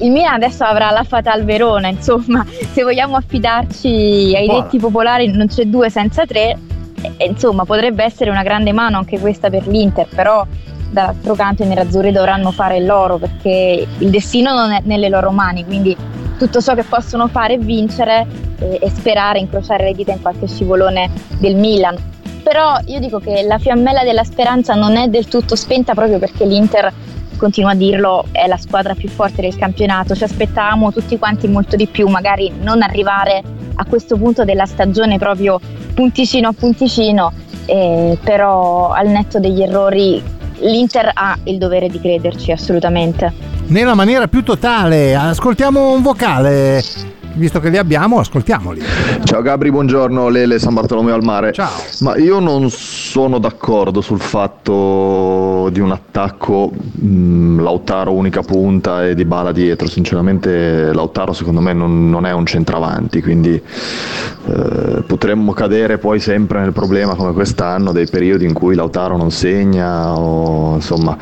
il 0.01 0.11
Milan 0.11 0.35
adesso 0.35 0.65
avrà 0.65 0.91
la 0.91 1.05
Fatal 1.05 1.45
Verona, 1.45 1.87
insomma, 1.87 2.45
se 2.73 2.83
vogliamo 2.83 3.15
affidarci 3.15 4.35
ai 4.37 4.47
Buona. 4.47 4.63
detti 4.63 4.79
popolari 4.79 5.31
non 5.31 5.47
c'è 5.47 5.67
due 5.67 5.89
senza 5.89 6.27
tre, 6.27 6.59
e, 7.01 7.27
insomma 7.27 7.65
potrebbe 7.65 8.03
essere 8.03 8.31
una 8.31 8.43
grande 8.43 8.73
mano 8.73 8.99
anche 8.99 9.21
questa 9.21 9.51
per 9.51 9.69
l'Inter, 9.69 10.09
però 10.13 10.45
dall'altro 10.91 11.35
canto 11.35 11.63
i 11.63 11.67
nerazzurri 11.67 12.11
dovranno 12.11 12.51
fare 12.51 12.81
loro 12.81 13.19
perché 13.19 13.87
il 13.99 14.11
destino 14.11 14.53
non 14.53 14.73
è 14.73 14.81
nelle 14.83 15.09
loro 15.09 15.31
mani, 15.31 15.65
quindi 15.65 15.97
tutto 16.39 16.61
ciò 16.63 16.75
che 16.75 16.85
possono 16.85 17.29
fare 17.29 17.55
è 17.55 17.59
vincere 17.59 18.27
e, 18.59 18.79
e 18.81 18.91
sperare, 18.91 19.39
incrociare 19.39 19.85
le 19.85 19.93
dita 19.93 20.13
in 20.13 20.23
qualche 20.23 20.47
scivolone 20.47 21.11
del 21.39 21.57
Milan. 21.57 21.97
Però 22.43 22.79
io 22.87 22.99
dico 23.01 23.19
che 23.19 23.43
la 23.43 23.59
fiammella 23.59 24.05
della 24.05 24.25
speranza 24.25 24.75
non 24.75 24.97
è 24.97 25.09
del 25.09 25.29
tutto 25.29 25.55
spenta 25.55 25.93
proprio 25.93 26.19
perché 26.19 26.47
l'Inter, 26.47 26.91
continuo 27.37 27.71
a 27.71 27.75
dirlo, 27.75 28.25
è 28.33 28.47
la 28.47 28.57
squadra 28.57 28.95
più 28.95 29.09
forte 29.09 29.43
del 29.43 29.57
campionato. 29.57 30.15
Ci 30.15 30.25
aspettavamo 30.25 30.93
tutti 30.93 31.19
quanti 31.19 31.47
molto 31.49 31.77
di 31.77 31.87
più, 31.87 32.09
magari 32.09 32.51
non 32.59 32.81
arrivare 32.81 33.43
a 33.75 33.85
questo 33.85 34.17
punto 34.17 34.45
della 34.45 34.65
stagione 34.65 35.19
proprio 35.19 35.61
punticino 35.93 36.49
a 36.49 36.53
punticino, 36.53 37.33
eh, 37.67 38.17
però 38.23 38.93
al 38.93 39.09
netto 39.09 39.39
degli 39.41 39.61
errori 39.61 40.23
l'Inter 40.61 41.11
ha 41.13 41.39
il 41.45 41.59
dovere 41.59 41.89
di 41.89 42.01
crederci 42.01 42.51
assolutamente. 42.51 43.58
Nella 43.69 43.95
maniera 43.95 44.29
più 44.29 44.43
totale, 44.43 45.15
ascoltiamo 45.15 45.93
un 45.93 46.01
vocale 46.01 46.83
visto 47.35 47.61
che 47.61 47.69
li 47.69 47.77
abbiamo, 47.77 48.19
ascoltiamoli. 48.19 48.83
Ciao 49.25 49.43
Gabri, 49.43 49.71
buongiorno, 49.71 50.29
Lele 50.29 50.59
San 50.59 50.75
Bartolomeo 50.75 51.15
al 51.15 51.23
mare. 51.23 51.53
Ciao. 51.53 51.71
Ma 52.01 52.17
io 52.17 52.41
non 52.41 52.71
sono 52.71 53.39
d'accordo 53.39 54.01
sul 54.01 54.21
fatto 54.21 55.69
di 55.71 55.81
un 55.81 55.93
attacco 55.93 56.73
mh, 56.73 57.63
Lautaro 57.63 58.13
unica 58.13 58.41
punta 58.43 59.07
e 59.07 59.15
di 59.15 59.25
bala 59.25 59.53
dietro. 59.53 59.87
Sinceramente 59.87 60.93
Lautaro 60.93 61.33
secondo 61.33 61.61
me 61.61 61.73
non, 61.73 62.11
non 62.11 62.27
è 62.27 62.33
un 62.33 62.47
centravanti, 62.47 63.23
quindi 63.23 63.55
eh, 63.55 65.03
potremmo 65.07 65.53
cadere 65.53 65.99
poi 65.99 66.19
sempre 66.21 66.61
nel 66.61 66.73
problema 66.73 67.15
come 67.15 67.33
quest'anno 67.33 67.93
dei 67.93 68.07
periodi 68.07 68.47
in 68.47 68.53
cui 68.53 68.75
Lautaro 68.75 69.17
non 69.17 69.31
segna 69.31 70.17
o 70.19 70.75
insomma 70.75 71.17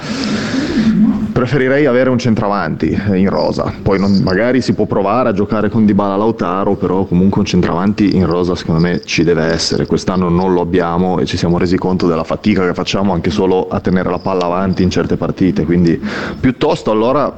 preferirei 1.46 1.86
avere 1.86 2.10
un 2.10 2.18
centravanti 2.18 3.00
in 3.14 3.30
rosa. 3.30 3.72
Poi 3.80 4.00
non, 4.00 4.20
magari 4.24 4.60
si 4.60 4.74
può 4.74 4.84
provare 4.84 5.28
a 5.28 5.32
giocare 5.32 5.68
con 5.68 5.86
Dybala 5.86 6.16
Lautaro, 6.16 6.74
però 6.74 7.04
comunque 7.04 7.38
un 7.38 7.46
centravanti 7.46 8.16
in 8.16 8.26
rosa 8.26 8.56
secondo 8.56 8.80
me 8.80 9.02
ci 9.04 9.22
deve 9.22 9.44
essere. 9.44 9.86
Quest'anno 9.86 10.28
non 10.28 10.52
lo 10.52 10.60
abbiamo 10.60 11.20
e 11.20 11.24
ci 11.24 11.36
siamo 11.36 11.56
resi 11.56 11.76
conto 11.78 12.08
della 12.08 12.24
fatica 12.24 12.66
che 12.66 12.74
facciamo 12.74 13.12
anche 13.12 13.30
solo 13.30 13.68
a 13.68 13.78
tenere 13.78 14.10
la 14.10 14.18
palla 14.18 14.46
avanti 14.46 14.82
in 14.82 14.90
certe 14.90 15.16
partite. 15.16 15.64
Quindi 15.64 16.02
piuttosto 16.40 16.90
allora 16.90 17.32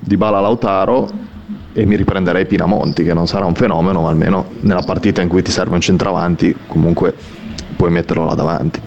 Dybala 0.00 0.40
Lautaro 0.40 1.08
e 1.72 1.86
mi 1.86 1.96
riprenderei 1.96 2.44
Pinamonti, 2.44 3.04
che 3.04 3.14
non 3.14 3.26
sarà 3.26 3.46
un 3.46 3.54
fenomeno, 3.54 4.02
ma 4.02 4.10
almeno 4.10 4.48
nella 4.60 4.82
partita 4.82 5.22
in 5.22 5.28
cui 5.28 5.40
ti 5.40 5.50
serve 5.50 5.76
un 5.76 5.80
centravanti 5.80 6.54
comunque 6.66 7.14
puoi 7.74 7.90
metterlo 7.90 8.26
là 8.26 8.34
davanti. 8.34 8.80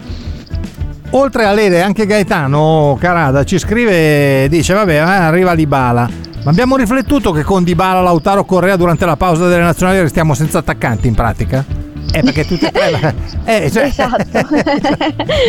Oltre 1.12 1.46
a 1.46 1.54
Lele, 1.54 1.82
anche 1.82 2.06
Gaetano 2.06 2.96
Carada 3.00 3.44
ci 3.44 3.58
scrive 3.58 4.44
e 4.44 4.48
dice: 4.48 4.74
Vabbè, 4.74 4.94
eh, 4.94 5.00
arriva 5.00 5.56
Dybala. 5.56 6.08
Ma 6.44 6.52
abbiamo 6.52 6.78
riflettuto 6.78 7.32
che 7.32 7.42
con 7.42 7.64
Dybala, 7.64 8.02
Lautaro, 8.02 8.46
Correa 8.46 8.76
durante 8.76 9.06
la 9.06 9.18
pausa 9.18 9.48
delle 9.48 9.64
nazionali 9.64 10.00
restiamo 10.00 10.36
senza 10.36 10.60
attaccanti 10.60 11.08
in 11.08 11.16
pratica? 11.16 11.66
Eh, 12.12 12.22
perché 12.22 12.46
tutti 12.46 12.66
e 12.66 12.72
tre 12.72 13.16
eh, 13.44 13.72
cioè, 13.72 13.84
esatto. 13.86 14.26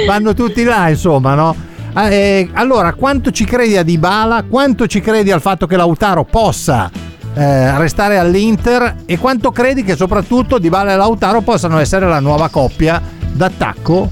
vanno 0.06 0.32
tutti 0.32 0.64
là, 0.64 0.88
insomma, 0.88 1.34
no? 1.34 1.54
Eh, 1.94 2.48
allora, 2.54 2.94
quanto 2.94 3.30
ci 3.30 3.44
credi 3.44 3.76
a 3.76 3.82
Dybala? 3.82 4.44
Quanto 4.48 4.86
ci 4.86 5.00
credi 5.00 5.30
al 5.30 5.42
fatto 5.42 5.66
che 5.66 5.76
Lautaro 5.76 6.24
possa 6.24 6.90
eh, 7.34 7.78
restare 7.78 8.16
all'Inter? 8.16 8.96
E 9.04 9.18
quanto 9.18 9.52
credi 9.52 9.84
che 9.84 9.94
soprattutto 9.94 10.58
Dybala 10.58 10.92
e 10.92 10.96
Lautaro 10.96 11.42
possano 11.42 11.78
essere 11.78 12.06
la 12.06 12.20
nuova 12.20 12.48
coppia 12.48 13.00
d'attacco 13.30 14.10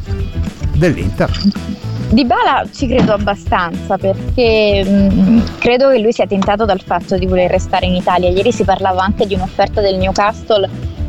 dell'Inter. 0.79 1.31
Di 2.11 2.25
Bala 2.25 2.65
ci 2.73 2.87
credo 2.87 3.13
abbastanza 3.13 3.99
perché 3.99 4.83
mh, 4.83 5.59
credo 5.59 5.91
che 5.91 5.99
lui 5.99 6.13
sia 6.13 6.27
tentato 6.27 6.65
dal 6.65 6.81
fatto 6.81 7.19
di 7.19 7.27
voler 7.27 7.51
restare 7.51 7.85
in 7.85 7.95
Italia. 7.95 8.31
Ieri 8.31 8.51
si 8.51 8.65
parlava 8.65 9.03
anche 9.03 9.27
di 9.27 9.35
un'offerta 9.35 9.83
del 9.83 9.97
Newcastle 9.97 10.69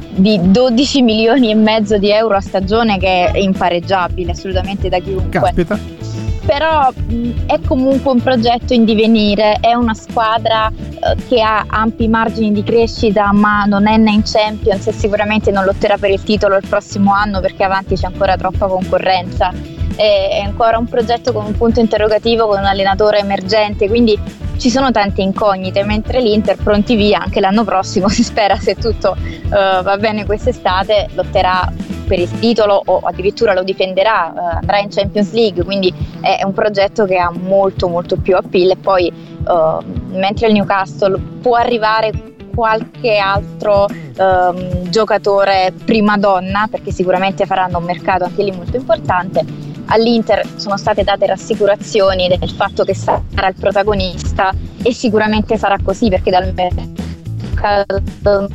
di 0.09 0.39
12 0.41 1.01
milioni 1.01 1.51
e 1.51 1.55
mezzo 1.55 1.97
di 1.97 2.11
euro 2.11 2.35
a 2.35 2.41
stagione 2.41 2.97
che 2.97 3.31
è 3.31 3.37
impareggiabile 3.37 4.31
assolutamente 4.31 4.89
da 4.89 4.99
chiunque. 4.99 5.39
Caspita. 5.39 5.98
Però 6.45 6.89
mh, 6.91 7.45
è 7.45 7.59
comunque 7.65 8.11
un 8.11 8.21
progetto 8.21 8.73
in 8.73 8.85
divenire, 8.85 9.57
è 9.59 9.73
una 9.73 9.93
squadra 9.93 10.69
eh, 10.69 11.15
che 11.27 11.41
ha 11.41 11.65
ampi 11.67 12.07
margini 12.07 12.51
di 12.51 12.63
crescita 12.63 13.31
ma 13.31 13.65
non 13.65 13.87
è 13.87 13.97
né 13.97 14.11
in 14.11 14.23
Champions 14.23 14.87
e 14.87 14.91
sicuramente 14.91 15.51
non 15.51 15.65
lotterà 15.65 15.97
per 15.97 16.11
il 16.11 16.23
titolo 16.23 16.55
il 16.55 16.67
prossimo 16.67 17.13
anno 17.13 17.39
perché 17.39 17.63
avanti 17.63 17.95
c'è 17.95 18.07
ancora 18.07 18.35
troppa 18.35 18.67
concorrenza. 18.67 19.51
È 19.95 20.41
ancora 20.45 20.77
un 20.77 20.85
progetto 20.85 21.33
con 21.33 21.43
un 21.45 21.57
punto 21.57 21.81
interrogativo, 21.81 22.47
con 22.47 22.59
un 22.59 22.65
allenatore 22.65 23.19
emergente, 23.19 23.89
quindi 23.89 24.17
ci 24.59 24.69
sono 24.69 24.91
tante 24.91 25.21
incognite, 25.21 25.83
mentre 25.83 26.21
l'Inter 26.21 26.57
pronti 26.57 26.95
via 26.95 27.19
anche 27.19 27.39
l'anno 27.39 27.63
prossimo, 27.63 28.07
si 28.09 28.23
spera 28.23 28.55
se 28.57 28.75
tutto 28.75 29.15
uh, 29.17 29.49
va 29.49 29.97
bene 29.97 30.25
quest'estate, 30.25 31.07
lotterà 31.15 31.69
per 32.09 32.17
il 32.17 32.39
titolo 32.39 32.81
o 32.83 32.97
addirittura 33.03 33.53
lo 33.53 33.61
difenderà, 33.61 34.33
uh, 34.35 34.39
andrà 34.57 34.79
in 34.79 34.89
Champions 34.89 35.31
League, 35.31 35.63
quindi 35.63 35.93
è 36.21 36.41
un 36.43 36.53
progetto 36.53 37.05
che 37.05 37.17
ha 37.17 37.31
molto 37.31 37.87
molto 37.87 38.17
più 38.17 38.35
appeal. 38.35 38.71
E 38.71 38.77
poi 38.77 39.13
uh, 39.45 40.17
mentre 40.17 40.47
il 40.47 40.53
Newcastle 40.53 41.19
può 41.39 41.55
arrivare 41.55 42.11
qualche 42.55 43.17
altro 43.17 43.85
um, 44.17 44.89
giocatore 44.89 45.71
prima 45.85 46.17
donna, 46.17 46.67
perché 46.69 46.91
sicuramente 46.91 47.45
faranno 47.45 47.77
un 47.77 47.83
mercato 47.83 48.23
anche 48.23 48.41
lì 48.41 48.51
molto 48.51 48.75
importante, 48.75 49.45
all'Inter 49.85 50.45
sono 50.55 50.75
state 50.77 51.03
date 51.03 51.27
rassicurazioni 51.27 52.27
del 52.27 52.49
fatto 52.49 52.83
che 52.83 52.95
sarà 52.95 53.47
il 53.47 53.55
protagonista 53.57 54.51
e 54.81 54.91
sicuramente 54.93 55.57
sarà 55.57 55.77
così 55.83 56.09
perché 56.09 56.31
dal 56.31 56.51
mercato 56.53 57.08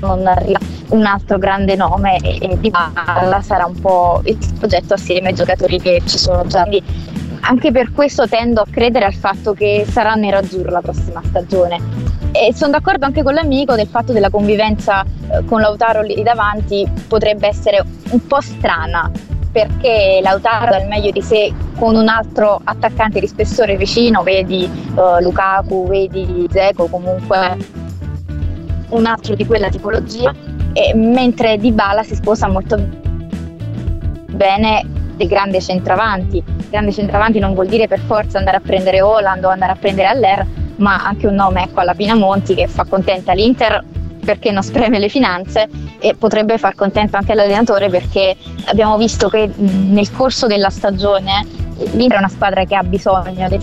non 0.00 0.26
arriva 0.26 0.58
un 0.90 1.04
altro 1.04 1.38
grande 1.38 1.76
nome 1.76 2.18
e, 2.18 2.56
di 2.58 2.70
Balla 2.70 3.40
sarà 3.42 3.66
un 3.66 3.78
po' 3.80 4.20
il 4.24 4.38
progetto 4.58 4.94
assieme 4.94 5.28
ai 5.28 5.34
giocatori 5.34 5.80
che 5.80 6.02
ci 6.06 6.18
sono 6.18 6.46
già. 6.46 6.62
Quindi 6.62 6.82
anche 7.40 7.70
per 7.70 7.92
questo 7.92 8.26
tendo 8.26 8.62
a 8.62 8.66
credere 8.70 9.04
al 9.04 9.14
fatto 9.14 9.52
che 9.52 9.86
sarà 9.88 10.14
nerazzurro 10.14 10.70
la 10.70 10.80
prossima 10.80 11.22
stagione. 11.24 11.78
E 12.32 12.52
sono 12.54 12.72
d'accordo 12.72 13.04
anche 13.04 13.22
con 13.22 13.34
l'amico 13.34 13.74
del 13.74 13.86
fatto 13.86 14.12
della 14.12 14.30
convivenza 14.30 15.02
eh, 15.02 15.44
con 15.44 15.60
Lautaro 15.60 16.02
lì 16.02 16.20
davanti 16.22 16.88
potrebbe 17.06 17.46
essere 17.46 17.84
un 18.10 18.26
po' 18.26 18.40
strana 18.40 19.10
perché 19.52 20.18
Lautaro 20.20 20.70
dà 20.70 20.80
il 20.80 20.88
meglio 20.88 21.12
di 21.12 21.22
sé 21.22 21.52
con 21.78 21.94
un 21.94 22.08
altro 22.08 22.60
attaccante 22.64 23.20
di 23.20 23.28
spessore 23.28 23.76
vicino, 23.76 24.24
vedi 24.24 24.68
uh, 24.96 25.22
Lukaku, 25.22 25.86
vedi 25.86 26.48
Zeko, 26.50 26.88
comunque 26.88 27.56
un 28.90 29.06
altro 29.06 29.34
di 29.34 29.46
quella 29.46 29.68
tipologia, 29.68 30.32
mentre 30.94 31.56
Dybala 31.58 32.02
si 32.02 32.14
sposa 32.14 32.48
molto 32.48 32.76
bene 34.30 34.84
del 35.16 35.28
grande 35.28 35.60
centravanti. 35.60 36.42
Grande 36.68 36.92
centravanti 36.92 37.38
non 37.38 37.54
vuol 37.54 37.68
dire 37.68 37.86
per 37.86 38.00
forza 38.00 38.38
andare 38.38 38.56
a 38.56 38.60
prendere 38.60 39.00
Holland 39.00 39.44
o 39.44 39.48
andare 39.48 39.72
a 39.72 39.76
prendere 39.76 40.08
Aller, 40.08 40.46
ma 40.76 41.04
anche 41.04 41.26
un 41.26 41.34
nome 41.34 41.64
ecco, 41.64 41.80
alla 41.80 41.94
Pinamonti 41.94 42.54
che 42.54 42.66
fa 42.66 42.84
contenta 42.84 43.32
l'Inter 43.32 43.84
perché 44.24 44.50
non 44.50 44.62
spreme 44.62 44.98
le 44.98 45.08
finanze 45.08 45.68
e 46.00 46.14
potrebbe 46.14 46.58
far 46.58 46.74
contento 46.74 47.16
anche 47.16 47.34
l'allenatore 47.34 47.90
perché 47.90 48.34
abbiamo 48.66 48.96
visto 48.96 49.28
che 49.28 49.50
nel 49.54 50.10
corso 50.10 50.46
della 50.46 50.70
stagione 50.70 51.46
l'Inter 51.92 52.16
è 52.16 52.18
una 52.18 52.28
squadra 52.28 52.64
che 52.64 52.74
ha 52.74 52.82
bisogno 52.82 53.48
del 53.48 53.62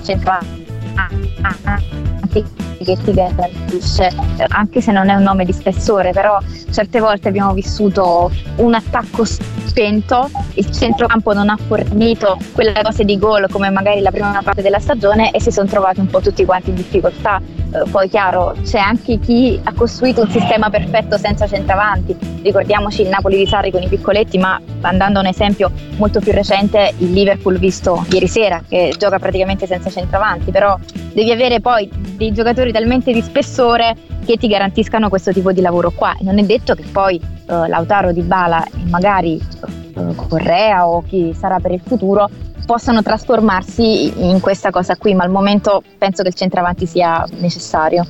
centro 2.31 2.69
che 2.83 2.97
ti 3.03 3.13
garantisce, 3.13 4.09
anche 4.47 4.81
se 4.81 4.91
non 4.91 5.09
è 5.09 5.15
un 5.15 5.23
nome 5.23 5.45
di 5.45 5.53
spessore, 5.53 6.11
però 6.11 6.39
certe 6.71 6.99
volte 6.99 7.27
abbiamo 7.27 7.53
vissuto 7.53 8.31
un 8.55 8.73
attacco 8.73 9.23
spento, 9.23 10.29
il 10.55 10.71
centrocampo 10.71 11.33
non 11.33 11.49
ha 11.49 11.57
fornito 11.57 12.37
quella 12.53 12.81
dose 12.81 13.03
di 13.03 13.17
gol 13.17 13.47
come 13.49 13.69
magari 13.69 14.01
la 14.01 14.11
prima 14.11 14.41
parte 14.43 14.61
della 14.61 14.79
stagione 14.79 15.31
e 15.31 15.39
si 15.39 15.51
sono 15.51 15.67
trovati 15.67 15.99
un 15.99 16.07
po' 16.07 16.19
tutti 16.19 16.43
quanti 16.43 16.69
in 16.69 16.75
difficoltà. 16.75 17.39
Eh, 17.73 17.89
poi 17.89 18.09
chiaro, 18.09 18.55
c'è 18.63 18.79
anche 18.79 19.19
chi 19.19 19.59
ha 19.63 19.73
costruito 19.73 20.21
un 20.21 20.29
sistema 20.29 20.69
perfetto 20.69 21.17
senza 21.17 21.47
centravanti, 21.47 22.17
ricordiamoci 22.41 23.03
il 23.03 23.09
Napoli 23.09 23.37
di 23.37 23.47
Sarri 23.47 23.71
con 23.71 23.81
i 23.81 23.87
piccoletti, 23.87 24.37
ma 24.37 24.59
andando 24.81 25.19
a 25.19 25.21
un 25.21 25.27
esempio 25.27 25.71
molto 25.97 26.19
più 26.19 26.31
recente, 26.33 26.93
il 26.97 27.13
Liverpool 27.13 27.57
visto 27.59 28.05
ieri 28.11 28.27
sera 28.27 28.61
che 28.67 28.93
gioca 28.97 29.19
praticamente 29.19 29.67
senza 29.67 29.89
centravanti, 29.89 30.51
però 30.51 30.77
devi 31.13 31.31
avere 31.31 31.61
poi 31.61 31.89
dei 32.21 32.33
giocatori 32.33 32.71
talmente 32.71 33.11
di 33.11 33.21
spessore 33.23 33.95
che 34.23 34.37
ti 34.37 34.47
garantiscano 34.47 35.09
questo 35.09 35.33
tipo 35.33 35.51
di 35.51 35.59
lavoro 35.59 35.89
qua. 35.89 36.15
Non 36.19 36.37
è 36.37 36.43
detto 36.43 36.75
che 36.75 36.83
poi 36.91 37.15
eh, 37.15 37.67
Lautaro 37.67 38.11
Di 38.11 38.21
Bala 38.21 38.63
e 38.63 38.87
magari 38.89 39.41
eh, 39.41 40.15
Correa 40.15 40.87
o 40.87 41.01
chi 41.01 41.33
sarà 41.35 41.59
per 41.59 41.71
il 41.71 41.81
futuro 41.83 42.29
possano 42.67 43.01
trasformarsi 43.01 44.13
in 44.23 44.39
questa 44.39 44.69
cosa 44.69 44.95
qui, 44.97 45.15
ma 45.15 45.23
al 45.23 45.31
momento 45.31 45.81
penso 45.97 46.21
che 46.21 46.29
il 46.29 46.35
centravanti 46.35 46.85
sia 46.85 47.25
necessario. 47.39 48.05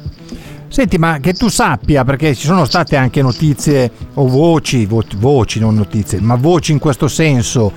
Senti, 0.68 0.98
ma 0.98 1.20
che 1.20 1.32
tu 1.32 1.48
sappia, 1.48 2.04
perché 2.04 2.36
ci 2.36 2.48
sono 2.48 2.66
state 2.66 2.98
anche 2.98 3.22
notizie 3.22 3.90
o 4.16 4.28
voci, 4.28 4.86
vo- 4.86 5.06
voci, 5.16 5.60
non 5.60 5.76
notizie, 5.76 6.20
ma 6.20 6.36
voci 6.36 6.74
in 6.74 6.80
questo 6.80 7.08
senso. 7.08 7.72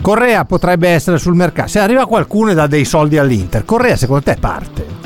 Correa 0.00 0.44
potrebbe 0.44 0.88
essere 0.88 1.18
sul 1.18 1.34
mercato. 1.34 1.68
Se 1.68 1.80
arriva 1.80 2.06
qualcuno 2.06 2.50
e 2.50 2.54
dà 2.54 2.68
dei 2.68 2.84
soldi 2.84 3.18
all'Inter, 3.18 3.64
Correa 3.64 3.96
secondo 3.96 4.22
te 4.22 4.36
parte? 4.38 5.03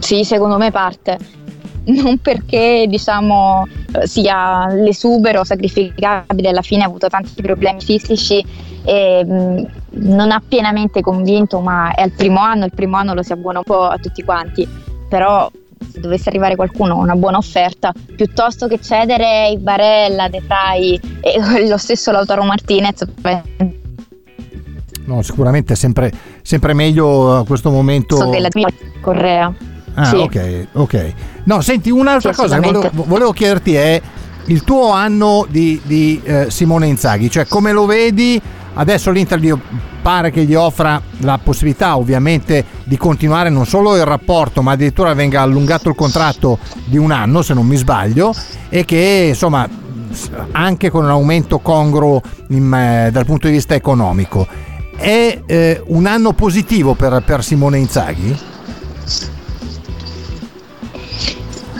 Sì, 0.00 0.24
secondo 0.24 0.56
me 0.56 0.70
parte 0.70 1.40
non 1.84 2.18
perché 2.18 2.86
diciamo 2.88 3.66
sia 4.04 4.68
l'esubero 4.68 5.44
sacrificabile, 5.44 6.50
alla 6.50 6.62
fine 6.62 6.82
ha 6.84 6.86
avuto 6.86 7.08
tanti 7.08 7.42
problemi 7.42 7.80
fisici 7.80 8.44
e 8.84 9.24
mh, 9.24 9.66
non 9.90 10.30
ha 10.30 10.42
pienamente 10.46 11.00
convinto, 11.00 11.60
ma 11.60 11.92
è 11.94 12.02
al 12.02 12.12
primo 12.12 12.40
anno, 12.40 12.64
il 12.64 12.72
primo 12.74 12.96
anno 12.96 13.14
lo 13.14 13.22
si 13.22 13.32
abbona 13.32 13.58
un 13.58 13.64
po' 13.64 13.82
a 13.82 13.98
tutti 13.98 14.22
quanti, 14.22 14.66
però 15.08 15.50
se 15.90 16.00
dovesse 16.00 16.28
arrivare 16.28 16.54
qualcuno 16.54 16.96
una 16.96 17.16
buona 17.16 17.38
offerta, 17.38 17.92
piuttosto 18.16 18.68
che 18.68 18.80
cedere 18.80 19.48
i 19.48 19.58
Barella, 19.58 20.28
De 20.28 20.40
Frey 20.40 20.98
e 21.20 21.66
lo 21.68 21.76
stesso 21.76 22.12
Lautaro 22.12 22.44
Martinez 22.44 23.04
No, 25.04 25.20
sicuramente 25.22 25.72
è 25.72 25.76
sempre, 25.76 26.12
sempre 26.42 26.74
meglio 26.74 27.38
a 27.38 27.44
questo 27.44 27.70
momento. 27.70 28.16
So 28.16 28.30
della 28.30 28.48
Correa. 29.00 29.52
Ah, 29.94 30.04
Sì. 30.06 30.16
ok, 30.16 30.66
ok. 30.72 31.12
No, 31.44 31.60
senti, 31.60 31.90
un'altra 31.90 32.32
Sì, 32.32 32.40
cosa 32.40 32.58
che 32.58 32.70
volevo, 32.70 33.04
volevo 33.06 33.32
chiederti 33.32 33.74
è 33.74 34.00
il 34.46 34.64
tuo 34.64 34.90
anno 34.90 35.46
di, 35.48 35.80
di, 35.84 36.20
eh, 36.24 36.50
Simone 36.50 36.86
Inzaghi, 36.86 37.30
cioè 37.30 37.46
come 37.46 37.72
lo 37.72 37.86
vedi? 37.86 38.40
Adesso 38.74 39.10
l'Inter 39.10 39.38
gli 39.38 39.52
pare 40.00 40.30
che 40.30 40.44
gli 40.44 40.54
offra 40.54 41.00
la 41.18 41.38
possibilità 41.38 41.96
ovviamente 41.96 42.64
di 42.84 42.96
continuare 42.96 43.50
non 43.50 43.66
solo 43.66 43.96
il 43.96 44.04
rapporto, 44.04 44.62
ma 44.62 44.72
addirittura 44.72 45.14
venga 45.14 45.42
allungato 45.42 45.88
il 45.90 45.94
contratto 45.94 46.58
di 46.86 46.96
un 46.96 47.12
anno, 47.12 47.42
se 47.42 47.54
non 47.54 47.66
mi 47.66 47.76
sbaglio, 47.76 48.34
e 48.68 48.84
che 48.84 49.26
insomma 49.28 49.68
anche 50.52 50.90
con 50.90 51.04
un 51.04 51.10
aumento 51.10 51.58
congruo 51.60 52.20
in, 52.48 52.72
eh, 52.72 53.10
dal 53.12 53.24
punto 53.24 53.46
di 53.46 53.52
vista 53.52 53.74
economico. 53.74 54.46
È 54.96 55.40
eh, 55.46 55.82
un 55.86 56.06
anno 56.06 56.32
positivo 56.32 56.94
per, 56.94 57.22
per 57.24 57.44
Simone 57.44 57.78
Inzaghi? 57.78 58.38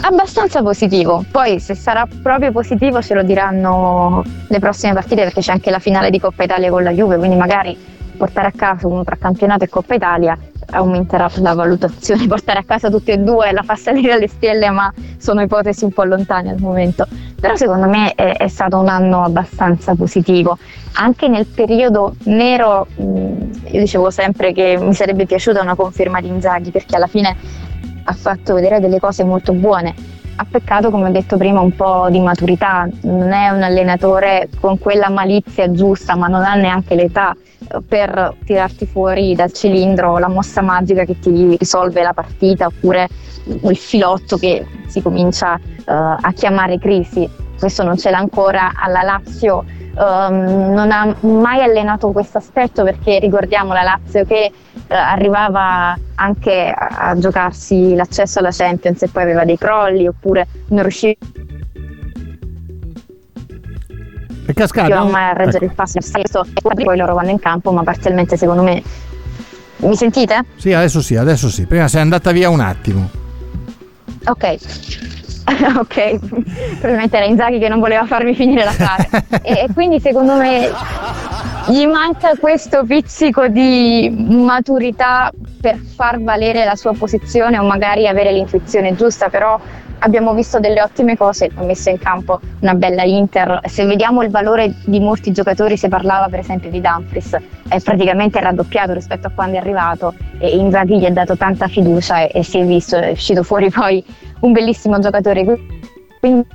Abbastanza 0.05 0.61
positivo, 0.61 1.23
poi 1.31 1.61
se 1.61 1.75
sarà 1.75 2.05
proprio 2.21 2.51
positivo 2.51 3.01
ce 3.01 3.13
lo 3.13 3.23
diranno 3.23 4.21
le 4.49 4.59
prossime 4.59 4.91
partite 4.91 5.23
perché 5.23 5.39
c'è 5.39 5.53
anche 5.53 5.71
la 5.71 5.79
finale 5.79 6.09
di 6.09 6.19
Coppa 6.19 6.43
Italia 6.43 6.69
con 6.69 6.83
la 6.83 6.91
Juve, 6.91 7.15
quindi 7.17 7.37
magari 7.37 7.77
portare 8.17 8.47
a 8.47 8.51
casa 8.53 8.85
un 8.85 9.01
tra 9.05 9.15
campionato 9.15 9.63
e 9.63 9.69
Coppa 9.69 9.93
Italia 9.93 10.37
aumenterà 10.71 11.31
la 11.35 11.53
valutazione, 11.53 12.27
portare 12.27 12.59
a 12.59 12.63
casa 12.65 12.89
tutti 12.89 13.11
e 13.11 13.17
due 13.17 13.53
la 13.53 13.63
fa 13.63 13.77
salire 13.77 14.11
alle 14.11 14.27
stelle 14.27 14.69
ma 14.71 14.93
sono 15.17 15.41
ipotesi 15.41 15.85
un 15.85 15.93
po' 15.93 16.03
lontane 16.03 16.49
al 16.49 16.59
momento, 16.59 17.07
però 17.39 17.55
secondo 17.55 17.87
me 17.87 18.11
è, 18.13 18.35
è 18.35 18.47
stato 18.49 18.77
un 18.77 18.89
anno 18.89 19.23
abbastanza 19.23 19.95
positivo, 19.95 20.57
anche 20.95 21.29
nel 21.29 21.45
periodo 21.45 22.15
nero 22.25 22.87
mh, 22.93 23.03
io 23.71 23.79
dicevo 23.79 24.09
sempre 24.09 24.51
che 24.51 24.77
mi 24.81 24.93
sarebbe 24.93 25.25
piaciuta 25.25 25.61
una 25.61 25.75
conferma 25.75 26.19
di 26.19 26.27
Inzaghi 26.27 26.71
perché 26.71 26.97
alla 26.97 27.07
fine 27.07 27.71
ha 28.03 28.13
fatto 28.13 28.53
vedere 28.53 28.79
delle 28.79 28.99
cose 28.99 29.23
molto 29.23 29.53
buone. 29.53 29.93
Ha 30.35 30.45
peccato, 30.49 30.89
come 30.89 31.09
ho 31.09 31.11
detto 31.11 31.37
prima, 31.37 31.59
un 31.59 31.75
po' 31.75 32.07
di 32.09 32.19
maturità, 32.19 32.87
non 33.01 33.31
è 33.31 33.49
un 33.49 33.61
allenatore 33.61 34.49
con 34.59 34.79
quella 34.79 35.09
malizia 35.09 35.71
giusta, 35.71 36.15
ma 36.15 36.27
non 36.27 36.43
ha 36.43 36.55
neanche 36.55 36.95
l'età 36.95 37.35
eh, 37.35 37.81
per 37.87 38.35
tirarti 38.43 38.87
fuori 38.87 39.35
dal 39.35 39.51
cilindro 39.51 40.17
la 40.17 40.27
mossa 40.27 40.61
magica 40.61 41.05
che 41.05 41.19
ti 41.19 41.55
risolve 41.55 42.01
la 42.01 42.13
partita 42.13 42.65
oppure 42.65 43.07
il 43.45 43.77
filotto 43.77 44.37
che 44.37 44.65
si 44.87 45.01
comincia 45.01 45.55
eh, 45.55 45.83
a 45.85 46.31
chiamare 46.33 46.79
crisi. 46.79 47.29
Questo 47.59 47.83
non 47.83 47.97
ce 47.97 48.09
l'ha 48.09 48.17
ancora 48.17 48.71
alla 48.75 49.03
Lazio. 49.03 49.63
Ehm, 49.97 50.73
non 50.73 50.91
ha 50.91 51.15
mai 51.21 51.61
allenato 51.61 52.11
questo 52.11 52.37
aspetto 52.37 52.83
perché 52.83 53.19
ricordiamo 53.19 53.73
la 53.73 53.83
Lazio 53.83 54.25
che 54.25 54.51
eh, 54.87 54.95
arrivava 54.95 55.97
anche 56.15 56.73
a, 56.75 57.09
a 57.09 57.17
giocarsi 57.17 57.95
l'accesso 57.95 58.39
alla 58.39 58.51
Champions 58.51 59.01
e 59.03 59.07
poi 59.07 59.23
aveva 59.23 59.45
dei 59.45 59.57
crolli 59.57 60.07
oppure 60.07 60.47
non 60.69 60.81
riusciva 60.81 61.13
È 64.45 64.53
cascato? 64.53 65.05
mai 65.05 65.29
a 65.29 65.33
reggere 65.33 65.65
il 65.65 65.73
passo 65.73 66.01
stesso 66.01 66.43
e 66.43 66.83
poi 66.83 66.97
loro 66.97 67.13
vanno 67.13 67.29
in 67.29 67.39
campo 67.39 67.71
ma 67.71 67.83
parzialmente 67.83 68.35
secondo 68.37 68.61
me 68.61 68.81
mi 69.77 69.95
sentite? 69.95 70.45
Sì, 70.55 70.71
adesso 70.71 71.01
sì, 71.01 71.15
adesso 71.17 71.49
sì. 71.49 71.65
Prima 71.65 71.89
sei 71.89 72.01
andata 72.01 72.31
via 72.31 72.49
un 72.49 72.61
attimo. 72.61 73.09
Ok, 74.25 74.57
ok, 75.77 76.19
probabilmente 76.79 77.17
era 77.17 77.25
Inzaghi 77.25 77.59
che 77.59 77.67
non 77.67 77.79
voleva 77.79 78.05
farmi 78.05 78.33
finire 78.33 78.63
la 78.63 78.71
frase. 78.71 79.09
e, 79.43 79.63
e 79.63 79.67
quindi 79.73 79.99
secondo 79.99 80.35
me 80.35 80.71
gli 81.67 81.85
manca 81.85 82.35
questo 82.39 82.83
pizzico 82.85 83.47
di 83.47 84.13
maturità 84.29 85.31
per 85.59 85.77
far 85.77 86.21
valere 86.21 86.65
la 86.65 86.75
sua 86.75 86.93
posizione 86.93 87.57
o 87.57 87.63
magari 87.63 88.07
avere 88.07 88.31
l'intuizione 88.31 88.95
giusta, 88.95 89.29
però 89.29 89.59
abbiamo 89.99 90.33
visto 90.33 90.59
delle 90.59 90.81
ottime 90.81 91.15
cose, 91.15 91.49
ha 91.53 91.63
messo 91.63 91.89
in 91.89 91.97
campo 91.97 92.39
una 92.59 92.73
bella 92.73 93.03
Inter. 93.03 93.61
Se 93.65 93.85
vediamo 93.85 94.21
il 94.23 94.29
valore 94.29 94.75
di 94.85 94.99
molti 94.99 95.31
giocatori, 95.31 95.77
si 95.77 95.87
parlava 95.87 96.27
per 96.27 96.39
esempio 96.39 96.69
di 96.69 96.81
Dumfries, 96.81 97.37
è 97.67 97.79
praticamente 97.79 98.39
raddoppiato 98.39 98.93
rispetto 98.93 99.27
a 99.27 99.31
quando 99.33 99.55
è 99.55 99.59
arrivato 99.59 100.13
e 100.39 100.57
Inzaghi 100.57 100.99
gli 100.99 101.05
ha 101.05 101.11
dato 101.11 101.37
tanta 101.37 101.67
fiducia 101.67 102.27
e, 102.27 102.39
e 102.39 102.43
si 102.43 102.59
è 102.59 102.65
visto, 102.65 102.97
è 102.97 103.11
uscito 103.11 103.43
fuori 103.43 103.69
poi 103.69 104.03
un 104.43 104.51
bellissimo 104.51 104.99
giocatore. 104.99 105.43
Quindi 106.19 106.45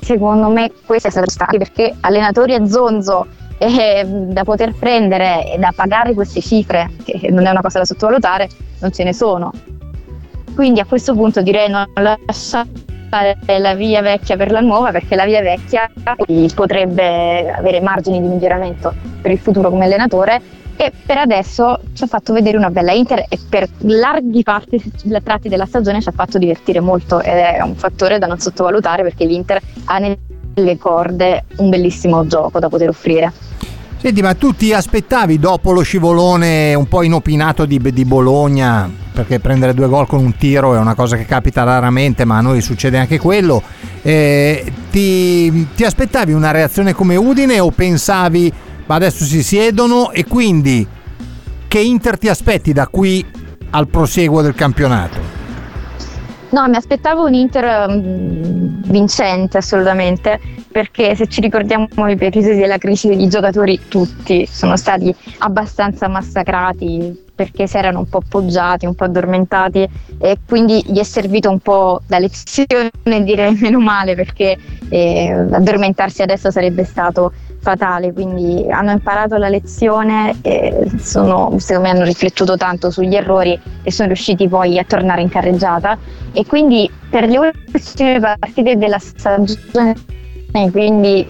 secondo 0.00 0.48
me 0.48 0.72
questo 0.84 1.08
è 1.08 1.10
stato 1.10 1.30
stato 1.30 1.58
perché 1.58 1.94
allenatori 2.00 2.54
a 2.54 2.66
zonzo 2.66 3.26
eh, 3.58 4.04
da 4.04 4.42
poter 4.42 4.74
prendere 4.74 5.52
e 5.52 5.58
da 5.58 5.72
pagare 5.74 6.14
queste 6.14 6.40
cifre, 6.40 6.90
che 7.04 7.30
non 7.30 7.46
è 7.46 7.50
una 7.50 7.60
cosa 7.60 7.78
da 7.78 7.84
sottovalutare, 7.84 8.48
non 8.80 8.92
ce 8.92 9.04
ne 9.04 9.12
sono. 9.12 9.52
Quindi 10.54 10.80
a 10.80 10.84
questo 10.84 11.14
punto 11.14 11.42
direi 11.42 11.68
non 11.68 11.86
lasciare 11.94 12.68
la 13.58 13.74
via 13.74 14.00
vecchia 14.00 14.36
per 14.36 14.50
la 14.50 14.60
nuova 14.60 14.90
perché 14.90 15.16
la 15.16 15.26
via 15.26 15.42
vecchia 15.42 15.90
potrebbe 16.54 17.50
avere 17.50 17.80
margini 17.80 18.20
di 18.20 18.26
miglioramento 18.26 18.94
per 19.20 19.30
il 19.30 19.38
futuro 19.38 19.68
come 19.68 19.84
allenatore 19.84 20.40
e 20.82 20.92
per 21.06 21.16
adesso 21.16 21.78
ci 21.94 22.02
ha 22.02 22.08
fatto 22.08 22.32
vedere 22.32 22.56
una 22.56 22.70
bella 22.70 22.90
Inter 22.90 23.26
e 23.28 23.38
per 23.48 23.68
larghi 23.82 24.42
parti, 24.42 24.82
tratti 25.22 25.48
della 25.48 25.64
stagione 25.64 26.02
ci 26.02 26.08
ha 26.08 26.12
fatto 26.12 26.38
divertire 26.38 26.80
molto 26.80 27.20
ed 27.20 27.36
è 27.36 27.60
un 27.62 27.76
fattore 27.76 28.18
da 28.18 28.26
non 28.26 28.40
sottovalutare 28.40 29.04
perché 29.04 29.24
l'Inter 29.24 29.60
ha 29.84 29.98
nelle 29.98 30.78
corde 30.78 31.44
un 31.58 31.68
bellissimo 31.68 32.26
gioco 32.26 32.58
da 32.58 32.68
poter 32.68 32.88
offrire. 32.88 33.32
Senti, 33.98 34.20
ma 34.22 34.34
tu 34.34 34.56
ti 34.56 34.72
aspettavi 34.72 35.38
dopo 35.38 35.70
lo 35.70 35.82
scivolone 35.82 36.74
un 36.74 36.88
po' 36.88 37.04
inopinato 37.04 37.64
di, 37.64 37.80
di 37.80 38.04
Bologna, 38.04 38.90
perché 39.12 39.38
prendere 39.38 39.74
due 39.74 39.86
gol 39.86 40.08
con 40.08 40.18
un 40.18 40.34
tiro 40.36 40.74
è 40.74 40.78
una 40.78 40.96
cosa 40.96 41.16
che 41.16 41.26
capita 41.26 41.62
raramente, 41.62 42.24
ma 42.24 42.38
a 42.38 42.40
noi 42.40 42.60
succede 42.60 42.98
anche 42.98 43.20
quello. 43.20 43.62
eh, 44.02 44.72
ti, 44.90 45.68
ti 45.76 45.84
aspettavi 45.84 46.32
una 46.32 46.50
reazione 46.50 46.92
come 46.92 47.14
Udine 47.14 47.60
o 47.60 47.70
pensavi, 47.70 48.52
ma 48.86 48.94
adesso 48.94 49.24
si 49.24 49.42
siedono 49.42 50.10
e 50.10 50.24
quindi 50.24 50.86
che 51.68 51.80
Inter 51.80 52.18
ti 52.18 52.28
aspetti 52.28 52.72
da 52.72 52.86
qui 52.86 53.24
al 53.70 53.88
proseguo 53.88 54.42
del 54.42 54.54
campionato? 54.54 55.40
No, 56.50 56.68
mi 56.68 56.76
aspettavo 56.76 57.24
un 57.24 57.32
Inter 57.32 57.88
mm, 57.88 58.82
vincente 58.84 59.56
assolutamente, 59.56 60.38
perché 60.70 61.14
se 61.14 61.26
ci 61.26 61.40
ricordiamo 61.40 61.88
i 62.08 62.16
episodi 62.18 62.56
della 62.56 62.76
crisi 62.76 63.08
degli 63.08 63.26
giocatori, 63.26 63.80
tutti 63.88 64.46
sono 64.46 64.76
stati 64.76 65.14
abbastanza 65.38 66.08
massacrati 66.08 67.30
perché 67.34 67.66
si 67.66 67.78
erano 67.78 68.00
un 68.00 68.08
po' 68.08 68.18
appoggiati, 68.18 68.84
un 68.84 68.94
po' 68.94 69.04
addormentati 69.04 69.88
e 70.18 70.38
quindi 70.46 70.84
gli 70.86 70.98
è 70.98 71.02
servito 71.02 71.50
un 71.50 71.58
po' 71.58 72.02
da 72.06 72.18
lezione 72.18 72.90
direi 73.24 73.56
meno 73.58 73.80
male 73.80 74.14
perché 74.14 74.56
eh, 74.90 75.30
addormentarsi 75.50 76.20
adesso 76.20 76.50
sarebbe 76.50 76.84
stato 76.84 77.32
fatale, 77.62 78.12
quindi 78.12 78.66
hanno 78.70 78.90
imparato 78.90 79.36
la 79.36 79.48
lezione 79.48 80.36
e 80.42 80.90
sono, 80.98 81.54
secondo 81.58 81.88
me 81.88 81.94
hanno 81.94 82.04
riflettuto 82.04 82.56
tanto 82.56 82.90
sugli 82.90 83.14
errori 83.14 83.58
e 83.82 83.92
sono 83.92 84.08
riusciti 84.08 84.48
poi 84.48 84.78
a 84.78 84.84
tornare 84.84 85.22
in 85.22 85.28
carreggiata. 85.28 85.96
E 86.32 86.44
quindi 86.44 86.90
per 87.08 87.28
le 87.28 87.38
ultime 87.72 88.20
partite 88.20 88.76
della 88.76 88.98
stagione 88.98 89.94
quindi 90.70 91.26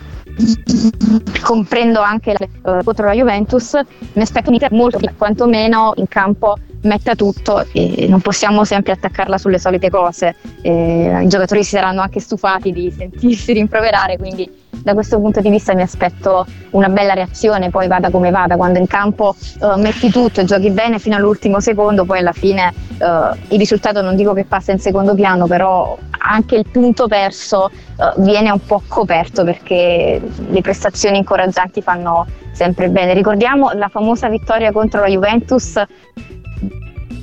comprendo 1.43 2.01
anche 2.01 2.35
la, 2.37 2.79
eh, 2.79 2.85
contro 2.85 3.05
la 3.07 3.13
Juventus 3.13 3.79
mi 4.15 4.23
aspetto 4.23 4.49
un 4.49 4.55
Inter 4.55 4.73
molto 4.73 4.99
quantomeno 5.17 5.93
in 5.97 6.09
campo 6.09 6.57
metta 6.83 7.15
tutto 7.15 7.65
e 7.73 8.07
non 8.09 8.21
possiamo 8.21 8.65
sempre 8.65 8.93
attaccarla 8.93 9.39
sulle 9.39 9.59
solite 9.59 9.91
cose. 9.91 10.35
Eh, 10.63 11.21
i 11.23 11.29
giocatori 11.29 11.63
si 11.63 11.77
saranno 11.77 12.01
anche 12.01 12.19
stufati 12.19 12.73
di 12.73 12.91
sentirsi 12.91 13.53
rimproverare 13.53 14.17
quindi 14.17 14.51
da 14.83 14.95
questo 14.95 15.19
punto 15.19 15.41
di 15.41 15.51
vista 15.51 15.75
mi 15.75 15.83
aspetto 15.83 16.47
una 16.71 16.89
bella 16.89 17.15
reazione 17.15 17.71
poi 17.71 17.87
vada 17.87 18.11
come 18.11 18.31
vada 18.31 18.57
quando 18.57 18.79
in 18.79 18.87
campo 18.87 19.35
eh, 19.61 19.77
metti 19.77 20.11
tutto 20.11 20.41
e 20.41 20.45
giochi 20.45 20.71
bene 20.71 20.99
fino 20.99 21.17
all'ultimo 21.17 21.61
secondo 21.61 22.05
poi 22.05 22.19
alla 22.19 22.33
fine 22.33 22.73
eh, 22.99 23.31
il 23.49 23.59
risultato 23.59 24.03
non 24.03 24.17
dico 24.17 24.33
che 24.33 24.45
passa 24.45 24.73
in 24.73 24.79
secondo 24.79 25.15
piano 25.15 25.47
però 25.47 25.97
anche 26.25 26.57
il 26.57 26.67
punto 26.71 27.07
perso 27.09 27.69
eh, 27.69 28.13
viene 28.19 28.51
un 28.51 28.65
po' 28.65 28.83
coperto 28.87 29.45
perché 29.45 30.21
le 30.49 30.61
prestazioni 30.61 31.19
incoraggianti 31.19 31.83
fanno 31.83 32.27
sempre 32.53 32.89
bene. 32.89 33.15
Ricordiamo 33.15 33.73
la 33.73 33.89
famosa 33.89 34.29
vittoria 34.29 34.73
contro 34.73 35.01
la 35.01 35.09
Juventus 35.09 35.83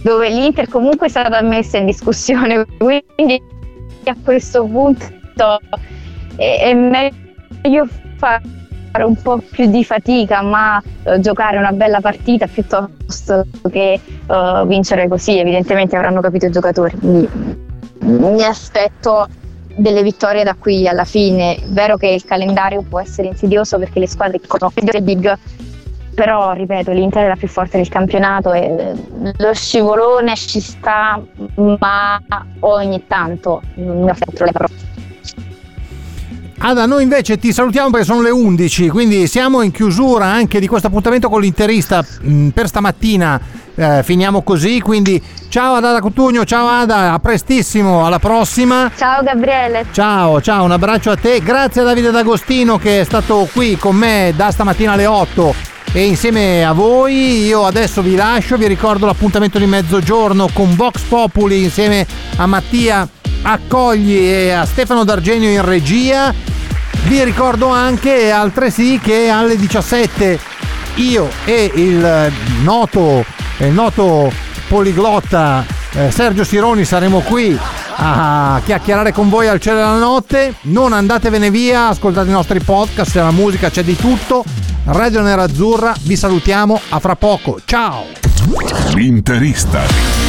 dove 0.03 0.29
l'Inter 0.29 0.67
comunque 0.67 1.07
è 1.07 1.09
stata 1.09 1.41
messa 1.41 1.77
in 1.77 1.85
discussione, 1.85 2.65
quindi 2.77 3.41
a 4.05 4.15
questo 4.23 4.65
punto 4.65 5.59
è, 6.35 6.73
meglio 6.73 7.28
fare 8.17 9.03
un 9.03 9.15
po' 9.21 9.37
più 9.37 9.67
di 9.67 9.83
fatica 9.83 10.41
ma 10.41 10.81
eh, 11.03 11.19
giocare 11.19 11.57
una 11.57 11.71
bella 11.71 12.01
partita 12.01 12.47
piuttosto 12.47 13.45
che 13.69 13.99
eh, 14.27 14.63
vincere 14.65 15.07
così, 15.07 15.37
evidentemente 15.37 15.95
avranno 15.95 16.21
capito 16.21 16.45
i 16.45 16.51
giocatori. 16.51 16.97
Quindi 16.97 17.29
mi 17.99 18.43
aspetto 18.43 19.27
delle 19.75 20.03
vittorie 20.03 20.43
da 20.43 20.55
qui 20.57 20.87
alla 20.87 21.05
fine. 21.05 21.55
È 21.55 21.63
vero 21.67 21.97
che 21.97 22.07
il 22.07 22.25
calendario 22.25 22.81
può 22.81 22.99
essere 22.99 23.27
insidioso 23.27 23.77
perché 23.77 23.99
le 23.99 24.07
squadre 24.07 24.39
sono 24.45 24.71
big, 25.01 25.37
però 26.13 26.51
ripeto 26.51 26.91
l'Inter 26.91 27.25
è 27.25 27.27
la 27.27 27.35
più 27.35 27.47
forte 27.47 27.77
del 27.77 27.87
campionato 27.87 28.51
e 28.51 28.93
lo 29.37 29.53
scivolone 29.53 30.35
ci 30.35 30.59
sta 30.59 31.21
ma 31.55 32.21
ogni 32.59 33.05
tanto 33.07 33.61
mi 33.75 34.09
affetto 34.09 34.43
le 34.43 34.51
parole 34.51 34.88
Ada, 36.61 36.85
noi 36.85 37.03
invece 37.03 37.37
ti 37.37 37.53
salutiamo 37.53 37.89
perché 37.89 38.05
sono 38.05 38.21
le 38.21 38.31
11, 38.31 38.89
quindi 38.89 39.27
siamo 39.27 39.61
in 39.61 39.71
chiusura 39.71 40.25
anche 40.25 40.59
di 40.59 40.67
questo 40.67 40.87
appuntamento 40.87 41.29
con 41.29 41.39
l'interista 41.39 42.03
mh, 42.21 42.49
per 42.49 42.67
stamattina. 42.67 43.39
Eh, 43.75 44.03
finiamo 44.03 44.41
così, 44.41 44.81
quindi 44.81 45.23
ciao 45.47 45.75
ad 45.75 45.85
Ada 45.85 46.01
Cotugno, 46.01 46.43
ciao 46.43 46.67
Ada, 46.67 47.13
a 47.13 47.19
prestissimo, 47.19 48.05
alla 48.05 48.19
prossima. 48.19 48.91
Ciao 48.93 49.23
Gabriele. 49.23 49.85
Ciao, 49.93 50.41
ciao, 50.41 50.65
un 50.65 50.71
abbraccio 50.71 51.11
a 51.11 51.15
te. 51.15 51.39
Grazie 51.41 51.79
a 51.79 51.85
Davide 51.85 52.11
D'Agostino 52.11 52.77
che 52.77 52.99
è 52.99 53.03
stato 53.05 53.47
qui 53.53 53.77
con 53.77 53.95
me 53.95 54.33
da 54.35 54.51
stamattina 54.51 54.91
alle 54.91 55.05
8 55.05 55.55
e 55.93 56.05
insieme 56.05 56.65
a 56.65 56.73
voi 56.73 57.45
io 57.45 57.65
adesso 57.65 58.01
vi 58.01 58.15
lascio, 58.15 58.57
vi 58.57 58.67
ricordo 58.67 59.05
l'appuntamento 59.05 59.57
di 59.57 59.65
mezzogiorno 59.65 60.49
con 60.53 60.75
Vox 60.75 61.01
Populi 61.03 61.63
insieme 61.63 62.05
a 62.35 62.45
Mattia 62.45 63.07
Accogli 63.41 64.17
e 64.17 64.51
a 64.51 64.65
Stefano 64.65 65.03
D'Argenio 65.03 65.49
in 65.49 65.63
regia. 65.63 66.33
Vi 67.05 67.23
ricordo 67.23 67.67
anche 67.67 68.31
altresì 68.31 68.99
che 69.01 69.29
alle 69.29 69.55
17 69.55 70.39
io 70.95 71.29
e 71.45 71.71
il 71.75 72.31
noto, 72.61 73.23
il 73.57 73.71
noto 73.71 74.31
poliglotta 74.67 75.77
eh, 75.93 76.11
Sergio 76.11 76.43
Sironi 76.43 76.85
saremo 76.85 77.19
qui 77.21 77.57
a 78.01 78.61
chiacchierare 78.63 79.11
con 79.11 79.29
voi 79.29 79.47
al 79.47 79.59
cielo 79.59 79.77
della 79.77 79.97
notte. 79.97 80.53
Non 80.61 80.93
andatevene 80.93 81.49
via, 81.49 81.87
ascoltate 81.87 82.29
i 82.29 82.31
nostri 82.31 82.59
podcast, 82.59 83.11
c'è 83.11 83.21
la 83.21 83.31
musica, 83.31 83.69
c'è 83.69 83.83
di 83.83 83.95
tutto. 83.95 84.43
Radio 84.85 85.21
Nerazzurra, 85.21 85.93
vi 86.01 86.15
salutiamo, 86.15 86.79
a 86.89 86.99
fra 86.99 87.15
poco. 87.15 87.59
Ciao! 87.65 88.05
L'interista. 88.93 90.28